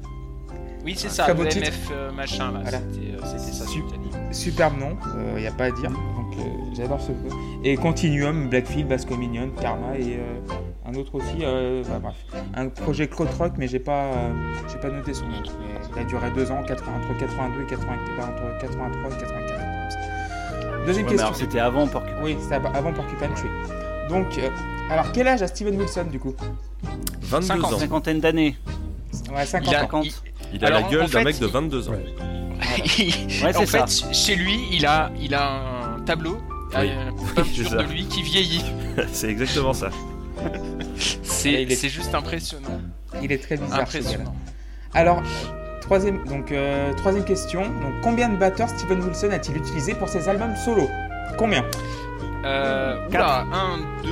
[0.85, 1.67] Oui, c'est ça, le titre.
[1.69, 2.61] MF euh, machin là.
[2.63, 2.79] Voilà.
[2.93, 3.67] C'était euh, c'était ça.
[3.67, 3.85] Sup-.
[4.33, 4.97] Superbe nom,
[5.37, 5.91] il n'y a pas à dire.
[5.91, 6.43] Donc euh,
[6.77, 7.29] j'adore ce jeu.
[7.65, 10.55] Et Continuum, Blackfield, Basco Minion, Karma et euh,
[10.87, 11.39] un autre aussi.
[11.43, 14.33] euh, bah, bref, un projet Cloud Rock, mais j'ai pas, euh,
[14.73, 15.43] j'ai pas noté son nom.
[15.97, 20.87] Il a duré deux ans, 80 entre 82 et 80, entre 83 et 84.
[20.87, 21.35] Deuxième Ouais, question.
[21.35, 22.17] c'était avant Porcupine.
[22.23, 23.49] Oui, c'était avant Porcupine Tree.
[24.09, 24.49] Donc, euh,
[24.91, 26.35] alors quel âge a Steven Wilson du coup?
[27.23, 27.79] 22 50, ans.
[27.79, 28.57] Cinquantaine d'années.
[29.35, 29.83] Ouais, 50 Il a- ans.
[29.83, 30.07] 50.
[30.07, 30.13] il-
[30.53, 31.93] Il a Alors, la gueule d'un fait, mec de il- 22 ans.
[31.93, 32.05] Ouais.
[33.43, 33.87] Ouais, en c'est ça.
[33.87, 36.39] fait, chez lui, il a, il a un tableau,
[36.75, 36.91] Oui.
[36.91, 38.65] euh, peinture de lui qui vieillit.
[39.13, 39.91] C'est exactement ça.
[41.23, 42.81] C'est est- juste impressionnant.
[43.23, 43.81] Il est très bizarre.
[43.81, 44.35] Impressionnant.
[44.95, 45.23] Alors,
[45.81, 47.63] troisième, donc, euh, troisième question.
[47.63, 50.89] Donc, combien de batteurs Steven Wilson a-t-il utilisé pour ses albums solo?
[51.39, 51.65] Combien?
[52.45, 53.47] Euh, Quatre.
[53.47, 54.11] oula, 1, 2,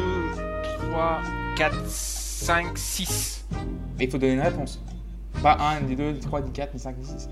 [0.91, 1.21] 3,
[1.57, 3.45] 4, 5, 6.
[3.99, 4.81] Mais il faut donner une réponse.
[5.43, 7.29] Pas 1, ni 2, ni 3, ni 4, ni 5, ni 6.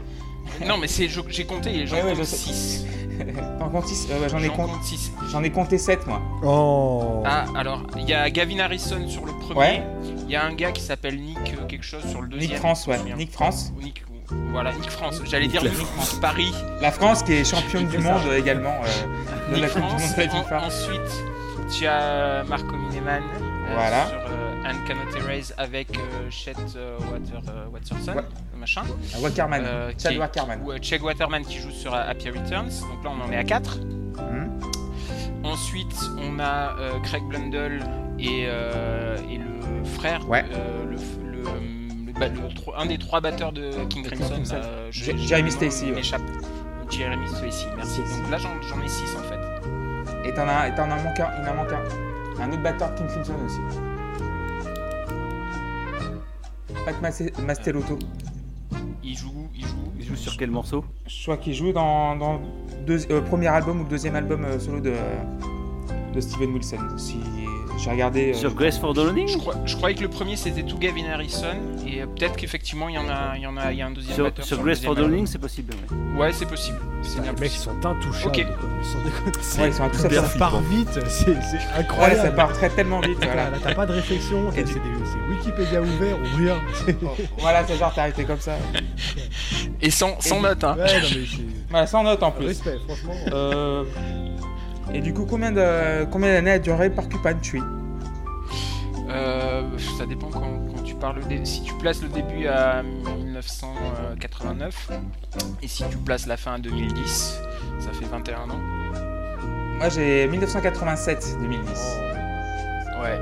[0.67, 2.37] Non, mais c'est- j'ai compté et j'en Ouais, compte sais.
[2.37, 2.87] 6.
[3.59, 5.13] T'en comptes 6 J'en ai, J'en compté- compte 6.
[5.31, 6.21] j'en ai compté 7 moi.
[6.45, 7.23] Oh.
[7.27, 9.59] Ah, alors, il y a Gavin Harrison sur le premier.
[9.59, 9.83] Ouais.
[10.25, 12.51] Il y a un gars qui s'appelle Nick euh, quelque chose sur le deuxième.
[12.53, 12.99] Nick France, ouais.
[13.17, 13.73] Nick France.
[13.77, 14.03] Ou Nick-
[14.53, 15.21] voilà, Nick France.
[15.25, 16.53] J'allais dire la Nick France Paris.
[16.81, 18.13] La France qui est championne du ça.
[18.13, 20.03] monde euh, également euh, de Nick la Coupe du France.
[20.03, 20.67] Monde de la En- FIFA.
[20.67, 21.25] ensuite,
[21.77, 24.07] tu as Marco Mineman euh, Voilà.
[24.09, 28.23] sur euh, And Cannot Erase avec euh, Chet euh, Water, euh, Watterson,
[28.59, 28.83] machin.
[29.15, 29.63] Ah, Wackerman.
[29.65, 30.61] Euh, qui Chad Wackerman.
[30.65, 32.71] Ou euh, Cheg Waterman qui joue sur euh, Happy Returns.
[32.81, 33.79] Donc là, on en est à 4.
[33.79, 35.45] Hmm.
[35.45, 37.85] Ensuite, on a euh, Craig Blundell
[38.19, 40.45] et, euh, et le frère, Ouais.
[40.53, 40.97] euh, le,
[41.31, 41.43] le,
[42.07, 44.43] le ba- le tro- un des trois batteurs de King Crimson.
[44.53, 45.87] Euh, Jeremy Stacy.
[46.91, 48.01] Jeremy Stacy, merci.
[48.01, 50.29] Donc là, j'en ai 6 en fait.
[50.29, 52.43] Et t'en as, t'en as manqué un, il en manque un.
[52.43, 53.61] Un autre batteur King Crimson aussi.
[56.87, 57.99] Pat Mas- Mastelotto.
[59.03, 59.77] Il joue, il joue.
[59.99, 62.41] Il joue sur quel morceau Je crois qu'il joue dans, dans
[62.87, 64.93] deux- euh, premier album ou deuxième album euh, solo de,
[66.15, 66.79] de Steven Wilson.
[66.97, 67.19] Si
[67.79, 68.31] j'ai regardé.
[68.33, 70.79] euh, Sur Grace for the Loading Je, crois- je croyais que le premier c'était tout
[70.79, 71.57] Gavin Harrison
[71.87, 73.87] et euh, peut-être qu'effectivement il y en a, il y en a, il y a
[73.87, 75.75] un deuxième Sur, sur Grace for the Loading, c'est possible.
[76.19, 76.33] ouais.
[76.33, 76.79] c'est possible.
[77.03, 78.27] C'est bien les mecs ils sont intouchables.
[78.27, 78.47] Ok.
[78.47, 78.69] quoi.
[78.83, 79.63] Sans déconner.
[79.63, 81.37] Ouais, ils sont très Hyper Ça part vite, c'est Ouais,
[81.79, 82.21] incroyable.
[82.21, 83.17] ça part très tellement vite.
[83.19, 84.81] Voilà, Voilà, là, t'as pas de réflexion, Et c'est
[85.29, 86.57] Wikipédia ouvert ou rien.
[86.85, 86.97] C'est-
[87.39, 88.53] voilà c'est genre t'as arrêté comme ça.
[89.81, 90.77] Et sans, sans Et- note, hein.
[90.79, 91.21] Ouais, non mais.
[91.71, 92.47] Voilà, sans note en plus.
[92.47, 93.15] Respect, franchement.
[93.33, 93.85] Euh,
[94.93, 97.63] Et du coup, combien de combien d'années a duré Porcupine Tree
[99.09, 99.63] Euh,
[99.99, 101.21] ça dépend quand, quand tu parles.
[101.45, 104.91] Si tu places le début à 1989
[105.63, 107.41] et si tu places la fin à 2010,
[107.79, 108.59] ça fait 21 ans.
[109.79, 111.37] Moi, j'ai 1987-2010.
[113.03, 113.19] Ouais, ouais,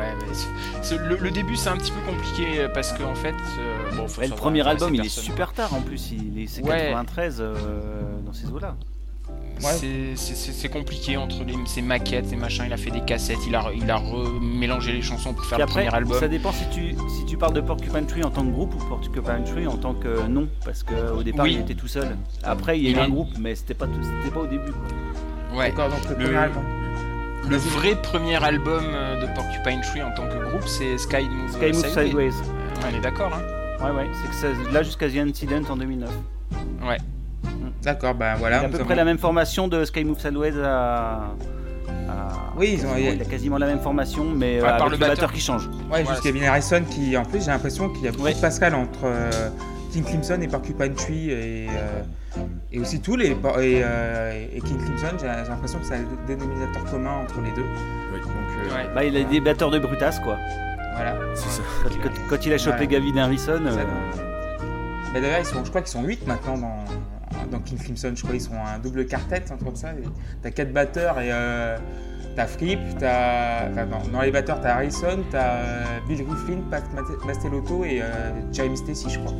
[0.00, 4.22] mais le, le début c'est un petit peu compliqué parce qu'en fait, euh, bon, faut
[4.22, 6.12] le premier album, il est super tard en plus.
[6.12, 6.86] Il est, c'est Ouais.
[6.88, 7.54] 93 euh,
[8.24, 8.74] dans ces eaux-là.
[9.64, 10.14] Ouais.
[10.16, 12.64] C'est- compliqué entre les, ses maquettes et machin.
[12.66, 15.64] Il a fait des cassettes, il a, il a remélangé les chansons pour faire le
[15.64, 16.18] après, premier album.
[16.20, 18.78] ça dépend si tu, si tu parles de Porcupine Tree en tant que groupe ou
[18.88, 20.46] Porcupine Tree en tant que nom.
[20.64, 21.54] Parce qu'au départ, Oui.
[21.54, 22.16] il était tout seul.
[22.44, 24.72] Après, il y a eu un groupe, mais c'était pas, tout- pas au début.
[24.72, 25.58] quoi.
[25.58, 25.70] Ouais.
[25.70, 26.62] D'accord, donc le, Le- premier album.
[27.48, 31.50] Le vrai premier album euh, de Porcupine Tree en tant que groupe, c'est Sky Move,
[31.52, 32.28] Sky Move Sideways.
[32.28, 34.06] Euh, on est d'accord, hein Ouais, ouais.
[34.12, 36.10] C'est que ça, là jusqu'à The Incident en 2009.
[36.86, 36.98] Ouais.
[37.82, 38.56] D'accord, bah Il voilà.
[38.60, 41.30] a à peu avons- près la même formation de Sky Move Sideways à.
[42.08, 44.74] à- Oui, ils ont- quasiment- il a quasiment la même formation, mais euh, Ouais, par
[44.74, 45.32] avec le le batteur batteur.
[45.32, 45.66] qui change.
[45.68, 48.34] Ouais, Voilà, juste Kevin Harrison qui, en plus, j'ai l'impression qu'il y a beaucoup Ouais.
[48.34, 49.30] de passerelles entre euh,
[49.92, 52.02] King Crimson et Porcupine Tree et, euh,
[52.72, 53.28] et aussi tous les.
[53.28, 57.64] Et, euh, et King Crimson, j'ai l'impression que c'est un dénominateur commun entre les deux.
[58.12, 58.20] Oui.
[58.20, 58.86] Donc, euh, Ouais.
[58.94, 60.36] Bah, il a des batteurs de Brutas, quoi.
[60.94, 61.14] voilà.
[61.34, 61.62] C'est ça.
[61.84, 62.86] Quand, quand- quand il a chopé Voilà.
[62.86, 63.52] Gavin Harrison.
[63.64, 63.84] euh,
[65.14, 66.84] Bah, D'ailleurs, ils sont, je crois qu'ils sont 8 maintenant dans,
[67.50, 68.12] dans King Crimson.
[68.14, 69.88] Je crois qu'ils sont un double quartet, un truc comme ça.
[70.42, 71.78] T'as 4 batteurs et euh,
[72.36, 73.70] t'as Fripp, t'as.
[73.70, 76.84] Enfin, dans, dans les batteurs, t'as Harrison, t'as euh, Bill Rieflin, Pat
[77.26, 79.32] Mastelotto et euh, Jeremy Stacy, je crois.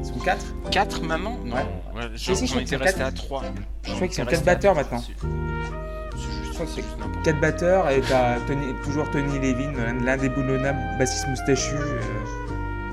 [0.00, 1.36] Ils sont 4 4 maintenant?
[1.44, 1.62] Non, Ouais.
[1.96, 3.08] ouais, Si, si, je c'est resté quatre.
[3.08, 3.42] à 3.
[3.84, 5.00] Je crois qu'ils sont 4 batteurs maintenant.
[5.00, 6.84] C'est juste,
[7.24, 8.36] 4 batteurs et t'as
[8.84, 9.72] toujours Tony Levin,
[10.04, 12.00] l'un- des boulonnables bassistes moustachus euh,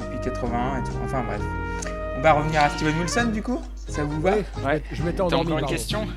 [0.01, 0.91] depuis 81 et tout.
[1.03, 1.41] Enfin bref.
[2.15, 5.51] On va revenir à Steven Wilson du coup Ça vous va Ouais, je m'étais endormi.
[5.53, 6.07] encore une question.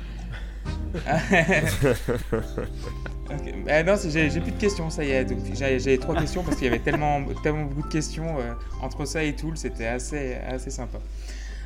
[3.63, 5.23] Bah non, j'ai j'ai plus de questions, ça y est.
[5.25, 8.53] Donc j'ai j'ai trois questions parce qu'il y avait tellement, tellement beaucoup de questions euh,
[8.81, 10.97] entre ça et Tool, c'était assez, assez sympa.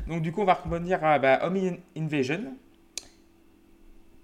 [0.06, 2.52] Donc du coup, on va revenir à bah, Home In- Invasion.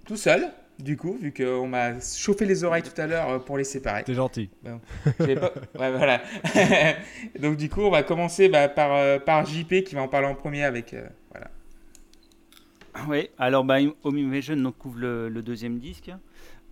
[0.04, 0.48] tout seul,
[0.82, 4.04] du coup, vu qu'on m'a chauffé les oreilles tout à l'heure euh, pour les séparer.
[4.04, 4.50] T'es gentil.
[4.64, 4.80] Pas-
[5.78, 6.20] Ouais, voilà.
[7.40, 10.26] Donc, du coup, on va commencer bah, par, euh, par JP qui va en parler
[10.26, 10.94] en premier avec.
[10.94, 11.48] euh, voilà.
[13.08, 16.10] Oui, alors bah, Home Invasion donc, couvre le, le deuxième disque.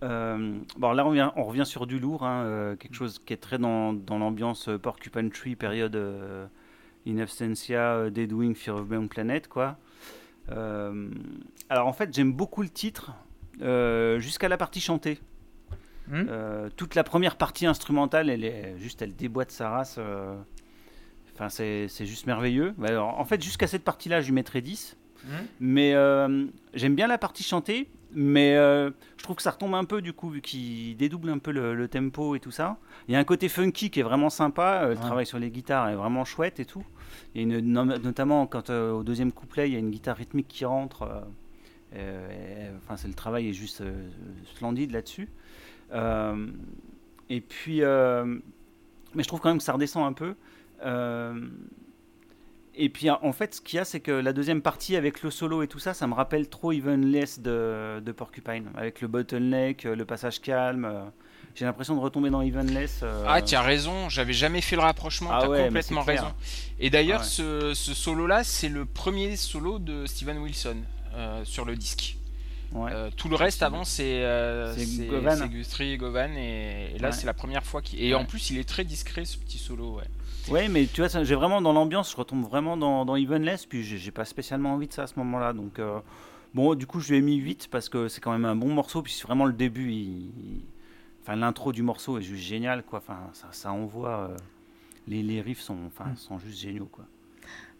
[0.03, 3.33] Euh, bon, là, on, vient, on revient sur du lourd, hein, euh, quelque chose qui
[3.33, 6.45] est très dans, dans l'ambiance euh, Porcupine Tree, période euh,
[7.07, 9.77] In Absentia, euh, Deadwing, Fear of Beyond Planet, quoi.
[10.51, 11.09] Euh,
[11.69, 13.13] alors, en fait, j'aime beaucoup le titre
[13.59, 15.19] jusqu'à la partie chantée.
[16.07, 19.95] Hmm Euh, toute la première partie instrumentale, elle est juste, elle déboîte sa race.
[19.99, 20.35] euh,
[21.35, 22.73] Enfin, c'est juste merveilleux.
[22.77, 24.97] Bah, alors, en fait, jusqu'à cette partie-là, je lui mettrais 10.
[25.23, 25.29] Hmm
[25.61, 29.83] Mais euh, j'aime bien la partie chantée, mais euh, je trouve que ça retombe un
[29.85, 32.77] peu du coup, vu qu'il dédouble un peu le, le tempo et tout ça.
[33.07, 35.01] Il y a un côté funky qui est vraiment sympa, euh, le Ouais.
[35.01, 36.83] travail sur les guitares est vraiment chouette et tout.
[37.35, 40.47] A une, no- notamment quand euh, au deuxième couplet, il y a une guitare rythmique
[40.49, 41.03] qui rentre.
[41.95, 44.07] Euh, enfin, c'est le travail est juste euh,
[44.55, 45.29] splendide là-dessus.
[45.91, 46.47] Euh,
[47.29, 50.35] et puis, mais je trouve quand même que ça redescend un peu.
[52.75, 55.31] Et puis en fait, ce qu'il y a, c'est que la deuxième partie avec le
[55.31, 59.83] solo et tout ça, ça me rappelle trop Evenless de, de Porcupine, avec le bottleneck,
[59.83, 61.11] le passage calme.
[61.55, 63.01] J'ai l'impression de retomber dans Evenless.
[63.03, 66.31] euh, Ah, tu as raison, j'avais jamais fait le rapprochement, Ah t'as ouais, complètement raison.
[66.79, 67.29] Et d'ailleurs, Ah ouais.
[67.29, 70.77] ce, ce solo-là, c'est le premier solo de Steven Wilson
[71.15, 72.17] euh, sur le disque.
[72.73, 72.91] ouais.
[72.93, 74.75] Euh, tout le reste avant, c'est euh,
[75.09, 75.49] Govan.
[75.79, 77.11] et Govan, et, et là, Ouais.
[77.13, 78.01] c'est la première fois qu'il.
[78.03, 78.19] Et Ouais.
[78.21, 80.03] en plus, il est très discret ce petit solo, ouais.
[80.49, 83.83] Ouais, mais tu vois, j'ai vraiment dans l'ambiance, je retombe vraiment dans, dans Evenless, puis
[83.83, 85.53] j'ai pas spécialement envie de ça à ce moment-là.
[85.53, 85.99] Donc, euh,
[86.55, 88.73] bon, du coup, je lui ai mis 8 parce que c'est quand même un bon
[88.73, 89.91] morceau, puis c'est vraiment le début.
[89.91, 90.31] il-
[91.21, 92.99] Enfin, l'intro du morceau est juste génial, quoi.
[92.99, 94.29] Enfin, ça, ça envoie.
[94.31, 94.37] euh,
[95.07, 97.03] Les, les riffs sont, enfin, sont juste géniaux, quoi.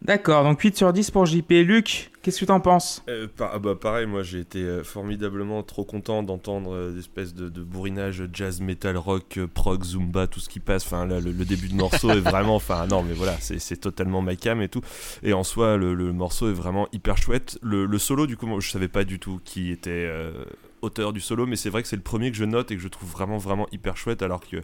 [0.02, 1.50] D'accord, donc 8 sur 10 pour JP.
[1.50, 3.02] Luc, qu'est-ce que t'en penses?
[3.08, 7.34] Euh, ah bah pareil, moi j'ai été euh, formidablement trop content d'entendre euh, des espèces
[7.34, 10.86] de, bourrinage jazz, metal, rock, euh, prog, zumba, tout ce qui passe.
[10.86, 12.54] Enfin, là, le, début de morceau est vraiment.
[12.54, 14.80] Enfin, non, mais voilà, c'est totalement ma cam et tout.
[15.22, 17.58] Et en soi, le, morceau est vraiment hyper chouette.
[17.62, 20.32] Le, solo, du coup, moi, je savais pas du tout qui était euh,
[20.80, 22.82] auteur du solo, mais c'est vrai que c'est le premier que je note et que
[22.82, 24.22] je trouve vraiment, vraiment hyper chouette.
[24.22, 24.56] Alors que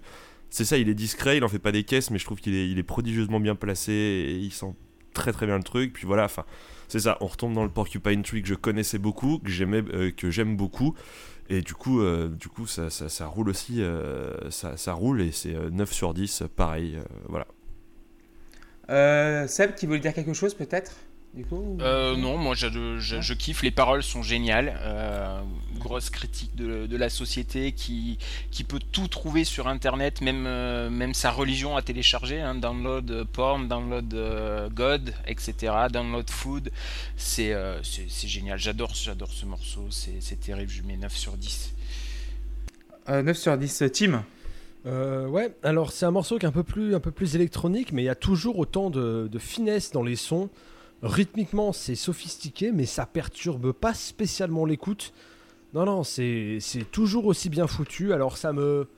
[0.49, 2.55] c'est ça, il est discret, il en fait pas des caisses, mais je trouve qu'il
[2.55, 4.75] est, il est prodigieusement bien placé et il sent
[5.17, 5.93] très très bien le truc.
[5.93, 6.45] Puis voilà, enfin.
[6.89, 10.13] C'est ça, on retombe dans le Porcupine Tree que je connaissais beaucoup, que j'aimais, euh,
[10.13, 10.95] que j'aime beaucoup,
[11.49, 15.33] et du coup, euh, du coup, ça, ça, roule aussi, euh, ça, ça roule et
[15.33, 16.99] c'est euh, 9 sur 10, pareil,
[17.29, 17.47] voilà.
[19.49, 20.93] Seb, qui veut dire quelque chose peut-être?
[21.37, 22.69] Du coup ou- Euh, non, moi je,
[22.99, 24.79] je- je kiffe, les paroles sont géniales.
[24.83, 25.41] Euh,
[25.79, 28.19] grosse critique de, de la société qui,
[28.51, 32.41] qui peut tout trouver sur internet, même, euh, même sa religion à télécharger.
[32.41, 35.73] hein, download porn, download euh, God, etc.
[35.93, 36.71] Download food.
[37.17, 41.15] C'est euh, c'est- c'est génial, j'adore j'adore ce morceau, c'est c'est terrible, je mets 9
[41.15, 41.73] sur 10.
[43.09, 44.25] Euh, 9 sur 10, Tim.
[44.87, 47.93] Euh, ouais, alors c'est un morceau qui est un peu plus, un peu plus électronique,
[47.93, 50.49] mais il y a toujours autant de, de finesse dans les sons.
[51.03, 55.13] Rythmiquement, c'est sophistiqué, mais ça perturbe pas spécialement l'écoute.
[55.75, 56.59] Non, non, c'est
[56.91, 58.13] toujours aussi bien foutu.
[58.13, 58.89] Alors ça me,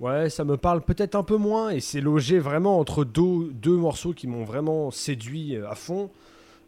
[0.00, 3.76] ouais, ça me parle peut-être un peu moins, et c'est logé vraiment entre deux, deux
[3.76, 6.10] morceaux qui m'ont vraiment séduit euh, à fond.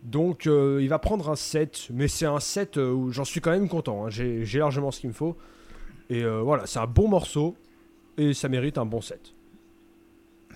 [0.02, 3.40] Donc euh, il va prendre un 7, mais c'est un 7 euh, où j'en suis
[3.40, 4.06] quand même content.
[4.06, 4.10] hein.
[4.10, 5.36] J'ai largement ce qu'il me faut.
[6.10, 7.56] Et voilà, c'est un bon morceau
[8.16, 9.34] et ça mérite un bon 7.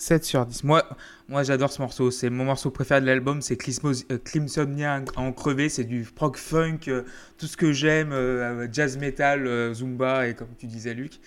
[0.00, 0.64] 7 sur 10.
[0.64, 0.82] Moi,
[1.28, 2.10] moi j'adore ce morceau.
[2.10, 3.42] C'est mon morceau préféré de l'album.
[3.42, 5.68] C'est Clismo- euh, en crever.
[5.68, 7.02] C'est du prog funk, euh,
[7.38, 11.20] tout ce que j'aime, euh, jazz metal, zumba et comme tu disais, Luc.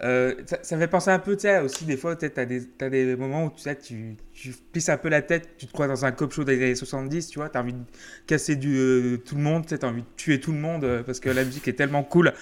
[0.00, 2.44] Ça, me fait penser un peu, tu sais, aussi des fois, tu as
[2.90, 5.88] des, moments où tu sais, tu, tu plisses un peu la tête, tu te crois
[5.88, 7.82] dans un cop show des années 70, tu vois, tu as envie de
[8.26, 11.30] casser du, tout le monde, tu as envie de tuer tout le monde parce que
[11.30, 12.32] la musique est tellement cool.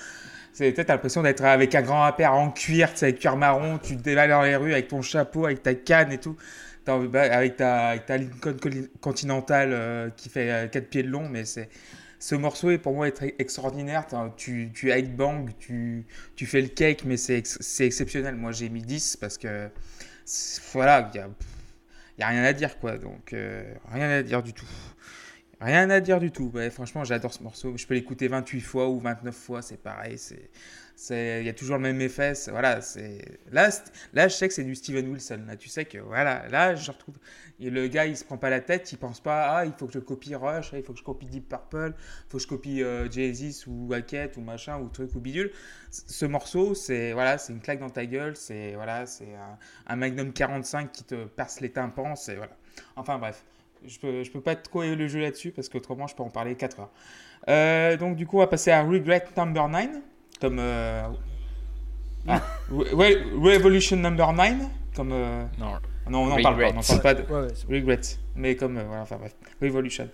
[0.57, 3.77] C'est peut-être l'impression d'être avec un grand impère en cuir, tu sais, avec cuir marron,
[3.77, 6.35] tu te dévales dans les rues avec ton chapeau, avec ta canne et tout.
[6.87, 8.57] Bah, avec, ta, avec ta Lincoln
[9.03, 11.69] Continental euh, qui fait 4 pieds de long, mais c'est.
[12.19, 14.07] Ce morceau est pour moi extraordinaire.
[14.39, 16.07] Tu, tu headbang, tu,
[16.47, 18.35] fais le cake, mais c'est ex- c'est exceptionnel.
[18.37, 19.69] Moi j'ai mis 10 parce que.
[20.73, 21.29] Voilà, il n'y a,
[22.19, 22.97] y a rien à dire quoi.
[22.97, 24.67] Donc, euh, rien à dire du tout.
[25.61, 26.51] Rien à dire du tout.
[26.53, 27.77] Ouais, franchement, j'adore ce morceau.
[27.79, 30.19] Je peux l'écouter 28 fois ou 29 fois, c'est pareil.
[30.19, 32.35] C'est, il y a toujours le même effet.
[32.49, 33.71] voilà, c'est là,
[34.13, 35.45] là, je sais que c'est du Steven Wilson.
[35.47, 37.17] Là, tu sais que voilà, là, je retrouve.
[37.59, 39.87] Et le gars, il se prend pas la tête, il pense pas, ah, il faut
[39.87, 42.49] que je copie Rush, il faut que je copie Deep Purple, il faut que je
[42.49, 45.51] copie euh, Jay-Z ou Hackett ou machin ou truc ou bidule.
[45.91, 48.37] Ce morceau, c'est voilà, c'est une claque dans ta gueule.
[48.37, 52.15] C'est voilà, c'est un, un Magnum 45 qui te perce les tympans.
[52.15, 52.57] C'est voilà.
[52.97, 53.43] Enfin bref.
[53.89, 56.55] Je peux, je peux pas trop le jeu là-dessus parce qu'autrement je peux en parler
[56.55, 56.91] 4 heures.
[57.49, 59.89] Euh, donc du coup on va passer à Regret Number 9
[60.41, 61.03] comme euh,
[62.29, 64.55] ah, ouais, Revolution Number 9
[64.97, 65.67] comme euh, Non.
[66.11, 68.01] non on n'en parle pas, on n'en parle pas de Ouais, ouais, c'est- Regret
[68.35, 70.09] mais comme euh, voilà enfin bref Revolution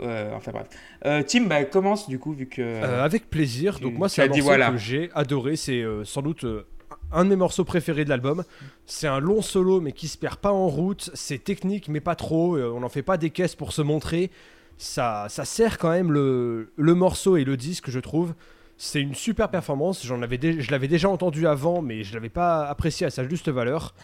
[0.00, 0.68] Euh, enfin bref
[1.06, 3.76] Euh, Tim bah, commence du coup vu que Euh, avec plaisir.
[3.76, 4.70] tu- Donc moi, c'est un dit morceau voilà.
[4.70, 5.56] que j'ai adoré.
[5.56, 6.64] C'est euh, sans doute euh,
[7.12, 8.44] un de mes morceaux préférés de l'album.
[8.86, 11.10] C'est un long solo, mais qui se perd pas en route.
[11.14, 12.56] C'est technique, mais pas trop.
[12.56, 14.30] Euh, on n'en fait pas des caisses pour se montrer.
[14.76, 18.34] Ça, ça sert quand même le, le morceau et le disque, je trouve.
[18.76, 20.06] C'est une super performance.
[20.06, 23.48] J'en avais je l'avais déjà entendu avant, mais je l'avais pas apprécié à sa juste
[23.48, 23.94] valeur.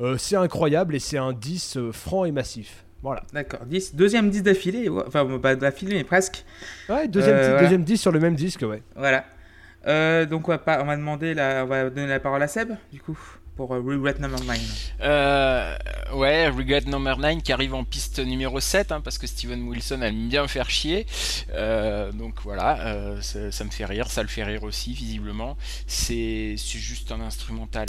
[0.00, 2.84] Euh, c'est incroyable et c'est un 10 euh, franc et massif.
[3.02, 3.22] Voilà.
[3.32, 6.44] d'accord 10 deuxième 10 d'affilée enfin pas d'affilée mais presque
[6.88, 7.62] Ouais, deuxième, Euh, voilà.
[7.62, 8.82] deuxième 10 sur le même disque, ouais.
[8.96, 9.24] Voilà.
[9.88, 13.18] Euh, donc on va, demander la, on va donner la parole à Seb du coup
[13.56, 14.92] pour euh, Regret Number 9.
[15.00, 15.76] Euh,
[16.14, 20.02] ouais, Regret Number 9 qui arrive en piste numéro 7 hein, parce que Steven Wilson
[20.02, 21.06] aime bien faire chier.
[22.14, 25.56] Donc voilà, ça, me fait rire, ça le fait rire aussi visiblement.
[25.86, 27.86] C'est juste un instrumental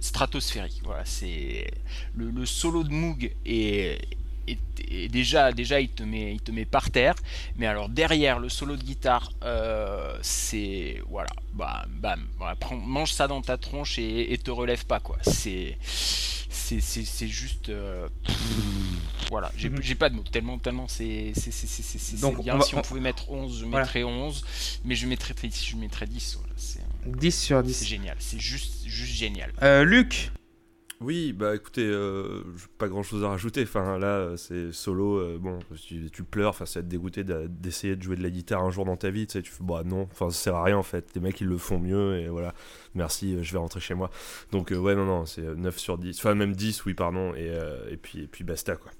[0.00, 0.80] stratosphérique.
[0.84, 1.66] Voilà, c'est
[2.14, 4.00] le, le solo de Moog est,
[4.48, 4.58] est-
[4.90, 7.14] est déjà déjà il te met il te met par terre.
[7.56, 13.12] Mais alors derrière le solo de guitare, euh, c'est voilà, bam, bam, voilà, prends- mange
[13.12, 15.16] ça dans ta tronche et, et te relève pas quoi.
[15.22, 18.08] C'est c'est c'est- c'est juste euh,
[19.30, 19.82] voilà, j'ai Mhm.
[19.82, 22.54] j'ai pas de mots tellement tellement c'est c'est c'est c'est c'est- c'est Donc, bien.
[22.54, 23.84] on va- si on on- pouvait mettre 11, je Voilà.
[23.84, 24.44] mettrais 11,
[24.84, 26.36] mais je mettrais je mettrais 10.
[26.38, 27.84] Voilà, c'est 10 sur c'est 10.
[27.86, 29.52] génial, c'est juste juste génial.
[29.62, 30.30] Euh, Luc,
[31.02, 33.62] Oui, bah écoutez, euh, j'ai pas grand chose à rajouter.
[33.64, 35.18] Enfin là, euh, c'est solo.
[35.18, 38.22] euh, bon, tu, tu pleures, enfin, ça va te dégoûter d'a- d'essayer de jouer de
[38.22, 39.26] la guitare un jour dans ta vie.
[39.26, 41.10] Tu sais, tu fais, bah non, enfin, ça sert à rien en fait.
[41.14, 42.54] Les mecs ils le font mieux et voilà.
[42.94, 44.10] Merci, euh, je vais rentrer chez moi.
[44.52, 46.16] Donc, euh, ouais, non, non, c'est euh, 9 sur 10.
[46.18, 47.34] Enfin, même 10, oui, pardon.
[47.34, 48.90] Et, euh, et, puis, et puis basta quoi.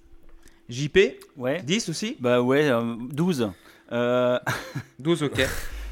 [0.68, 0.99] JP,
[1.38, 1.62] Ouais.
[1.62, 2.16] 10 aussi?
[2.20, 3.51] Bah ouais, euh, 12.
[3.92, 4.38] Euh,
[4.99, 5.40] 12, ok.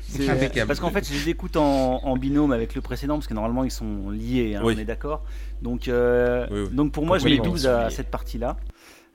[0.08, 3.34] c'est- parce qu'en fait, je les écoute en, en binôme avec le précédent, parce que
[3.34, 4.74] normalement, ils sont liés, hein, Oui.
[4.76, 5.22] on est d'accord.
[5.62, 6.74] Donc, euh, Oui, oui.
[6.76, 7.94] donc pour moi, je mets Complètement, 12 ils sont à liés.
[7.94, 8.56] cette partie-là.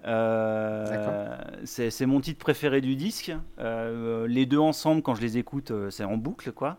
[0.08, 1.36] Euh,
[1.66, 3.32] c'est mon titre préféré du disque.
[3.60, 6.78] Euh, les deux ensemble, quand je les écoute, c'est en boucle, quoi.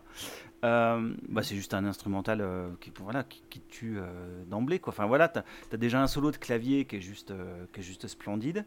[0.63, 4.03] Euh, bah, c'est juste un instrumental euh, qui, voilà, qui, tue euh,
[4.47, 4.77] d'emblée.
[4.79, 4.93] Quoi.
[4.93, 5.41] Enfin voilà, t'as
[5.73, 8.65] as déjà un solo de clavier qui est juste, euh, qui est juste splendide.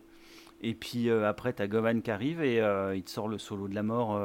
[0.60, 3.68] Et puis euh, après, t'as Govan qui arrive et euh, il te sort le solo
[3.68, 4.18] de la mort.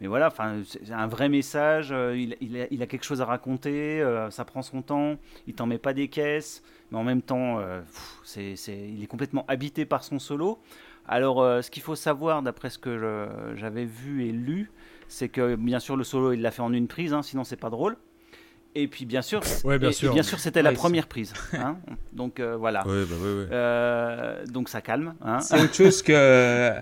[0.00, 1.90] Mais voilà, enfin, c'est un vrai message.
[1.92, 4.00] euh, il, il a, il a quelque chose à raconter.
[4.02, 5.16] euh, ça prend son temps.
[5.46, 9.02] Il t'en met pas des caisses, mais en même temps, euh, pff, c'est, c'est- il
[9.02, 10.58] est complètement habité par son solo.
[11.06, 14.70] Alors, euh, ce qu'il faut savoir, d'après ce que je- j'avais vu et lu,
[15.06, 17.56] c'est que bien sûr le solo il l'a fait en une prise, hein, sinon c'est
[17.60, 17.96] pas drôle.
[18.74, 20.12] Et puis bien sûr, Ouais, bien et- et sûr.
[20.12, 21.32] bien sûr c'était la première prise.
[21.52, 21.76] hein.
[22.12, 22.84] Donc euh, voilà.
[22.86, 23.46] Ouais, bah ouais, ouais.
[23.52, 25.14] Euh, donc ça calme.
[25.22, 25.38] hein.
[25.40, 26.72] C'est autre chose que.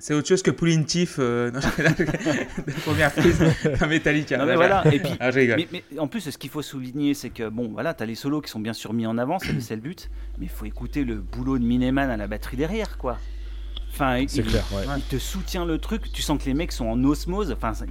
[0.00, 3.38] C'est autre chose que Pulling Tiff euh, la première prise
[3.80, 4.38] d'un Metallica.
[4.38, 4.84] Non, mais voilà.
[4.94, 5.56] Et puis, Ah, je rigole.
[5.56, 8.40] mais, mais en plus, ce qu'il faut souligner, c'est que bon, voilà, t'as les solos
[8.40, 11.16] qui sont bien sûr mis en avant, c'est le but, mais il faut écouter le
[11.16, 13.18] boulot de Mineman à la batterie derrière, quoi.
[13.92, 14.84] Enfin, C'est il, clair, ouais.
[14.98, 17.86] il te soutient le truc, tu sens que les mecs sont en osmose, enfin, c'est-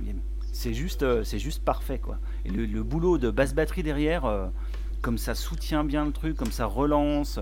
[0.54, 2.20] c'est juste, euh, c'est juste parfait, quoi.
[2.46, 4.46] Et le, le boulot de basse batterie derrière, euh,
[5.02, 7.42] comme ça soutient bien le truc, comme ça relance, euh,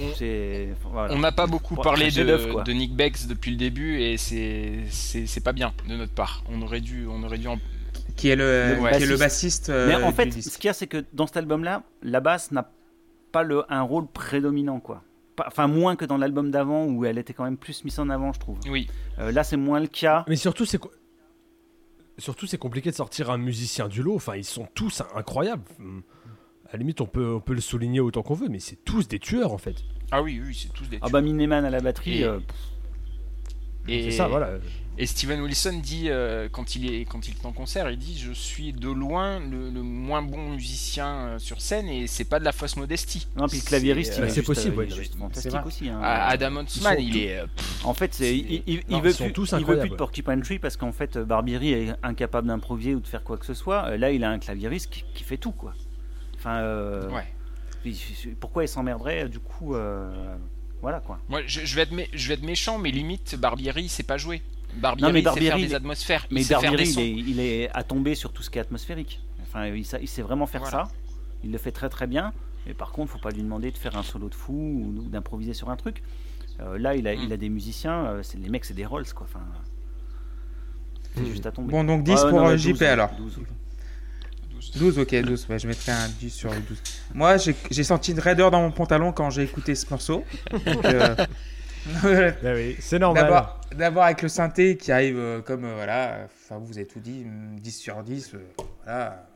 [0.00, 1.14] On- voilà.
[1.16, 5.96] N'a pas beaucoup parlé de, Nick Bex depuis le début et c'est pas bien de
[5.96, 6.42] notre part.
[6.50, 7.58] On aurait dû on aurait dû en
[8.16, 9.70] Qui est le, Le qui est le bassiste.
[9.70, 12.50] euh, Mais en fait, ce qu'il y a, c'est que dans cet album-là, la basse
[12.52, 12.70] n'a
[13.32, 15.02] pas le, un rôle prédominant, quoi.
[15.36, 18.08] Pas- Enfin, moins que dans l'album d'avant où elle était quand même plus mise en
[18.10, 18.58] avant, je trouve.
[18.70, 18.88] oui.
[19.18, 20.24] Euh, là, c'est moins le cas.
[20.28, 20.80] Mais surtout, c'est
[22.18, 24.14] surtout c'est compliqué de sortir un musicien du lot.
[24.14, 25.62] Enfin, ils sont tous incroyables.
[26.74, 29.06] À la limite, on peut, on peut le souligner autant qu'on veut, mais c'est tous
[29.06, 29.76] des tueurs en fait.
[30.10, 32.40] Ah oui oui c'est tous des Ah bah Mineman à la batterie, Et- euh,
[33.86, 34.50] et, C'est ça, voilà.
[34.98, 38.18] Et Steven Wilson dit euh, quand il est quand il est en concert, il dit
[38.18, 42.40] je suis de loin le, le moins bon musicien euh, sur scène et c'est pas
[42.40, 43.28] de la fausse modestie.
[43.36, 45.66] non, puis le claviériste, C'est, il euh, est c'est juste, possible, euh, ouais, est fantastique
[45.66, 45.88] aussi.
[45.88, 46.00] hein.
[46.02, 47.40] Adam Huntsman, il tous- est
[47.84, 49.78] En fait, c'est, C'est- il, il- il non, veut ils sont plus, tous il veut
[49.78, 49.94] plus de.
[49.94, 53.54] Porcupine Tree parce qu'en fait, Barbieri est incapable d'improviser ou de faire quoi que ce
[53.54, 53.96] soit.
[53.96, 55.72] Là, il a un claviériste qui, qui fait tout, quoi.
[56.44, 57.94] Enfin, euh, ouais.
[58.38, 60.36] pourquoi il s'emmerderait Du coup, euh,
[60.82, 61.18] voilà, quoi.
[61.30, 64.02] Moi je, je vais être mé- je vais être méchant mais limite Barbieri il sait
[64.02, 64.42] pas jouer.
[64.76, 67.40] Barbieri, Non, mais il sait faire Barbieri, des atmosphères, Mais Barbieri, des il est, il
[67.40, 69.20] est à tomber sur tout ce qui est atmosphérique.
[69.42, 70.84] Enfin, il, il sait vraiment faire Voilà.
[70.86, 70.92] ça.
[71.44, 72.32] Il le fait très très bien.
[72.66, 75.08] Mais par contre, faut pas lui demander de faire un solo de fou ou, ou
[75.08, 76.02] d'improviser sur un truc.
[76.60, 77.20] Euh, là, il a, Mm.
[77.24, 78.04] il a des musiciens.
[78.06, 79.26] euh, c'est les mecs, c'est des Rolls, quoi.
[79.30, 79.44] Enfin,
[81.14, 81.26] c'est Mm.
[81.26, 81.70] juste à tomber.
[81.70, 83.10] Bon, donc 10 Ah, pour non, JP 12, alors.
[83.16, 83.34] 12.
[83.36, 83.46] 12.
[84.72, 85.46] 12, ok, 12.
[85.48, 86.82] Ouais, je mettrais un 10 sur 12.
[87.14, 87.36] Moi,
[87.70, 90.24] j'ai senti une raideur dans mon pantalon quand j'ai écouté ce morceau.
[90.66, 91.14] Donc, euh,
[92.42, 93.24] Bah oui, c'est normal.
[93.76, 97.24] D'abord, avec le synthé qui arrive euh, comme euh, voilà, enfin vous avez tout dit,
[97.26, 98.38] hum, 10 sur 10, euh,
[98.84, 99.26] voilà.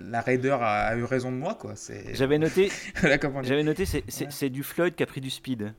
[0.00, 1.74] La raideur a, a eu raison de moi quoi.
[2.12, 2.70] J'avais noté,
[3.42, 4.50] j'avais noté, c'est, c'est, Ouais.
[4.50, 5.72] du Floyd qui a pris du speed.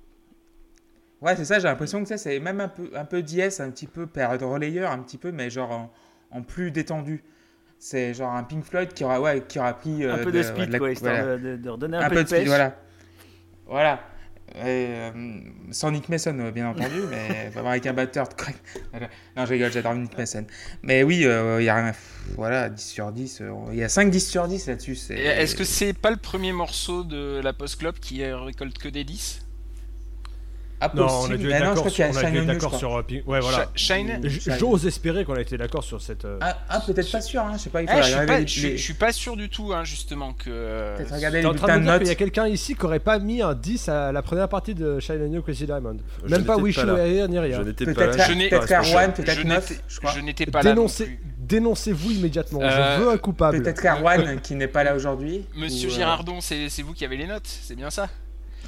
[1.21, 3.69] Ouais, c'est ça, j'ai l'impression que ça c'est même un peu un peu d'IS, un
[3.69, 5.93] petit peu période relayeur, un petit peu mais genre en,
[6.31, 7.23] en plus détendu.
[7.85, 10.37] C'est genre un Pink Floyd qui aura ouais, qui aura pris euh, un peu de,
[10.37, 11.37] ouais, speed, la- quoi, histoire voilà.
[11.37, 12.77] de, de- de redonner un, un peu, peu de de speed, voilà.
[13.67, 13.99] Voilà.
[14.55, 15.11] Et, euh,
[15.71, 18.35] sans Nick Mason, euh, bien entendu, mais vraiment avec un batteur de.
[19.35, 20.45] Non, je rigole, j'adore Nick Mason.
[20.81, 21.93] Mais oui, euh, il y a rien à...
[22.37, 23.41] Voilà, 10 sur 10.
[23.41, 24.97] euh, Il y a 5 10 sur 10 là-dessus.
[25.09, 28.87] Est-ce que c'est pas le premier morceau de la Post Club qui euh, récolte que
[28.87, 29.42] des 10
[30.81, 32.13] Ah, Non, on a dû mais être non, je d'accord sur, qu'il y a on
[32.13, 32.95] je sur.
[32.97, 33.69] euh, Ouais, voilà.
[33.75, 34.21] Sh- Shine
[34.59, 36.25] J'ose espérer qu'on a été d'accord sur cette.
[36.25, 38.25] euh, Ah, ah, peut-être pas sûr, hein, je sais pas, il faut Eh, je, suis
[38.25, 40.49] pas, les- je suis- je pas sûr du tout, hein, justement, que.
[40.49, 42.47] euh, Peut-être regarder T'es les en train de me de dire qu'il y a quelqu'un
[42.47, 45.41] ici qui aurait pas mis un 10 à la première partie de Shine on You
[45.41, 45.97] Crazy Diamond.
[46.25, 46.87] Je Même pas n'étais Wish pas You.
[46.89, 47.63] Were Here ni Je rien.
[47.63, 48.31] n'étais pas Peut-être.
[48.31, 48.81] Je pas.
[48.83, 50.11] Erwan, peut-être je 9, n'étais- je crois.
[50.15, 50.69] je n'étais pas là.
[50.71, 51.19] non Dénoncez, plus.
[51.39, 52.59] dénoncez-vous immédiatement.
[52.61, 53.61] Je veux un coupable.
[53.61, 55.45] Peut-être Erwan qui n'est pas là aujourd'hui.
[55.55, 58.09] Monsieur Girardon, c'est vous qui avez les notes, c'est bien ça?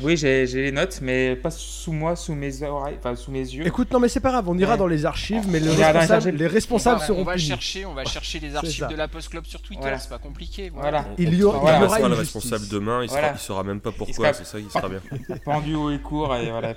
[0.02, 3.66] Oui, j'ai les notes, mais pas sous moi, sous mes oreilles, enfin sous mes yeux.
[3.66, 4.78] Écoute, non mais c'est pas grave, on ira Ouais.
[4.78, 6.36] dans les archives, mais le les responsable- archives.
[6.36, 7.48] les responsables on va, seront on va punis.
[7.48, 9.98] chercher, on va chercher les archives de la Post Club sur Twitter, Voilà.
[10.00, 10.70] c'est pas compliqué.
[10.74, 11.06] Voilà.
[11.18, 11.78] Il y aura, Voilà.
[11.78, 13.28] il y aura une le responsable demain, il, Voilà.
[13.30, 15.00] sera, il saura même pas pourquoi, c'est ça qui sera bien.
[15.46, 16.74] pendu haut et court et voilà.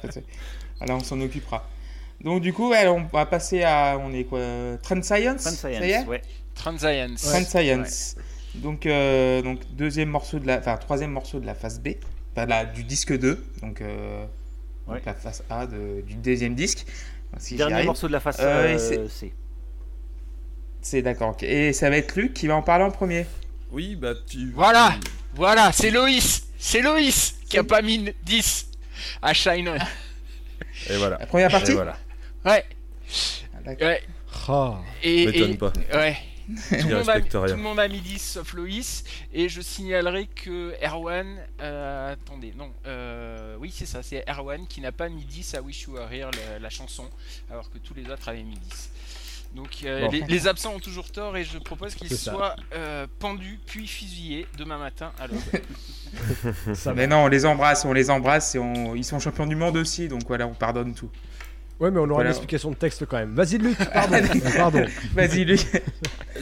[0.78, 1.68] Voilà, on s'en occupera.
[2.20, 4.40] Donc du coup, ouais, on va passer à on est quoi
[4.82, 6.22] Trend Science Trend Ça y est Science, ouais.
[6.54, 7.22] Transcience.
[7.22, 8.16] Trend Science.
[8.54, 11.90] Donc euh, donc deuxième morceau de la enfin troisième morceau de la phase B,
[12.38, 14.24] enfin la, du disque 2, donc, euh,
[14.86, 16.86] donc la phase A de- du deuxième disque.
[17.38, 19.32] Si Dernier morceau de la face Euh, euh, C.
[20.80, 21.30] C'est d'accord.
[21.30, 21.42] ok.
[21.42, 23.26] Et ça va être Luc qui va en parler en premier.
[23.70, 24.50] Oui, bah tu.
[24.52, 24.94] Voilà.
[25.34, 28.68] Voilà, c'est Loïs C'est Loïs qui a pas mis 10
[29.20, 29.76] à Shine On.
[30.92, 31.18] Et voilà.
[31.18, 31.96] La première partie Et voilà.
[32.44, 32.64] Ouais,
[33.54, 34.02] Ah, ouais.
[34.48, 34.78] Ah.
[35.02, 35.72] Et, et- pas.
[35.92, 36.16] ouais.
[36.48, 39.04] Tout Il le, monde a, tout le monde a mis 10 sauf Loïs.
[39.34, 41.36] Et je signalerai que Erwan.
[41.60, 42.72] euh, attendez, non.
[42.86, 46.10] euh, oui, c'est ça, c'est Erwan qui n'a pas mis 10 à Wish You Were
[46.12, 47.04] Here, la, la chanson,
[47.50, 48.90] alors que tous les autres avaient mis 10.
[49.54, 50.10] Donc euh, Bon.
[50.10, 54.46] les, les absents ont toujours tort et je propose qu'ils soient euh, pendus puis fusillés
[54.58, 55.40] demain matin à l'aube.
[56.94, 58.94] Mais non, on les embrasse, on les embrasse et on...
[58.94, 61.10] ils sont champions du monde aussi, donc voilà, on pardonne tout.
[61.80, 62.30] Ouais, mais on aura Voilà.
[62.30, 63.34] une explication de texte quand même.
[63.34, 64.16] Vas-y, Luc, pardon.
[64.56, 64.84] Pardon.
[65.14, 65.60] Vas-y, Luc.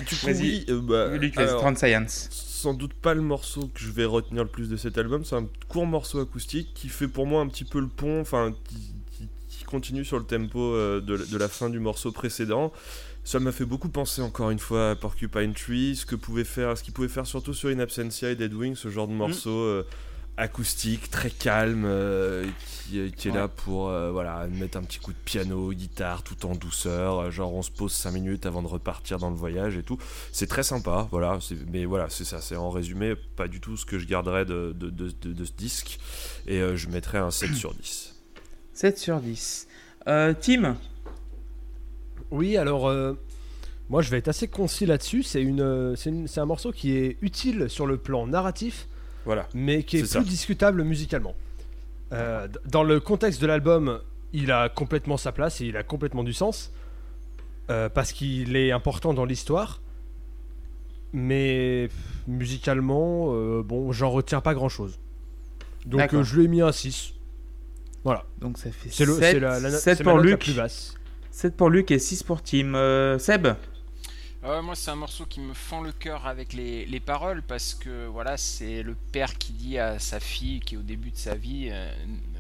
[0.08, 0.40] Du coup, Vas-y.
[0.40, 2.28] oui, euh, bah, Luc, alors, Science.
[2.30, 5.24] sans doute pas le morceau que je vais retenir le plus de cet album.
[5.24, 8.54] C'est un court morceau acoustique qui fait pour moi un petit peu le pont, enfin,
[8.64, 8.76] qui,
[9.12, 12.72] qui- qui continue sur le tempo euh, de, de la fin du morceau précédent.
[13.24, 16.78] Ça m'a fait beaucoup penser encore une fois à Porcupine Tree, ce que pouvait faire,
[16.78, 19.50] ce qu'il pouvait faire surtout sur In Absentia et Dead Wing, ce genre de morceau
[19.50, 19.84] euh,
[20.36, 22.46] acoustique, très calme, euh,
[22.88, 26.44] qui, qui est là pour euh, voilà, mettre un petit coup de piano, guitare, tout
[26.46, 27.18] en douceur.
[27.18, 29.98] euh, genre on se pose 5 minutes avant de repartir dans le voyage et tout.
[30.32, 31.38] C'est très sympa, voilà.
[31.72, 32.40] Mais voilà, c'est ça.
[32.40, 35.44] C'est en résumé pas du tout ce que je garderais de, de, de- de- de
[35.44, 35.98] ce disque.
[36.46, 38.14] Et euh, je mettrais un 7 sur 10.
[38.74, 39.66] 7 sur 10.
[40.08, 40.76] Euh, Tim?
[42.30, 43.14] Oui, alors euh,
[43.88, 45.22] moi je vais être assez concis là-dessus.
[45.22, 48.88] C'est une, euh, c'est une- c'est un morceau qui est utile sur le plan narratif,
[49.26, 49.46] Voilà.
[49.52, 50.20] mais qui est, plus ça.
[50.20, 51.34] discutable musicalement.
[52.12, 54.00] Euh, dans le contexte de l'album,
[54.32, 56.72] il a complètement sa place et il a complètement du sens
[57.68, 59.80] euh, parce qu'il est important dans l'histoire.
[61.12, 61.88] Mais
[62.26, 64.98] musicalement, euh, bon, j'en retiens pas grand-chose.
[65.86, 66.20] Donc D'accord.
[66.20, 67.12] euh, je lui ai mis un 6.
[68.40, 70.30] Donc ça fait C'est le- 7, c'est la, la, 7 c'est ma pour note la
[70.32, 70.40] Luc.
[70.40, 70.94] plus basse.
[71.32, 72.74] 7 pour Luc et 6 pour Tim.
[72.76, 73.48] Euh, Seb
[74.48, 77.74] Ah moi, c'est un morceau qui me fend le cœur avec les, les paroles parce
[77.74, 81.16] que voilà, c'est le père qui dit à sa fille qui est au début de
[81.16, 81.92] sa vie euh,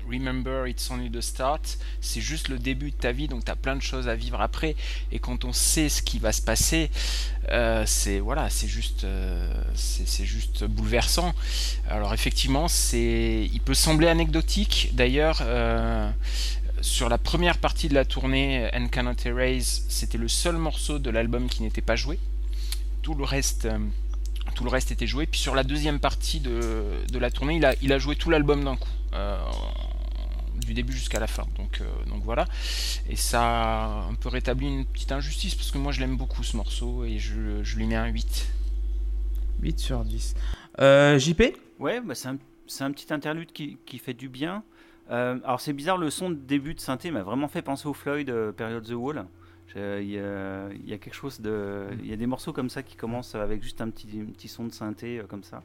[0.08, 1.78] Remember, it's only the start.
[2.00, 4.40] C'est juste le début de ta vie, donc tu as plein de choses à vivre
[4.40, 4.76] après.
[5.10, 6.92] Et quand on sait ce qui va se passer,
[7.48, 11.34] euh, c'est voilà, c'est juste, euh, c'est juste bouleversant.
[11.90, 14.90] Alors effectivement, c'est, il peut sembler anecdotique.
[14.92, 15.42] D'ailleurs.
[16.86, 21.10] Sur la première partie de la tournée, And Cannot Erase, c'était le seul morceau de
[21.10, 22.18] l'album qui n'était pas joué.
[23.02, 23.78] Tout le reste, euh,
[24.54, 25.26] tout le reste était joué.
[25.26, 28.30] Puis sur la deuxième partie de, de la tournée, il a, il a joué tout
[28.30, 29.36] l'album d'un coup, euh,
[30.54, 31.44] du début jusqu'à la fin.
[31.58, 32.46] Donc, euh, donc voilà.
[33.10, 36.44] Et ça a un peu rétabli une petite injustice parce que moi je l'aime beaucoup
[36.44, 38.46] ce morceau et je, je lui mets un 8.
[39.60, 40.34] 8 sur 10.
[40.80, 41.42] Euh, JP
[41.80, 44.62] Ouais, bah c'est un, c'est un petit interlude qui, qui fait du bien.
[45.10, 47.94] Euh, alors c'est bizarre, le son de début de synthé m'a vraiment fait penser au
[47.94, 49.24] Floyd euh, période The Wall.
[49.68, 51.86] Je- Il y, a, il y a quelque chose de.
[52.00, 54.64] Il y a des morceaux comme ça qui commencent avec juste un petit, petit son
[54.64, 55.62] de synthé euh, comme ça.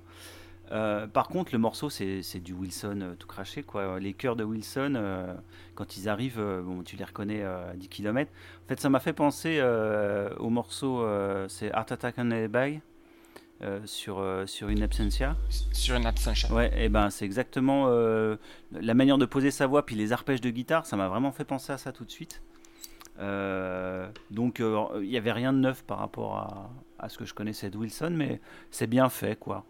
[0.71, 3.61] Euh, par contre, le morceau, c'est du Wilson euh, tout craché.
[3.61, 3.99] Quoi.
[3.99, 5.33] Les chœurs de Wilson, euh,
[5.75, 8.31] quand ils arrivent, euh, bon, tu les reconnais euh, à 10 km.
[8.65, 12.47] En fait, ça m'a fait penser euh, au morceau, euh, c'est Art Attack on a
[12.47, 12.81] Bay
[13.63, 15.35] euh, sur, euh, sur une absentia.
[15.71, 16.49] Sur une absence.
[16.49, 18.35] Ouais, et ben c'est exactement euh,
[18.71, 21.43] la manière de poser sa voix, puis les arpèges de guitare, ça m'a vraiment fait
[21.45, 22.41] penser à ça tout de suite.
[23.19, 27.25] Euh, donc euh, il n'y avait rien de neuf par rapport à, à ce que
[27.25, 28.39] je connaissais de Wilson, mais
[28.71, 29.65] c'est bien fait quoi.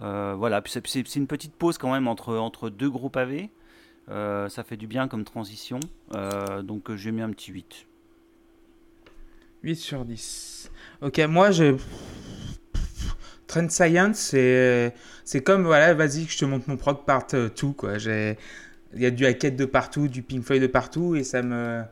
[0.00, 3.50] Euh, voilà, puis c'est- une petite pause quand même entre, entre deux gros pavés.
[4.08, 5.80] Euh, ça fait du bien comme transition.
[6.14, 7.86] Euh, donc j'ai mis un petit 8.
[9.62, 10.70] 8 sur 10.
[11.02, 11.76] Ok, moi, je.
[13.46, 14.92] Trend Science, c'est
[15.24, 17.98] c'est comme, voilà, vas-y, que je te montre mon prog part euh, tout, quoi.
[17.98, 18.36] J'ai-
[18.94, 21.82] Il y a du hackett de partout, du Pink Floyd de partout, et ça me,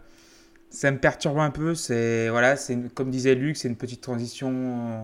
[0.71, 1.75] ça me perturbe un peu.
[1.75, 4.51] C'est, voilà, c'est comme disait Luc, c'est une petite transition.
[4.53, 5.03] euh,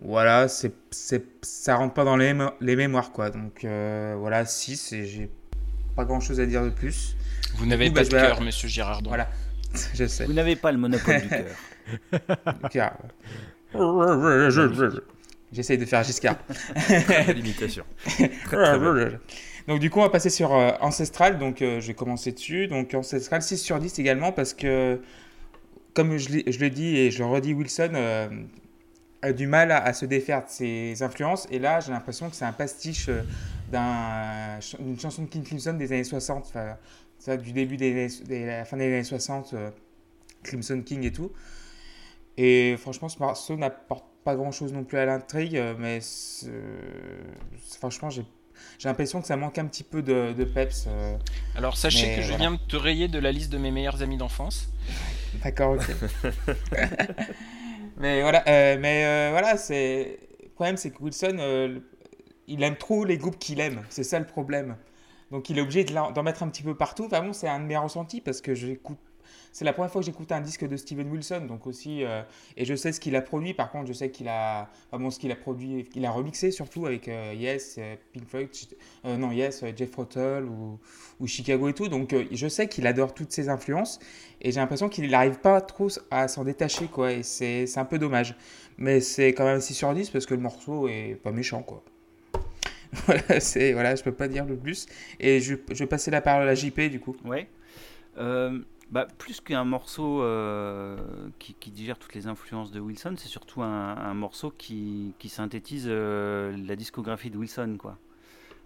[0.00, 3.30] Voilà, c'est, c'est, ça rentre pas dans les, mémo- les mémoires, quoi.
[3.30, 5.30] Donc, euh, voilà, 6, et j'ai
[5.96, 7.16] pas grand chose à dire de plus.
[7.56, 9.08] Vous n'avez coup, pas bah, de cœur, monsieur Girardon.
[9.10, 9.28] Voilà,
[9.94, 10.24] je sais.
[10.26, 11.46] Vous n'avez pas le monopole du cœur.
[15.52, 16.36] J'essaye de faire Giscard.
[17.34, 17.84] L'imitation.
[19.68, 22.68] Donc du coup on va passer sur euh, Ancestral, donc euh, je vais commencer dessus.
[22.68, 25.00] Donc Ancestral 6 sur 10 également parce que
[25.94, 28.28] comme je, je le dis et je le redis, Wilson euh,
[29.22, 32.36] a du mal à, à se défaire de ses influences et là j'ai l'impression que
[32.36, 33.08] c'est un pastiche
[33.72, 36.76] d'un- d'une chanson de King Crimson des années 60, enfin,
[37.18, 39.70] ça, du début des, années- des- la fin des années 60, euh,
[40.44, 41.32] Crimson King et tout.
[42.36, 46.00] Et franchement, ce morceau n'apporte pas grand chose non plus à l'intrigue, euh, mais
[47.78, 48.24] franchement, j'ai
[48.78, 50.86] j'ai l'impression que ça manque un petit peu de, de peps.
[50.88, 51.16] euh.
[51.54, 54.02] Alors sachez Mais que je viens de te rayer de la liste de mes meilleurs
[54.02, 54.68] amis d'enfance.
[55.44, 55.96] D'accord, ok.
[57.96, 61.78] mais voilà, euh, mais euh, voilà, c'est le problème, c'est que Wilson, euh,
[62.46, 63.82] il aime trop les groupes qu'il aime.
[63.90, 64.76] C'est ça le problème.
[65.30, 67.06] Donc il est obligé de d'en mettre un petit peu partout.
[67.06, 68.98] Enfin bon, c'est un de mes ressentis parce que j'écoute.
[69.56, 72.20] C'est la première fois que j'écoute un disque de Steven Wilson, donc aussi, euh,
[72.58, 73.54] et je sais ce qu'il a produit.
[73.54, 76.84] Par contre, je sais qu'il a, bon, ce qu'il a produit, qu'il a remixé surtout
[76.84, 78.50] avec euh, Yes, euh, Pink Floyd,
[79.04, 80.78] non Yes, Jeff Russell ou,
[81.26, 81.88] Chicago et tout.
[81.88, 83.98] Donc je sais qu'il adore toutes ces influences.
[84.42, 87.12] Et j'ai l'impression qu'il n'arrive pas trop à s'en détacher, quoi.
[87.12, 88.36] Et c'est un peu dommage.
[88.76, 91.82] Mais c'est quand même 6 sur 10 parce que le morceau est pas méchant, quoi.
[93.06, 94.84] voilà, c'est, voilà, je peux pas dire le plus.
[95.18, 97.16] Et je, je vais passer la parole à JP, du coup.
[97.24, 97.48] Ouais.
[98.90, 100.96] Bah, plus qu'un morceau euh,
[101.38, 105.28] qui, qui digère toutes les influences de Wilson, c'est surtout un, un morceau qui, qui
[105.28, 107.98] synthétise euh, la discographie de Wilson, quoi.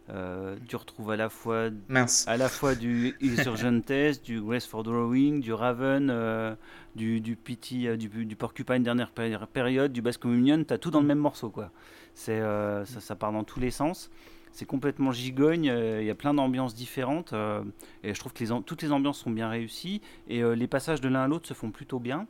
[0.08, 2.26] Euh, tu retrouves à la fois Mince.
[2.26, 3.92] à la fois du Insurgentes,
[4.24, 6.56] du Grace for Drawing, du Raven,
[6.96, 11.00] du, du Pity, du, du Porcupine dernière péri- période, du Bass Communion, t'as tout dans
[11.00, 11.70] le même morceau quoi.
[12.14, 14.10] C'est ça, ça part dans tous les sens.
[14.52, 17.62] C'est complètement gigogne, euh, il y a plein d'ambiances différentes euh,
[18.02, 21.08] et je trouve que toutes les ambiances sont bien réussies et euh, les passages de
[21.08, 22.26] l'un à l'autre se font plutôt bien.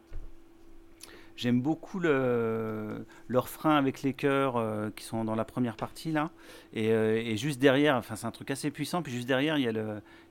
[1.36, 4.62] J'aime beaucoup le, le refrain avec les chœurs
[4.94, 6.30] qui sont dans la première partie là.
[6.74, 9.64] Et, juste derrière, enfin c'est un truc assez puissant, puis juste derrière il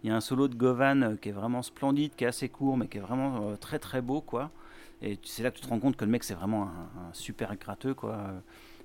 [0.03, 2.87] y a, un solo de Govan qui est vraiment splendide, qui est assez court mais
[2.87, 4.51] qui est vraiment très très beau quoi.
[5.01, 7.13] Et c'est là que tu te rends compte que le mec c'est vraiment un, un
[7.13, 8.19] super gratteux quoi.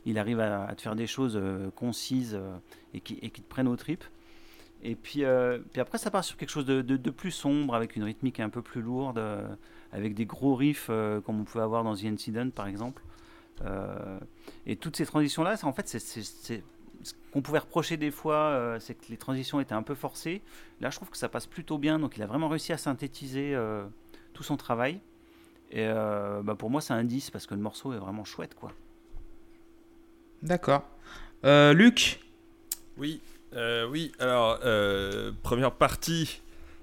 [0.07, 2.57] Il arrive à, te faire des choses euh, concises euh,
[2.93, 4.05] et, qui, te prennent aux tripes.
[4.83, 8.05] Et puis, euh, puis après ça part sur quelque chose de, plus sombre avec une
[8.05, 9.23] rythmique un peu plus lourde,
[9.93, 10.89] avec des gros riffs
[11.25, 13.03] comme on pouvait avoir dans The Incident par exemple.
[14.67, 16.61] Et toutes ces transitions-là, en fait, c'est-
[17.03, 20.43] ce qu'on pouvait reprocher des fois, c'est que les transitions étaient un peu forcées.
[20.83, 21.99] Là, je trouve que ça passe plutôt bien.
[21.99, 23.59] Donc, il a vraiment réussi à synthétiser
[24.35, 25.01] tout son travail.
[25.71, 28.71] Et bah, pour moi, c'est un 10 parce que le morceau est vraiment chouette, quoi.
[30.45, 30.83] D'accord.
[31.45, 32.21] Euh, Luc
[32.99, 33.21] Oui,
[33.57, 34.13] euh, oui.
[34.19, 36.41] Alors, euh, première partie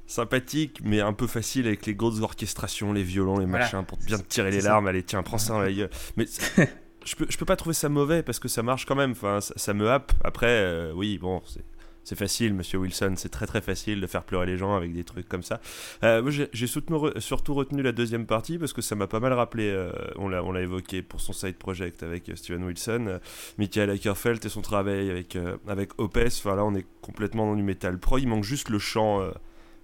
[0.08, 3.66] sympathique, mais un peu facile avec les grosses orchestrations, les violons, les Voilà.
[3.66, 4.88] machins, pour bien te tirer les larmes.
[4.88, 5.90] Allez, tiens, prends ça dans la gueule.
[6.18, 6.26] Mais
[7.06, 9.12] je peux, je peux pas trouver ça mauvais parce que ça marche quand même.
[9.12, 10.12] Enfin, ça, ça me happe.
[10.24, 11.64] Après, oui, bon, c'est.
[12.04, 15.04] C'est facile, monsieur Wilson, c'est très très facile de faire pleurer les gens avec des
[15.04, 15.62] trucs comme ça.
[16.04, 19.92] Euh, j'ai surtout retenu la deuxième partie parce que ça m'a pas mal rappelé, euh,
[20.16, 23.20] on l'a évoqué pour son side project avec euh, Steven Wilson, euh,
[23.60, 26.18] Michael Ackerfeld et son travail avec, euh, avec Opes.
[26.26, 28.18] Enfin là, on est complètement dans du métal pro.
[28.18, 29.22] Il manque juste le chant,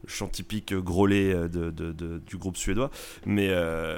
[0.07, 2.89] chant typique euh, de, du groupe suédois.
[3.25, 3.51] Mais,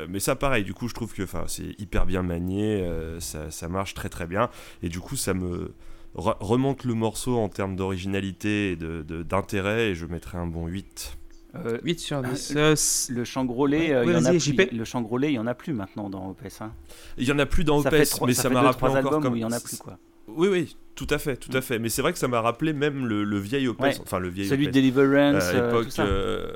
[0.10, 2.86] mais ça, pareil, du coup, je trouve que c'est hyper bien manié,
[3.20, 4.50] ça marche très très bien.
[4.84, 5.74] Et du coup, ça me
[6.16, 9.90] re- remonte le morceau en termes d'originalité et de- de- d'intérêt.
[9.92, 11.18] et je mettrai un bon 8.
[11.56, 12.54] Euh, 8 sur Ah, 10.
[12.56, 14.40] Euh, c- le changrolé, euh, il y en a plus.
[14.40, 14.70] JP.
[14.72, 16.62] Le changrolé, il y en a plus maintenant dans OPS.
[16.62, 16.74] hein.
[17.18, 19.34] Il y en a plus dans ça OPS, mais ça m'a rappelé encore albums comme
[19.34, 19.98] où il y en a plus quoi.
[20.28, 21.62] Oui, oui, tout à fait, tout à Mm.
[21.64, 21.80] fait.
[21.80, 24.00] Mais c'est vrai que ça m'a rappelé même le, le vieil OPS, Ouais.
[24.04, 24.76] enfin le vieil Celui de OPS.
[24.76, 26.06] Deliverance, Euh, à euh, l'époque, tout ça.
[26.06, 26.48] euh,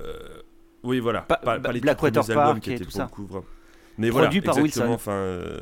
[0.83, 1.21] oui, voilà.
[1.21, 3.09] Pas- Pas, pas les Blackwater Park qui étaient pour ça.
[3.17, 3.43] vraiment.
[3.97, 4.85] Mais Produit voilà, par exactement.
[4.91, 4.93] Wilson.
[4.93, 5.59] Enfin, euh,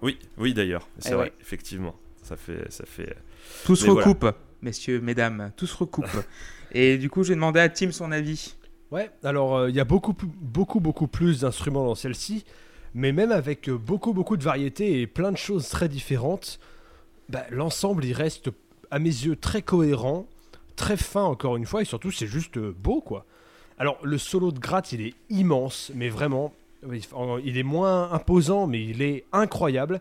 [0.00, 1.94] oui, oui d'ailleurs, c'est Eh vrai, effectivement.
[2.24, 3.16] Ça fait, ça fait.
[3.64, 4.06] Tout se Mais voilà.
[4.08, 6.06] recoupe, messieurs, mesdames, tout se recoupe.
[6.72, 8.56] Et du coup, j'ai demandé à Tim son avis.
[8.90, 12.44] Ouais, alors euh, il y a beaucoup, beaucoup, beaucoup plus d'instruments dans celle-ci,
[12.94, 16.60] mais même avec euh, beaucoup, beaucoup de variétés et plein de choses très différentes,
[17.28, 18.50] bah, l'ensemble il reste
[18.90, 20.26] à mes yeux très cohérent,
[20.76, 23.26] très fin encore une fois, et surtout c'est juste euh, beau quoi.
[23.78, 26.54] Alors le solo de gratte il est immense, mais vraiment,
[27.44, 30.00] il est moins imposant, mais il est incroyable.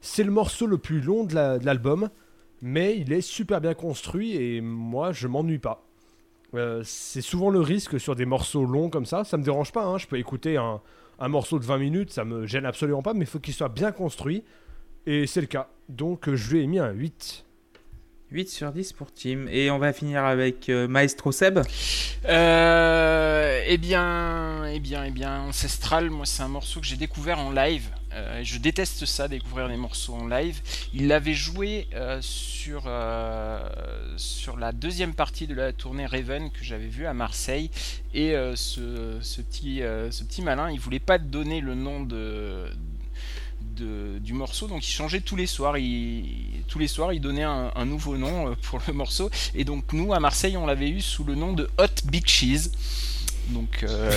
[0.00, 2.08] C'est le morceau le plus long de la- de l'album,
[2.62, 5.82] mais il est super bien construit et moi je m'ennuie pas.
[6.54, 9.24] Euh, c'est souvent le risque sur des morceaux longs comme ça.
[9.24, 9.84] Ça me dérange pas.
[9.84, 9.98] hein.
[9.98, 10.80] Je peux écouter un,
[11.18, 13.68] un morceau de 20 minutes, ça me gêne absolument pas, mais il faut qu'il soit
[13.68, 14.42] bien construit.
[15.06, 15.68] Et c'est le cas.
[15.88, 17.44] Donc euh, je lui ai mis un 8.
[18.32, 19.46] 8 sur 10 pour Tim.
[19.50, 21.60] Et on va finir avec euh, Maestro Seb.
[22.28, 27.38] Euh, eh bien, eh bien, eh bien, Ancestral, moi, c'est un morceau que j'ai découvert
[27.38, 27.88] en live.
[28.16, 30.60] Euh, je déteste ça, découvrir des morceaux en live.
[30.94, 33.68] Il l'avait joué euh, sur, euh,
[34.16, 37.70] sur la deuxième partie de la tournée Raven que j'avais vue à Marseille.
[38.14, 42.70] Et ce, petit, malin, il voulait pas donner le nom de,
[44.18, 45.76] du morceau, donc il changeait tous les soirs.
[45.76, 49.30] Il, tous les soirs, il donnait un, nouveau nom pour le morceau.
[49.54, 52.70] Et donc nous, à Marseille, on l'avait eu sous le nom de Hot Big Cheese.
[53.50, 54.10] Donc euh,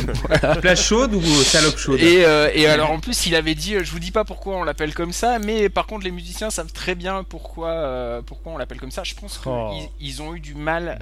[0.60, 3.84] Plage chaude ou salope chaude et, euh, et alors en plus il avait dit, euh,
[3.84, 6.72] je vous dis pas pourquoi on l'appelle comme ça, mais par contre les musiciens savent
[6.72, 9.04] très bien pourquoi, euh, pourquoi on l'appelle comme ça.
[9.04, 9.88] Je pense qu'ils Oh.
[10.00, 10.98] ils ont eu du mal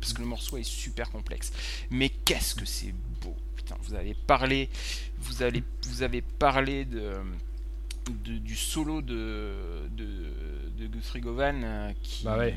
[0.00, 1.52] parce que le morceau est super complexe.
[1.90, 2.92] Mais qu'est-ce que c'est
[3.22, 3.76] beau, putain!
[3.84, 4.68] Vous avez parlé,
[5.20, 7.12] vous allez, vous avez parlé de,
[8.24, 9.52] de- du solo de
[9.96, 10.04] de,
[10.78, 12.54] de Guthrie Govan euh, qui, Bah ouais.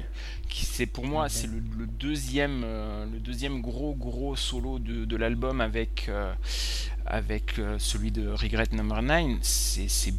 [0.50, 5.06] qui c'est pour moi c'est le, le deuxième euh, le deuxième gros gros solo de,
[5.06, 6.34] de l'album avec euh,
[7.06, 10.14] avec celui de Regret Number 9 c'est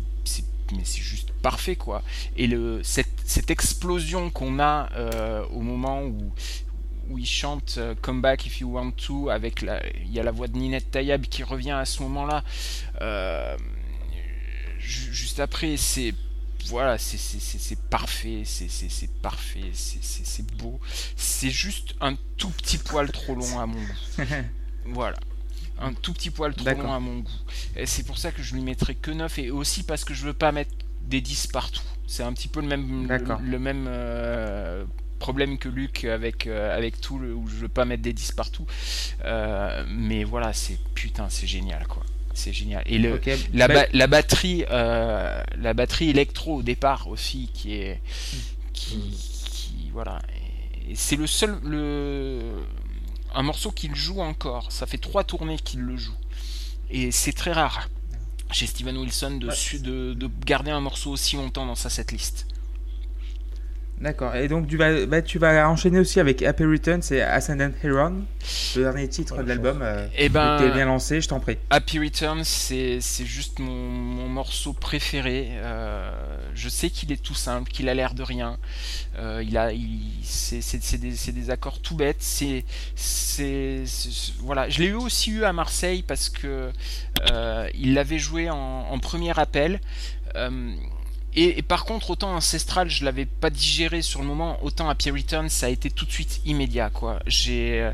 [0.76, 2.02] mais c'est juste parfait quoi
[2.36, 6.32] et le cette, cette explosion qu'on a euh, au moment où
[7.10, 10.22] où il chante euh, Come Back If You Want To avec la il y a
[10.22, 12.44] la voix de Ninette Tayab qui revient à ce moment là
[14.78, 16.14] juste après c'est
[16.68, 20.78] voilà, c'est- parfait, c'est parfait, c'est beau.
[21.16, 23.98] C'est juste un tout petit poil trop long à mon goût.
[24.86, 25.16] Voilà.
[25.80, 27.30] Un tout petit poil trop long à mon goût.
[27.84, 30.32] C'est pour ça que je lui mettrai que 9 et aussi parce que je veux
[30.32, 30.72] pas mettre
[31.02, 31.82] des 10 partout.
[32.06, 33.06] C'est un petit peu le même,
[33.38, 34.84] le même euh,
[35.18, 38.32] problème que Luc avec, euh, avec tout, le- où je veux pas mettre des 10
[38.32, 38.66] partout.
[39.24, 42.02] Euh, mais voilà, c'est putain, c'est génial quoi.
[42.38, 42.84] C'est génial.
[42.86, 43.28] Et le, Ok.
[43.52, 48.00] la, Bah, ba- la batterie, euh, la batterie électro au départ aussi, qui est,
[48.72, 48.96] qui,
[49.50, 50.22] qui- voilà,
[50.94, 52.40] c'est le seul, le,
[53.34, 54.70] un morceau qu'il joue encore.
[54.70, 56.14] Ça fait trois tournées qu'il le joue,
[56.90, 57.88] et c'est très rare
[58.52, 59.78] chez Steven Wilson de, Ouais.
[59.80, 62.46] de, de garder un morceau aussi longtemps dans sa setlist.
[64.00, 64.36] D'accord.
[64.36, 68.22] Et donc tu vas, bah, tu vas enchaîner aussi avec Happy Return, c'est Ascendant Heron,
[68.76, 69.80] le dernier titre Voilà, de l'album.
[69.82, 71.58] Euh, Eh ben, T'es bien lancé, je t'en prie.
[71.70, 75.48] Happy Return, c'est c'est juste mon, mon morceau préféré.
[75.50, 76.10] Euh,
[76.54, 78.58] je sais qu'il est tout simple, qu'il a l'air de rien.
[79.18, 80.60] Euh, il a, il, c'est
[81.00, 82.22] des, c'est des accords tout bêtes.
[82.22, 82.64] C'est,
[84.40, 84.68] voilà.
[84.68, 86.70] Je l'ai eu aussi eu à Marseille parce que
[87.30, 89.80] euh, il l'avait joué en, en premier appel.
[90.36, 90.72] Euh,
[91.34, 95.10] et, et par contre, autant Ancestral, je l'avais pas digéré sur le moment, autant Happy
[95.10, 97.20] Return, ça a été tout de suite immédiat, quoi.
[97.26, 97.92] J'ai, euh,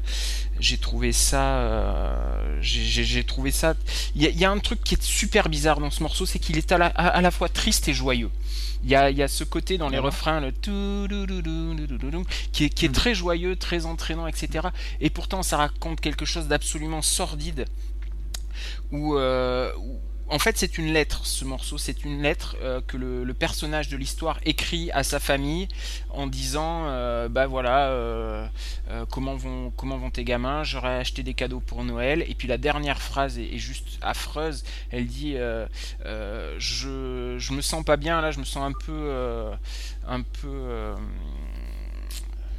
[0.61, 3.74] j'ai trouvé ça, euh, j'ai- trouvé ça.
[4.15, 6.56] Il y, y a un truc qui est super bizarre dans ce morceau, c'est qu'il
[6.59, 8.31] est à la, à, à la fois triste et joyeux.
[8.85, 10.11] Il y a, y a ce côté dans les D'accord.
[10.12, 10.52] refrains, le
[12.52, 14.69] qui est, qui est très joyeux, très entraînant, etc.
[15.01, 17.65] Et pourtant, ça raconte quelque chose d'absolument sordide.
[18.93, 19.98] Où, euh, où-
[20.35, 21.78] en fait, c'est une lettre, ce morceau.
[21.78, 25.69] C'est une lettre euh, que le, personnage de l'histoire écrit à sa famille
[26.11, 28.48] en disant euh, Bah voilà, euh,
[29.12, 30.65] comment, vont, tes gamins?
[30.65, 32.24] J'aurais acheté des cadeaux pour Noël.
[32.28, 34.65] Et puis la dernière phrase est, juste affreuse.
[34.90, 35.36] Elle dit
[36.05, 39.47] je, je me sens pas bien là, je me sens un peu.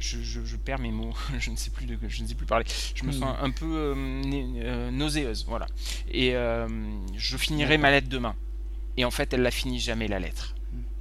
[0.06, 2.46] Je, je- je perds mes mots, je ne sais plus de, je ne sais plus
[2.46, 2.64] parler.
[2.94, 3.18] Je me Hmm.
[3.20, 5.66] sens un peu euh, euh, nauséeuse, voilà.
[6.10, 6.68] Et euh,
[7.16, 8.34] je finirai ma lettre demain.
[8.96, 10.54] Et en fait, elle la finit jamais la lettre.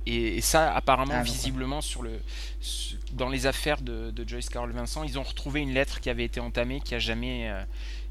[0.06, 2.20] et, ça, apparemment, Ah, visiblement, sur le,
[3.14, 6.26] dans les affaires de, de Joyce Carol Vincent, ils ont retrouvé une lettre qui avait
[6.26, 7.64] été entamée, qui a jamais, euh,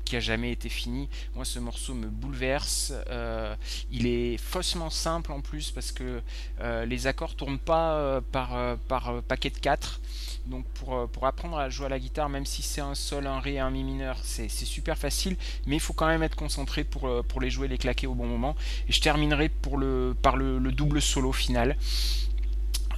[0.05, 1.09] qui a jamais été finie.
[1.35, 2.93] Moi, ce morceau me bouleverse.
[3.11, 3.55] Euh,
[3.93, 6.21] il est faussement simple en plus parce que
[6.61, 10.01] euh, les accords tournent pas par, par paquet de 4.
[10.47, 13.27] Donc pour, euh, pour apprendre à jouer à la guitare, même si c'est un sol,
[13.27, 16.37] un ré et un mi mineur, c'est super facile, mais il faut quand même être
[16.37, 18.55] concentré pour, euh, pour les jouer, les claquer au bon moment.
[18.89, 21.77] Et je terminerai pour le, par le, le double solo final.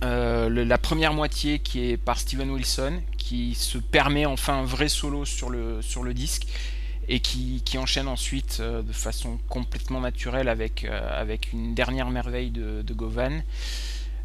[0.03, 4.89] Euh, la première moitié qui est par Steven Wilson, qui se permet enfin un vrai
[4.89, 6.47] solo sur le, sur le disque
[7.09, 12.83] et qui, qui enchaîne ensuite de façon complètement naturelle avec, avec une dernière merveille de,
[12.83, 13.43] de Govan.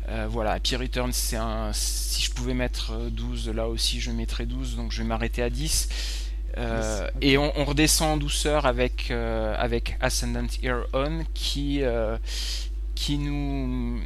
[0.10, 1.72] Euh, voilà, Happy Return, c'est un.
[1.74, 5.42] Si je pouvais mettre euh, 12, là aussi je mettrais 12, donc je vais m'arrêter
[5.44, 5.90] à 10.
[6.58, 7.18] Euh, 10, ok.
[7.22, 12.18] Et on, on redescend en douceur avec, euh, avec Ascendant Ear On qui, euh,
[12.96, 14.02] qui nous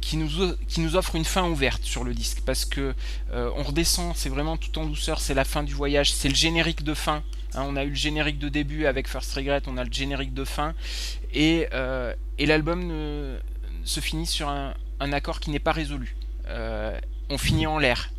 [0.00, 0.28] qui nous,
[0.68, 2.92] qui nous offre une fin ouverte sur le disque parce que
[3.32, 6.34] euh, on redescend, c'est vraiment tout en douceur, c'est la fin du voyage, c'est le
[6.34, 7.22] générique de fin.
[7.54, 7.64] hein.
[7.68, 10.44] on a eu le générique de début avec First Regret, on a le générique de
[10.44, 10.74] fin
[11.32, 13.38] et, euh, et l'album ne-
[13.84, 16.16] se finit sur un, accord qui n'est pas résolu.
[16.46, 16.98] Euh,
[17.28, 18.10] on finit en l'air.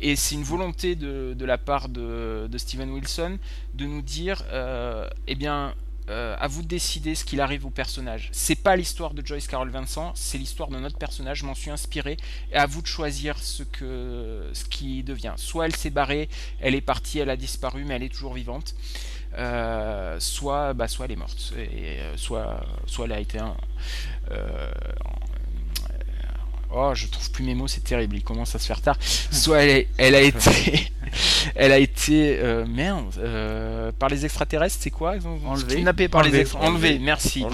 [0.00, 3.38] Et c'est une volonté de, la part de, de Steven Wilson
[3.74, 5.74] de nous dire, euh, eh bien,
[6.08, 8.28] euh, à vous de décider ce qu'il arrive au personnage.
[8.32, 11.38] C'est pas l'histoire de Joyce Carol Vincent, c'est l'histoire de notre personnage.
[11.38, 12.16] Je m'en suis inspiré.
[12.52, 15.34] Et à vous de choisir ce que ce qui devient.
[15.36, 16.28] Soit elle s'est barrée,
[16.60, 18.74] elle est partie, elle a disparu, mais elle est toujours vivante.
[20.18, 21.52] Soit, bah, soit elle est morte.
[21.58, 23.56] Et, soit, soit elle a été un.
[24.30, 24.70] Euh,
[26.70, 28.98] Oh, je trouve plus mes mots, c'est terrible, il commence à se faire tard.
[29.30, 30.92] Soit elle, est- elle a été,
[31.54, 35.14] elle a été, euh, merde, euh, par les extraterrestres, c'est quoi?
[35.46, 35.76] Enlevée.
[35.76, 36.40] Kidnappée par les Enlevée.
[36.42, 36.74] extraterrestres.
[36.76, 37.46] Enlevée, merci.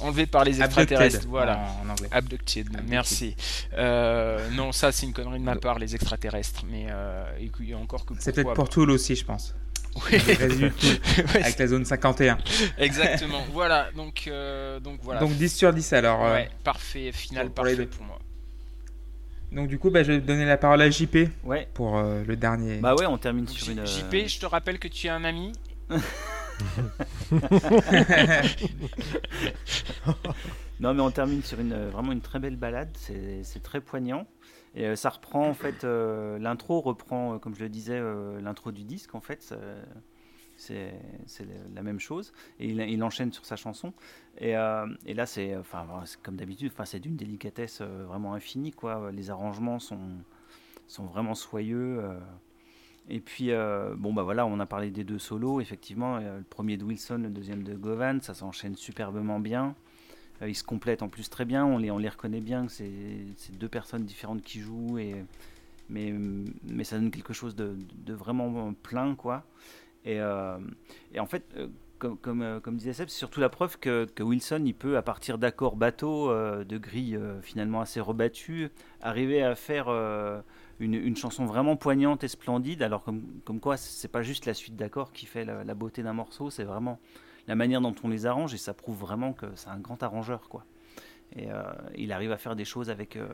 [0.00, 1.60] Enlevée par les extraterrestres, Abducted, voilà.
[1.82, 1.88] en.
[2.14, 2.88] Abducted, Abducted.
[2.90, 3.34] merci.
[3.78, 8.04] Euh, non, ça c'est une connerie de ma part, les extraterrestres, mais euh, et encore
[8.04, 9.54] que C'est peut-être pour Toul aussi, je pense.
[9.96, 10.14] Oui,
[11.34, 12.38] avec la zone 51.
[12.78, 13.44] exactement.
[13.52, 15.20] voilà, donc euh, donc voilà.
[15.20, 16.24] Donc 10 sur 10 alors.
[16.24, 17.96] euh, ouais, parfait, final pour- pour les parfait deux.
[17.96, 18.18] pour moi.
[19.52, 21.68] Donc du coup, bah, je vais donner la parole à JP Ouais.
[21.74, 22.78] pour euh, le dernier.
[22.78, 23.86] Bah ouais, on termine Donc, sur une.
[23.86, 25.52] JP, je te rappelle que tu es un ami.
[30.80, 32.88] Non, mais on termine sur une, vraiment une très belle balade.
[32.94, 34.26] C'est c'est très poignant.
[34.74, 38.00] Et euh, ça reprend, en fait, euh, l'intro reprend, euh, comme je le disais,
[38.40, 39.54] l'intro du disque, en fait.
[40.56, 40.94] C'est
[41.74, 42.32] la même chose.
[42.60, 43.92] Et il, il enchaîne sur sa chanson.
[44.38, 45.86] Et, et là, c'est enfin,
[46.22, 48.72] comme d'habitude, enfin, c'est d'une délicatesse vraiment infinie.
[48.72, 49.10] Quoi.
[49.12, 49.98] Les arrangements sont,
[50.86, 52.02] sont vraiment soyeux.
[53.08, 53.50] Et puis,
[53.96, 56.18] bon, bah voilà, on a parlé des deux solos, effectivement.
[56.18, 59.74] le premier de Wilson, le deuxième de Govan, ça s'enchaîne superbement bien.
[60.42, 62.90] Euh, ils se complètent en plus très bien, on les, on les reconnaît bien, c'est
[63.52, 65.14] deux personnes différentes qui jouent, et,
[65.88, 66.12] mais,
[66.64, 69.44] mais ça donne quelque chose de, de vraiment plein, quoi.
[70.04, 70.58] Et, euh,
[71.14, 74.74] et en fait, euh, comme, comme, disait Seb, c'est surtout la preuve que, Wilson, il
[74.74, 78.70] peut, à partir d'accords bateaux, de grilles finalement assez rebattues,
[79.00, 79.88] arriver à faire
[80.80, 82.82] une, une chanson vraiment poignante et splendide.
[82.82, 86.12] Alors, comme, comme quoi, c'est pas juste la suite d'accords qui fait la beauté d'un
[86.12, 86.98] morceau, c'est vraiment
[87.52, 90.48] la manière dont on les arrange, et ça prouve vraiment que c'est un grand arrangeur,
[90.48, 90.64] quoi.
[91.36, 91.62] Et euh,
[91.94, 93.28] il arrive à faire des choses avec, euh,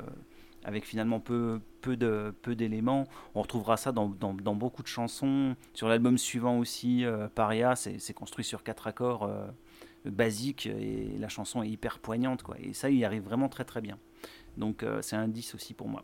[0.65, 3.05] avec finalement peu, peu de peu d'éléments.
[3.37, 5.55] On retrouvera ça dans, dans, dans beaucoup de chansons.
[5.73, 9.47] Sur l'album suivant aussi, euh, Paria, c'est construit sur quatre accords euh,
[10.05, 12.43] basiques et la chanson est hyper poignante.
[12.43, 12.57] Quoi.
[12.61, 13.99] Et ça, il y arrive vraiment très très bien.
[14.57, 16.03] Donc euh, c'est un 10 aussi pour moi.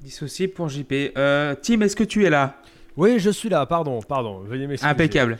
[0.00, 0.92] 10 aussi pour JP.
[1.16, 2.60] Euh, Tim, est-ce que tu es là?
[2.96, 4.90] Oui, je suis là, pardon, pardon, veuillez m'excuser.
[4.90, 5.38] Impeccable.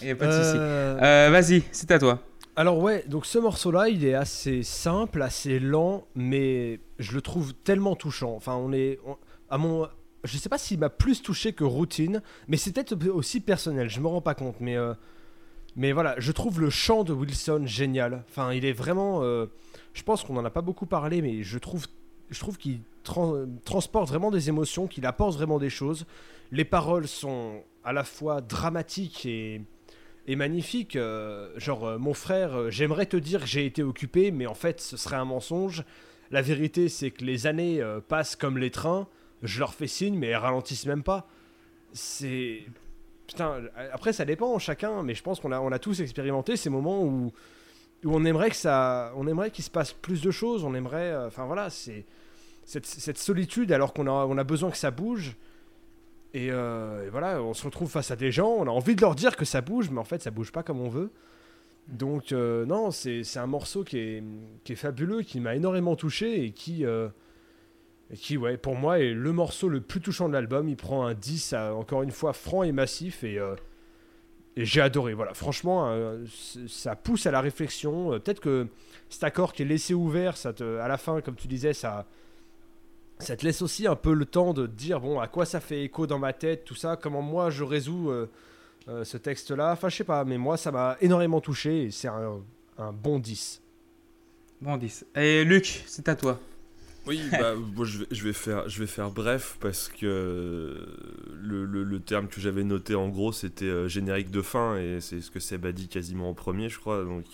[0.00, 0.56] Il n'y a pas de souci.
[0.58, 2.20] Euh, Euh, Vas-y, c'est à toi.
[2.54, 7.52] Alors ouais, donc ce morceau-là, il est assez simple, assez lent, mais je le trouve
[7.52, 8.34] tellement touchant.
[8.34, 9.16] Enfin, on est on-
[9.50, 9.86] à mon,
[10.24, 13.90] je sais pas s'il m'a plus touché que Routine, mais c'est peut-être aussi personnel.
[13.90, 14.94] Je me rends pas compte, mais euh,
[15.76, 18.24] mais voilà, je trouve le chant de Wilson génial.
[18.30, 19.46] Enfin, il est vraiment, euh,
[19.92, 21.86] je pense qu'on en a pas beaucoup parlé, mais je trouve,
[22.30, 26.06] je trouve qu'il tran- transporte vraiment des émotions, qu'il apporte vraiment des choses.
[26.52, 29.60] Les paroles sont à la fois dramatiques et
[30.26, 30.96] et magnifique.
[30.96, 34.54] euh, genre, euh, mon frère, euh, j'aimerais te dire que j'ai été occupé, mais en
[34.54, 35.84] fait, ce serait un mensonge.
[36.30, 39.06] La vérité, c'est que les années passent comme les trains.
[39.42, 41.28] Je leur fais signe, mais elles ralentissent même pas.
[41.92, 42.64] C'est.
[43.28, 43.60] Putain,
[43.92, 47.04] après, ça dépend chacun, mais je pense qu'on a, on a tous expérimenté ces moments
[47.04, 47.32] où,
[48.04, 49.12] où on aimerait que ça.
[49.16, 50.64] On aimerait qu'il se passe plus de choses.
[50.64, 51.14] On aimerait.
[51.26, 52.04] Enfin, voilà, c'est.
[52.64, 55.36] Cette, cette solitude, alors qu'on a, on a besoin que ça bouge.
[56.36, 59.00] Et, euh, et voilà, on se retrouve face à des gens, on a envie de
[59.00, 61.10] leur dire que ça bouge, mais en fait ça bouge pas comme on veut.
[61.88, 64.22] Donc, euh, non, c'est un morceau qui est,
[64.64, 67.08] qui est fabuleux, qui m'a énormément touché et qui, euh,
[68.14, 70.68] qui, ouais, pour moi, est le morceau le plus touchant de l'album.
[70.68, 73.40] Il prend un 10, à- encore une fois, franc et massif et,
[74.56, 75.14] et j'ai adoré.
[75.14, 75.90] Voilà, franchement,
[76.68, 78.10] ça pousse à la réflexion.
[78.10, 78.66] Peut-être que
[79.08, 82.04] cet accord qui est laissé ouvert, ça te, à la fin, comme tu disais, ça,
[83.18, 85.60] ça te laisse aussi un peu le temps de te dire, bon, à quoi ça
[85.60, 88.28] fait écho dans ma tête, tout ça, comment moi je résous euh,
[88.88, 89.72] euh, ce texte-là.
[89.72, 92.40] Enfin, je sais pas, mais moi, ça m'a énormément touché et c'est un,
[92.78, 93.62] un bon 10.
[94.60, 95.06] Bon 10.
[95.16, 96.38] Et Luc, c'est à toi.
[97.06, 100.88] Oui, bah, je, vais, je, vais faire, je vais faire bref parce que
[101.40, 104.98] le, le- le terme que j'avais noté en gros c'était euh, générique de fin et
[105.00, 107.04] c'est ce que Seb a dit quasiment en premier, je crois.
[107.04, 107.24] Donc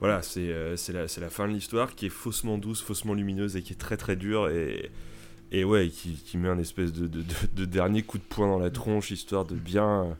[0.00, 3.12] voilà, c'est euh, c'est la, c'est la fin de l'histoire qui est faussement douce, faussement
[3.12, 4.90] lumineuse et qui est très très dure et,
[5.52, 8.48] et ouais, qui, qui met un espèce de, de, de- de dernier coup de poing
[8.48, 10.16] dans la tronche histoire de bien,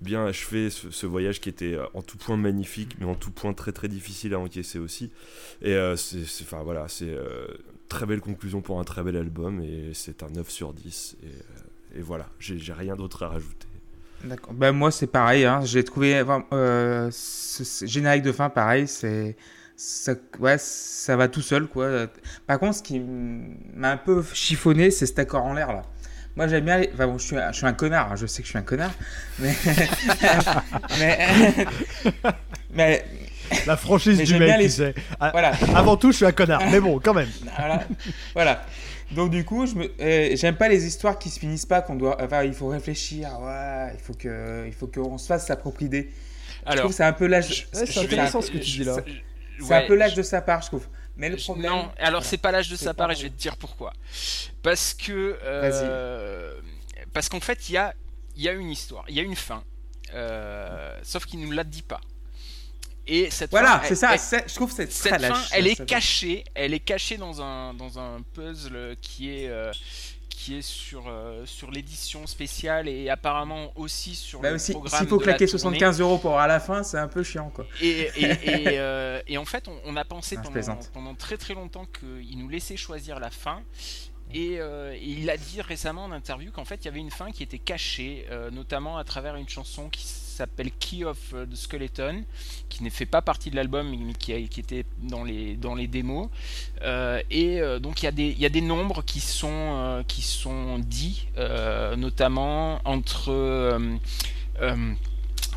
[0.00, 3.30] bien achever ce, ce voyage qui était euh, en tout point magnifique mais en tout
[3.30, 5.10] point très très difficile à encaisser aussi.
[5.60, 7.46] Et euh, c'est, enfin voilà, c'est euh,
[7.88, 11.98] très belle conclusion pour un très bel album et c'est un 9 sur 10 et,
[11.98, 13.66] et voilà, j'ai, rien d'autre à rajouter.
[14.24, 14.54] D'accord.
[14.54, 15.44] Ben, moi, c'est pareil.
[15.44, 15.60] Hein.
[15.64, 18.86] J'ai trouvé euh, ce générique de fin, pareil.
[18.86, 19.36] C'est.
[19.76, 22.06] Ça, ouais, ça va tout seul, quoi.
[22.46, 25.82] Par contre, ce qui m'a un peu chiffonné, c'est cet accord en l'air, là.
[26.36, 26.78] Moi, j'aime bien.
[26.78, 28.50] les- Enfin, bon, je suis, un- je suis un connard, hein, je sais que je
[28.50, 28.92] suis un connard.
[29.38, 29.54] Mais.
[30.98, 31.18] mais.
[32.74, 33.04] mais.
[33.66, 34.94] La franchise Mais du mec, bien tu les- sais.
[35.20, 35.52] Ah, Voilà.
[35.74, 37.28] Avant tout, je suis un connard, mais bon, quand même.
[37.58, 37.84] voilà.
[38.34, 38.64] voilà.
[39.10, 41.96] Donc du coup, je me, euh, j'aime pas les histoires qui se finissent pas, qu'on
[41.96, 45.56] doit, enfin, il faut réfléchir, ouais, il faut que, il faut qu'on se fasse sa
[45.56, 46.08] propre idée.
[46.64, 48.56] je Alors, trouve que c'est un peu l'âge, Ouais, c'est je vais- intéressant ce que
[48.56, 48.96] tu dis là.
[49.62, 50.86] C'est ouais, un peu l'âge je- de sa part, je trouve.
[51.16, 53.38] Mais le problème, Non, alors c'est pas l'âge de sa part et je vais te
[53.38, 53.92] dire pourquoi.
[54.62, 55.38] Parce que.
[55.44, 56.58] euh,
[57.12, 57.94] parce qu'en fait, il y a,
[58.36, 59.62] y a une histoire, il y a une fin.
[60.14, 62.00] Euh, sauf qu'il nous la dit pas.
[63.06, 64.14] Et cette voilà, c'est ça.
[64.14, 65.48] elle- je trouve que c'est très cette fin, lâche.
[65.52, 69.72] elle est cachée, elle est cachée dans un dans un puzzle qui est euh,
[70.42, 74.98] qui est sur euh, sur l'édition spéciale et apparemment aussi sur Bah le aussi, programme
[74.98, 75.78] s'il faut de la claquer tournée.
[75.78, 77.64] 75 euros pour à la fin, c'est un peu chiant, quoi.
[77.80, 78.30] Et, et, et,
[78.78, 82.38] euh, et en fait, on, on a pensé Non, je pendant, très très longtemps qu'il
[82.38, 83.62] nous laissait choisir la fin.
[84.34, 87.10] Et, euh, et il a dit récemment en interview qu'en fait il y avait une
[87.10, 92.24] fin qui était cachée, notamment à travers une chanson qui s'appelle Key of the Skeleton,
[92.68, 96.28] qui ne fait pas partie de l'album mais qui, était dans les, dans les démos.
[96.82, 100.02] Euh, et euh, donc il y, a des- y a des nombres qui sont, euh,
[100.02, 101.28] qui sont dits,
[101.96, 103.78] notamment entre.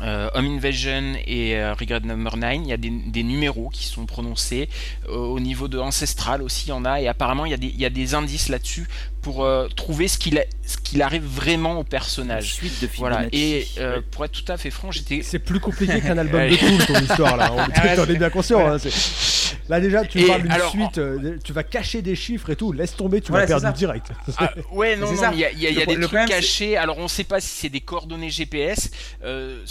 [0.02, 3.84] Euh, Home Invasion et euh, Regret Number 9, il y a des, des numéros qui
[3.84, 4.68] sont prononcés.
[5.08, 7.00] Euh, au niveau de Ancestral aussi, il y en a.
[7.00, 8.86] Et apparemment, il y a des, il y a des indices là-dessus
[9.22, 12.54] pour euh, trouver ce qu'il, a- ce qu'il arrive vraiment au personnage.
[12.54, 13.24] Suite de Voilà.
[13.32, 15.22] Et euh, pour être tout à fait franc, j'étais.
[15.22, 17.50] C'est plus compliqué qu'un album de Tool, ton histoire là.
[17.54, 18.60] On Ah ouais, t'en es c'est- bien conscient.
[18.60, 18.74] voilà.
[18.74, 22.50] hein, c'est- Là déjà, tu Et parles d'une suite, euh, tu vas cacher des chiffres
[22.50, 22.70] et tout.
[22.70, 24.06] Laisse tomber, tu Voilà, vas perdre direct.
[24.38, 26.02] Ah, ouais, non, il y a, il y a- il y a Le- des trucs
[26.04, 26.76] problème, c'est- cachés.
[26.76, 28.90] Alors, on sait pas si c'est des coordonnées GPS.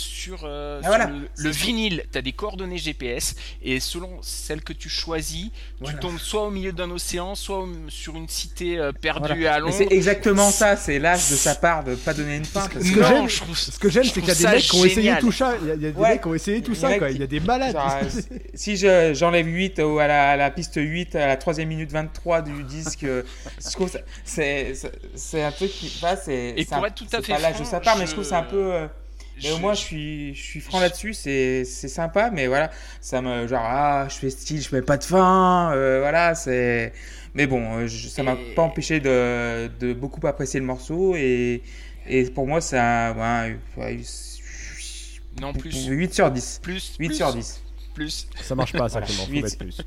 [0.05, 1.05] Sur euh, Ah, sur voilà.
[1.07, 3.35] le, le vinyle, tu as des coordonnées GPS.
[3.61, 5.49] Et selon celles que tu choisis,
[5.79, 5.97] Voilà.
[5.97, 9.53] tu tombes soit au milieu d'un océan, soit au- sur une cité euh, perdue Voilà.
[9.55, 9.75] à Londres.
[9.77, 12.67] c'est exactement ça, c'est l'âge de sa part de pas donner une fin.
[12.67, 14.55] parce Ce que- non, je trouve Ce que j'aime, je c'est qu'il y a des
[14.55, 15.55] mecs qui ont essayé tout ça.
[15.61, 16.09] Il y a, des Ouais.
[16.09, 17.73] mecs qui ont essayé tout ça, Il y a des malades.
[17.73, 18.09] Genre, euh,
[18.53, 21.91] si je- j'enlève 8 au- à la, à la piste 8 à la 3 minute
[21.91, 23.23] 23 du disque, euh,
[23.63, 23.89] je trouve
[24.23, 24.73] c'est
[25.43, 27.59] un truc qui enfin, c'est Et pour un- être tout à c'est fait pas l'âge
[27.59, 28.87] de sa part mais je je- trouve c'est un peu euh,
[29.43, 32.71] mais au Je- moins je suis je suis franc là-dessus c'est c'est sympa mais voilà
[33.01, 36.93] ça me genre ah je fais style je mets pas de fin euh, voilà c'est
[37.33, 41.61] mais bon euh, je- ça m'a pas empêché de, de beaucoup apprécier le morceau et
[42.07, 43.13] et pour moi c'est un
[43.47, 43.99] ouais, ouais,
[45.41, 45.85] Non, plus.
[45.87, 46.95] 8 sur 10 Plus.
[46.99, 47.61] 8 plus, sur 10
[48.41, 49.07] Ça marche pas, ça, Voilà.
[49.07, 49.25] Clément.
[49.25, 49.77] Faut mettre plus.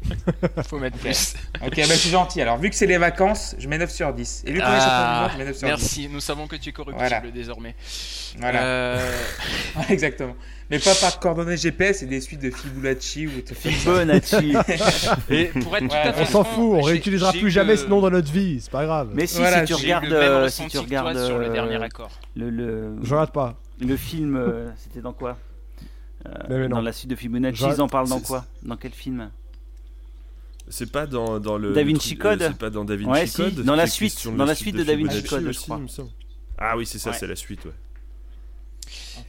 [0.68, 1.34] Faut mettre plus.
[1.64, 2.40] Ok, bah, je suis gentil.
[2.42, 4.42] Alors, vu que c'est les vacances, je mets 9 sur 10.
[4.46, 5.70] Et vu qu'on est Ah, monde, je mets 9 sur 10.
[5.72, 7.30] merci, nous savons que tu es corruptible Voilà.
[7.30, 7.74] désormais.
[8.38, 9.12] Voilà, Euh,
[9.88, 10.34] exactement.
[10.70, 13.54] Mais pas par coordonnées GPS et des suites de Fibonacci ou ça.
[13.54, 14.54] Fibonacci.
[15.30, 17.86] et pour être tout Ouais, à fait On s'en fout, on réutilisera plus jamais ce
[17.86, 18.60] nom dans notre vie.
[18.60, 19.08] C'est pas grave.
[19.14, 22.10] Mais si, Voilà, si tu regardes, euh, si tu regardes sur le euh, dernier accord.
[22.36, 23.54] le, le, Je regarde pas.
[23.80, 25.38] le film, euh, c'était dans quoi?
[26.48, 26.76] Mais- mais non.
[26.76, 28.44] Dans la suite de Fibonacci, ils en parlent dans quoi?
[28.62, 29.30] Dans quel film?
[30.70, 31.72] C'est pas dans, dans le.
[31.72, 32.42] Da Vinci Code?
[32.42, 34.76] euh, C'est pas dans Da Vinci Ouais, si, Code dans la suite, dans la suite
[34.76, 35.80] de Da Vinci Code, je crois.
[36.58, 37.16] Ah oui, c'est ça, Ouais.
[37.18, 37.72] c'est la suite, ouais.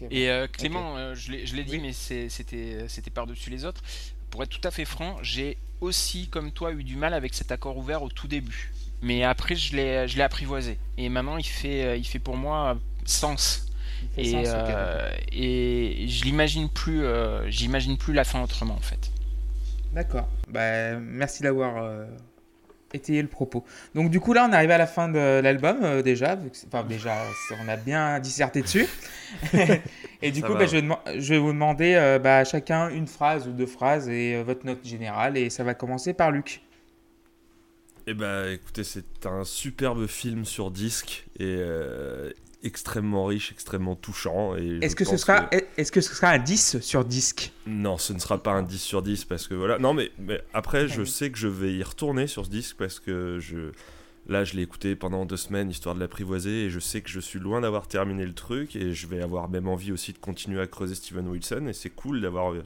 [0.02, 0.08] Ok.
[0.12, 1.80] Et euh, Clément, euh, je l'ai dit, Oui.
[1.82, 3.82] mais c'était par-dessus les autres.
[4.32, 7.52] Pour être tout à fait franc, j'ai aussi, comme toi, eu du mal avec cet
[7.52, 8.72] accord ouvert au tout début.
[9.02, 10.78] Mais après, je l'ai je l'ai apprivoisé.
[10.98, 13.69] Et maintenant, il fait, euh, il fait pour moi sens.
[14.18, 19.12] Et, euh, et je l'imagine plus, euh, j'imagine plus la fin autrement en fait.
[19.94, 20.28] D'accord.
[20.50, 22.06] Bah, merci d'avoir euh,
[22.94, 23.64] étayé le propos.
[23.96, 26.38] Donc du coup là, on arrive à la fin de l'album euh, déjà.
[26.68, 27.16] Enfin déjà,
[27.64, 28.88] on a bien disserté dessus.
[30.22, 32.44] et du Ça coup, va, bah, je, vais deman- je vais vous demander euh, bah,
[32.44, 35.38] chacun une phrase ou deux phrases et euh, votre note générale.
[35.38, 36.62] Et ça va commencer par Luc.
[38.08, 42.32] Eh bah écoutez, c'est un superbe film sur disque et euh,
[42.64, 44.56] extrêmement riche, extrêmement touchant.
[44.56, 47.52] Est-ce que, ce sera, est-ce que ce sera un 10 sur disque?
[47.66, 49.80] Non, ce ne sera pas un 10 sur 10 parce que voilà.
[49.80, 53.00] Non, mais, mais après, je sais que je vais y retourner sur ce disque parce
[53.00, 53.72] que je.
[54.28, 57.20] Là, je l'ai écouté pendant deux semaines histoire de l'apprivoiser et je sais que je
[57.20, 60.62] suis loin d'avoir terminé le truc et je vais avoir même envie aussi de continuer
[60.62, 62.64] à creuser Steven Wilson et c'est cool d'avoir euh,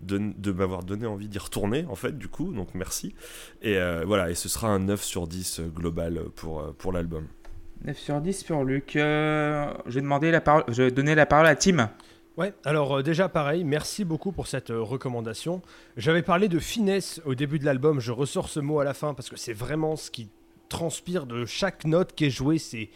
[0.00, 3.14] de, de m'avoir donné envie d'y retourner en fait du coup donc merci
[3.60, 7.26] et euh, voilà et ce sera un 9 sur 10 global pour, euh, pour l'album
[7.84, 8.96] 9 sur 10 pour Luc.
[8.96, 11.90] Euh, je vais demander la je vais donner la parole à Tim.
[12.36, 15.62] Ouais, alors euh, déjà pareil, merci beaucoup pour cette euh, recommandation.
[15.96, 19.14] J'avais parlé de finesse au début de l'album, je ressors ce mot à la fin
[19.14, 20.28] parce que c'est vraiment ce qui
[20.68, 22.90] transpire de chaque note qui est jouée, c'est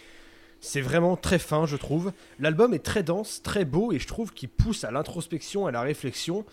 [0.61, 2.13] c'est vraiment très fin, je trouve.
[2.39, 5.83] L'album est très dense, très beau et je trouve qu'il pousse à l'introspection, à la
[5.83, 6.45] réflexion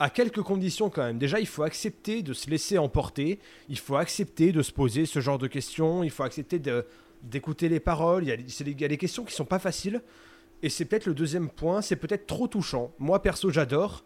[0.00, 1.18] à quelques conditions quand même.
[1.18, 3.38] Déjà, il faut accepter de se laisser emporter,
[3.68, 6.84] il faut accepter de se poser ce genre de questions, il faut accepter de-
[7.24, 10.02] d'écouter les paroles, il y, a, y a des questions qui sont pas faciles.
[10.62, 12.92] Et c'est peut-être le deuxième point, c'est peut-être trop touchant.
[12.98, 14.04] Moi perso j'adore.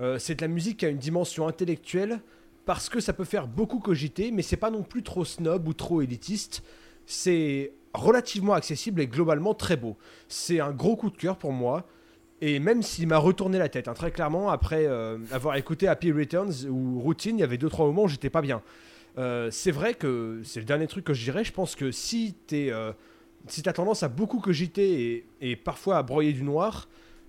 [0.00, 2.20] Euh, c'est de la musique qui a une dimension intellectuelle
[2.64, 5.74] parce que ça peut faire beaucoup cogiter, mais c'est pas non plus trop snob ou
[5.74, 6.62] trop élitiste.
[7.06, 9.96] C'est relativement accessible et globalement très beau.
[10.28, 11.86] C'est un gros coup de cœur pour moi.
[12.40, 16.10] Et même s'il m'a retourné la tête, hein, très clairement, après euh, avoir écouté Happy
[16.10, 18.62] Returns ou Routine, il y avait deux trois moments où j'étais pas bien.
[19.20, 21.44] Euh, c'est vrai que c'est le dernier truc que je dirais.
[21.44, 22.92] Je pense que si t'es euh,
[23.46, 26.88] si t'as tendance à beaucoup cogiter et, et parfois à broyer du noir,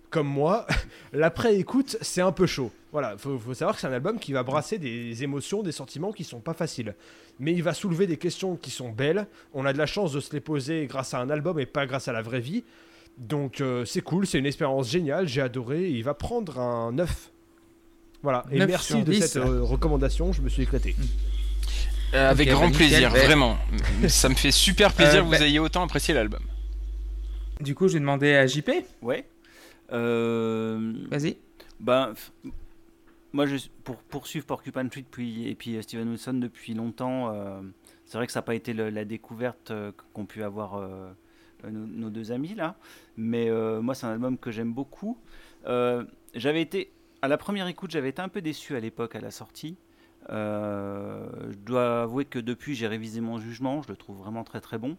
[0.09, 0.67] comme moi,
[1.13, 2.71] l'après-écoute, c'est un peu chaud.
[2.91, 6.11] Voilà, faut, faut savoir que c'est un album qui va brasser des émotions, des sentiments
[6.11, 6.95] qui sont pas faciles.
[7.39, 9.27] Mais il va soulever des questions qui sont belles.
[9.53, 11.85] On a de la chance de se les poser grâce à un album et pas
[11.85, 12.63] grâce à la vraie vie.
[13.17, 15.83] Donc euh, c'est cool, c'est une expérience géniale, j'ai adoré.
[15.83, 17.31] et il va prendre un 9.
[18.23, 19.21] Voilà, et 9 merci de 10.
[19.21, 20.95] cette euh, recommandation, je me suis éclaté.
[22.13, 22.87] Euh, avec grand bah, nickel.
[22.89, 23.25] plaisir, Ouais.
[23.25, 23.57] vraiment.
[24.07, 26.41] Ça me fait super plaisir Euh, que vous bah- ayez autant apprécié l'album.
[27.59, 28.69] Du coup, je vais demander à JP.
[29.01, 29.25] Ouais.
[29.93, 31.37] Euh, Vas-y.
[31.79, 32.51] Ben, f-
[33.33, 37.61] moi, je, pour poursuivre Porcupine Tree depuis, et puis Steven Wilson depuis longtemps, euh,
[38.05, 41.11] c'est vrai que ça n'a pas été le- la découverte euh, qu'ont pu avoir euh,
[41.69, 42.75] nos, nos deux amis là,
[43.17, 45.17] mais euh, moi, c'est un album que j'aime beaucoup.
[45.67, 46.03] Euh,
[46.35, 49.31] j'avais été, à la première écoute, j'avais été un peu déçu à l'époque à la
[49.31, 49.75] sortie.
[50.29, 54.61] Euh, je dois avouer que depuis, j'ai révisé mon jugement, je le trouve vraiment très
[54.61, 54.97] très bon.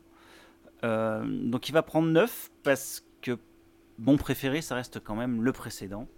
[0.84, 3.38] Euh, donc il va prendre 9 parce que
[3.98, 6.08] mon préféré, ça reste quand même le précédent.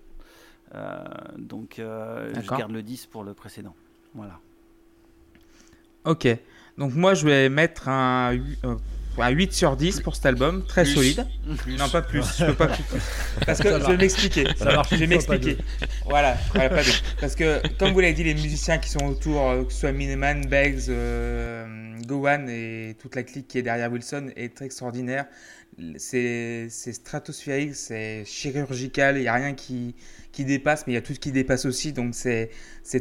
[0.74, 1.04] Euh,
[1.36, 3.74] donc je garde le 10 pour le précédent.
[4.14, 4.40] Voilà.
[6.04, 6.28] Ok.
[6.78, 8.36] Donc moi, je vais mettre un,
[9.22, 10.64] un 8 sur 10 pour cet album.
[10.66, 10.94] Très Plus.
[10.94, 11.26] solide.
[11.58, 11.76] Plus.
[11.76, 12.24] Non, pas plus.
[12.38, 12.84] Je peux pas plus.
[13.46, 13.90] Parce que je va.
[13.90, 14.46] vais m'expliquer.
[14.56, 15.58] Ça marche Je vais m'expliquer.
[16.06, 16.82] Voilà, voilà, pas.
[17.20, 19.92] Parce que, comme vous l'avez dit, les musiciens qui sont autour, euh, que ce soit
[19.92, 25.26] Miniman, Beggs, euh, Gowan et toute la clique qui est derrière Wilson, est très extraordinaire.
[25.96, 29.96] C'est c'est stratosphérique, c'est chirurgical, il n'y a rien qui,
[30.34, 32.50] qui dépasse, mais il y a tout ce qui dépasse aussi, donc c'est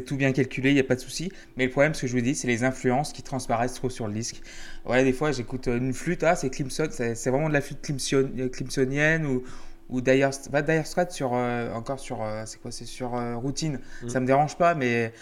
[0.06, 1.30] tout bien calculé, il n'y a pas de souci.
[1.56, 4.06] Mais le problème, ce que je vous dis, c'est les influences qui transparaissent trop sur
[4.08, 4.40] le disque.
[4.84, 7.82] Voilà, des fois, j'écoute euh, une flûte, ah, c'est Clemson, c'est vraiment de la flûte
[7.82, 9.42] Clemson, euh, clemsonienne ou,
[9.90, 13.36] ou Dire, va Dire Straits sur euh, encore sur euh, c'est quoi c'est sur euh,
[13.36, 14.08] routine Mm.
[14.08, 15.12] ça me dérange pas mais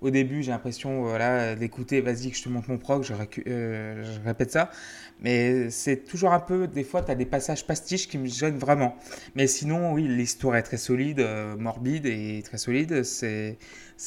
[0.00, 3.42] au début j'ai l'impression euh, voilà d'écouter vas-y que je te montre mon je, récu-
[3.48, 4.70] euh, je répète ça
[5.20, 8.58] mais c'est toujours un peu des fois tu as des passages pastiches qui me gênent
[8.58, 8.96] vraiment
[9.34, 13.56] mais sinon oui l'histoire est très solide euh, morbide et très solide c'est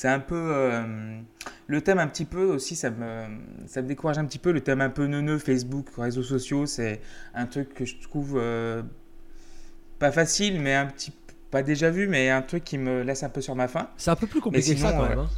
[0.06, 1.20] un peu euh,
[1.68, 3.26] le thème un petit peu aussi ça me
[3.68, 7.02] ça me décourage un petit peu le thème un peu neuneux Facebook réseaux sociaux c'est
[7.34, 8.40] un truc que je trouve
[10.00, 11.14] pas facile, mais un petit
[11.52, 13.90] pas déjà vu, mais un truc qui me laisse un peu sur ma faim.
[13.98, 15.20] C'est un peu plus compliqué que ça quand même.
[15.20, 15.30] hein.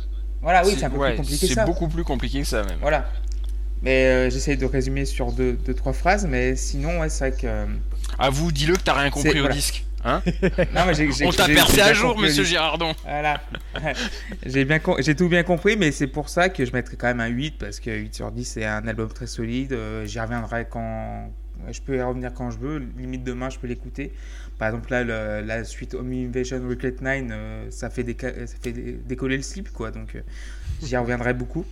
[0.44, 1.66] Voilà, oui, c'est un peu ouais, plus compliqué que C'est ça.
[1.66, 2.78] beaucoup plus compliqué que ça même.
[2.82, 3.10] Voilà.
[3.82, 7.38] Mais euh, j'essaye de résumer sur deux, deux, trois phrases, mais sinon, ouais, c'est vrai
[7.40, 7.48] que.
[7.48, 7.66] euh,
[8.20, 9.86] À vous, dis-le que t'as rien compris C'est- au disque.
[10.06, 10.22] Hein
[10.76, 12.44] Non, mais j'ai- j'ai- On t'a percé à jour, monsieur.
[12.44, 12.94] Girardon.
[13.06, 13.42] Voilà.
[14.46, 17.22] j'ai bien j'ai tout bien compris, mais c'est pour ça que je mettrais quand même
[17.22, 19.72] un 8, parce que 8 sur 10, c'est un album très solide.
[19.74, 21.30] euh, J'y reviendrai quand.
[21.72, 22.86] Je peux y revenir quand je veux.
[22.98, 24.12] Limite demain, je peux l'écouter.
[24.64, 28.56] Par exemple, là, le- la suite Home Invasion Reclate 9, euh, ça fait, déca- ça
[28.62, 29.92] fait dé- décoller le slip, quoi.
[29.92, 30.22] Donc, euh,
[30.82, 31.66] j'y reviendrai beaucoup.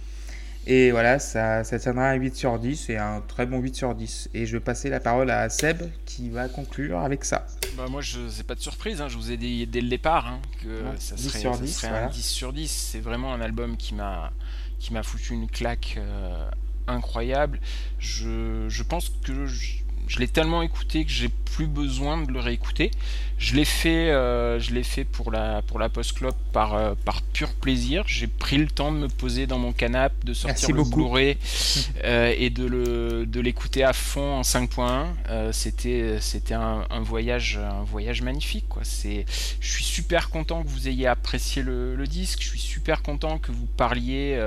[0.67, 3.95] Et voilà, ça, ça tiendra un 8 sur 10 et un très bon 8 sur
[3.95, 4.29] 10.
[4.33, 7.47] Et je vais passer la parole à Seb qui va conclure avec ça.
[7.77, 10.27] Bah moi, je c'est pas de surprise, hein, je vous ai dit dès le départ
[10.27, 12.07] hein, que Ouais, ça 10 serait, sur ça 10, serait voilà.
[12.07, 12.69] un 10 sur 10.
[12.69, 14.33] C'est vraiment un album qui m'a
[14.79, 16.49] qui m'a foutu une claque euh,
[16.87, 17.59] incroyable.
[17.99, 19.80] Je, je pense que je,
[20.11, 22.91] je l'ai tellement écouté que j'ai plus besoin de le réécouter.
[23.37, 26.93] Je l'ai fait, euh, je l'ai fait pour la pour la post club par euh,
[27.05, 28.03] par pur plaisir.
[28.07, 30.95] J'ai pris le temps de me poser dans mon canapé, de sortir Merci le.
[30.95, 31.37] Blu-ray
[32.03, 35.07] euh, et de le de l'écouter à fond en 5.1.
[35.29, 38.83] Euh, c'était c'était un, un voyage un voyage magnifique quoi.
[38.83, 39.25] C'est
[39.59, 42.41] je suis super content que vous ayez apprécié le, le disque.
[42.41, 44.37] Je suis super content que vous parliez,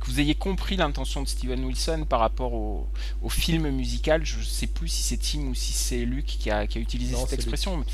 [0.00, 2.88] que vous ayez compris l'intention de Steven Wilson par rapport au,
[3.22, 4.24] au film musical.
[4.24, 7.12] Je sais plus si c'est Tim ou si c'est Luc qui a, qui a utilisé
[7.14, 7.84] Non, cette expression,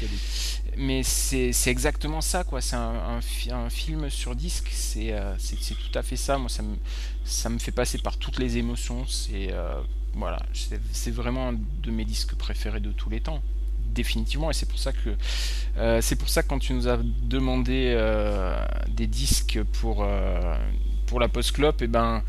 [0.76, 2.60] mais c'est exactement ça quoi.
[2.60, 4.68] C'est un, un, fi- un film sur disque.
[4.72, 6.38] C'est euh, c'est tout à fait ça.
[6.38, 6.76] Moi ça me
[7.24, 9.06] ça me fait passer par toutes les émotions.
[9.06, 9.80] C'est euh,
[10.14, 10.40] voilà,
[10.92, 11.52] c'est vraiment un
[11.82, 13.42] de mes disques préférés de tous les temps
[13.94, 15.16] définitivement et c'est pour ça que
[15.78, 18.58] euh, c'est pour ça que quand tu nous as demandé euh,
[18.88, 20.04] des disques pour
[21.06, 22.22] pour la post clope et ben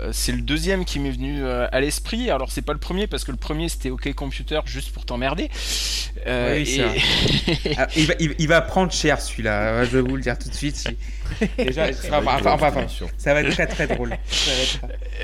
[0.00, 2.30] euh, c'est le deuxième qui m'est venu euh, à l'esprit.
[2.30, 5.50] Alors c'est pas le premier parce que le premier c'était OK Computer juste pour t'emmerder.
[6.26, 10.00] Euh, Oui, c'est et- Ah, il, va, il- il va prendre cher celui-là, je vais
[10.08, 10.84] vous le dire tout de suite.
[11.58, 12.86] Déjà, ce sera- enfin, enfin, enfin,
[13.18, 14.16] ça va être très très drôle.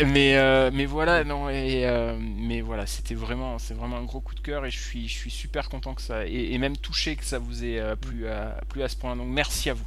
[0.06, 4.20] Mais euh, mais voilà non et euh, mais voilà c'était vraiment c'est vraiment un gros
[4.20, 6.76] coup de cœur et je suis je suis super content que ça et, et même
[6.76, 9.74] touché que ça vous ait euh, plu à plu à ce point donc merci à
[9.74, 9.84] vous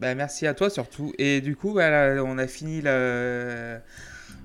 [0.00, 1.12] Bah, merci à toi surtout.
[1.18, 3.78] Et du coup, bah, on a fini la,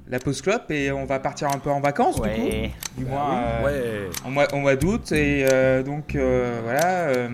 [0.10, 2.50] la pause clope et on va partir un peu en vacances du coup.
[2.98, 3.64] Du Bah moins, euh,
[4.06, 4.10] Ouais.
[4.26, 5.12] en mois, au mois d'août.
[5.12, 7.30] Et euh, donc euh, voilà, euh,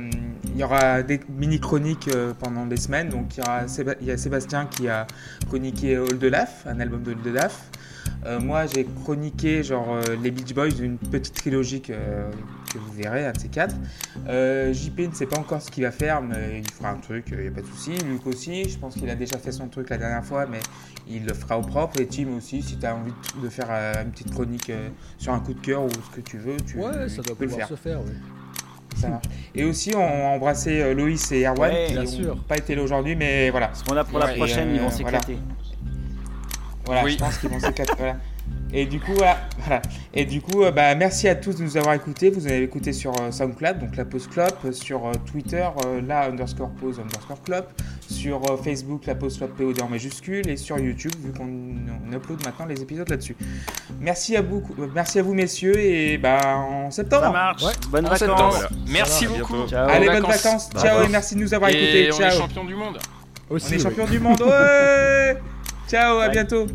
[0.54, 3.08] il y aura des mini chroniques euh, pendant des semaines.
[3.10, 5.08] Donc il y, aura Séba- il y a Sébastien qui a
[5.48, 7.62] chroniqué All de Laf, un album de All de Laf.
[8.26, 11.82] Euh, moi j'ai chroniqué genre euh, les Beach Boys, une petite trilogie
[12.74, 13.76] que, vous verrez, un de ces quatre.
[14.28, 17.26] Euh, JP ne sait pas encore ce qu'il va faire, mais il fera un truc,
[17.32, 17.92] il n'y a pas de souci.
[18.06, 20.60] Luc aussi, je pense qu'il a déjà fait son truc la dernière fois, mais
[21.08, 22.00] il le fera au propre.
[22.00, 24.90] Et Tim aussi, si tu as envie de, de faire euh, une petite chronique euh,
[25.18, 27.36] sur un coup de cœur ou ce que tu veux, tu, Ouais, tu ça doit
[27.36, 27.78] peux le pouvoir faire.
[27.78, 28.00] se faire.
[28.06, 28.12] oui.
[28.96, 29.22] Ça.
[29.56, 32.44] Et aussi, on a embrassé euh, Loïs et Erwan Ouais, qui bien n'ont sûr.
[32.44, 33.68] pas été là aujourd'hui, mais voilà.
[33.68, 35.20] Parce qu'on a pour la Ouais, et, prochaine, ils euh, vont voilà.
[35.22, 35.38] s'éclater.
[36.86, 37.12] Voilà, Oui.
[37.12, 37.94] je pense qu'ils vont s'éclater.
[37.98, 38.18] voilà.
[38.72, 39.38] Et du coup, voilà.
[39.60, 39.82] voilà.
[40.14, 42.30] Et du coup, euh, bah, merci à tous de nous avoir écoutés.
[42.30, 45.68] Vous avez écouté sur euh, SoundCloud, donc la pause clope, euh, sur Twitter,
[46.08, 47.72] la underscore pause underscore clope,
[48.10, 52.46] sur Facebook, la pause clope POD en majuscule, et sur YouTube, vu qu'on on upload
[52.46, 53.36] maintenant les épisodes là-dessus.
[54.00, 54.64] Merci à vous,
[54.94, 57.24] merci à vous messieurs, et bah, en septembre.
[57.24, 57.64] Ça marche.
[57.64, 57.74] Ouais.
[57.90, 58.20] Bonnes En vacances.
[58.20, 58.50] septembre.
[58.52, 58.70] Voilà.
[58.88, 59.68] merci va, beaucoup.
[59.68, 59.90] Ciao.
[59.90, 60.70] Allez, Bonnes vacances.
[60.70, 62.10] Bye Ciao et merci de nous avoir et écoutés.
[62.12, 62.40] on est Ciao.
[62.42, 63.00] champion du monde
[63.50, 63.82] Aussi, On est oui.
[63.84, 64.42] champion du monde.
[64.46, 65.38] Ouais
[65.88, 66.32] Ciao, à Bye.
[66.34, 66.68] bientôt.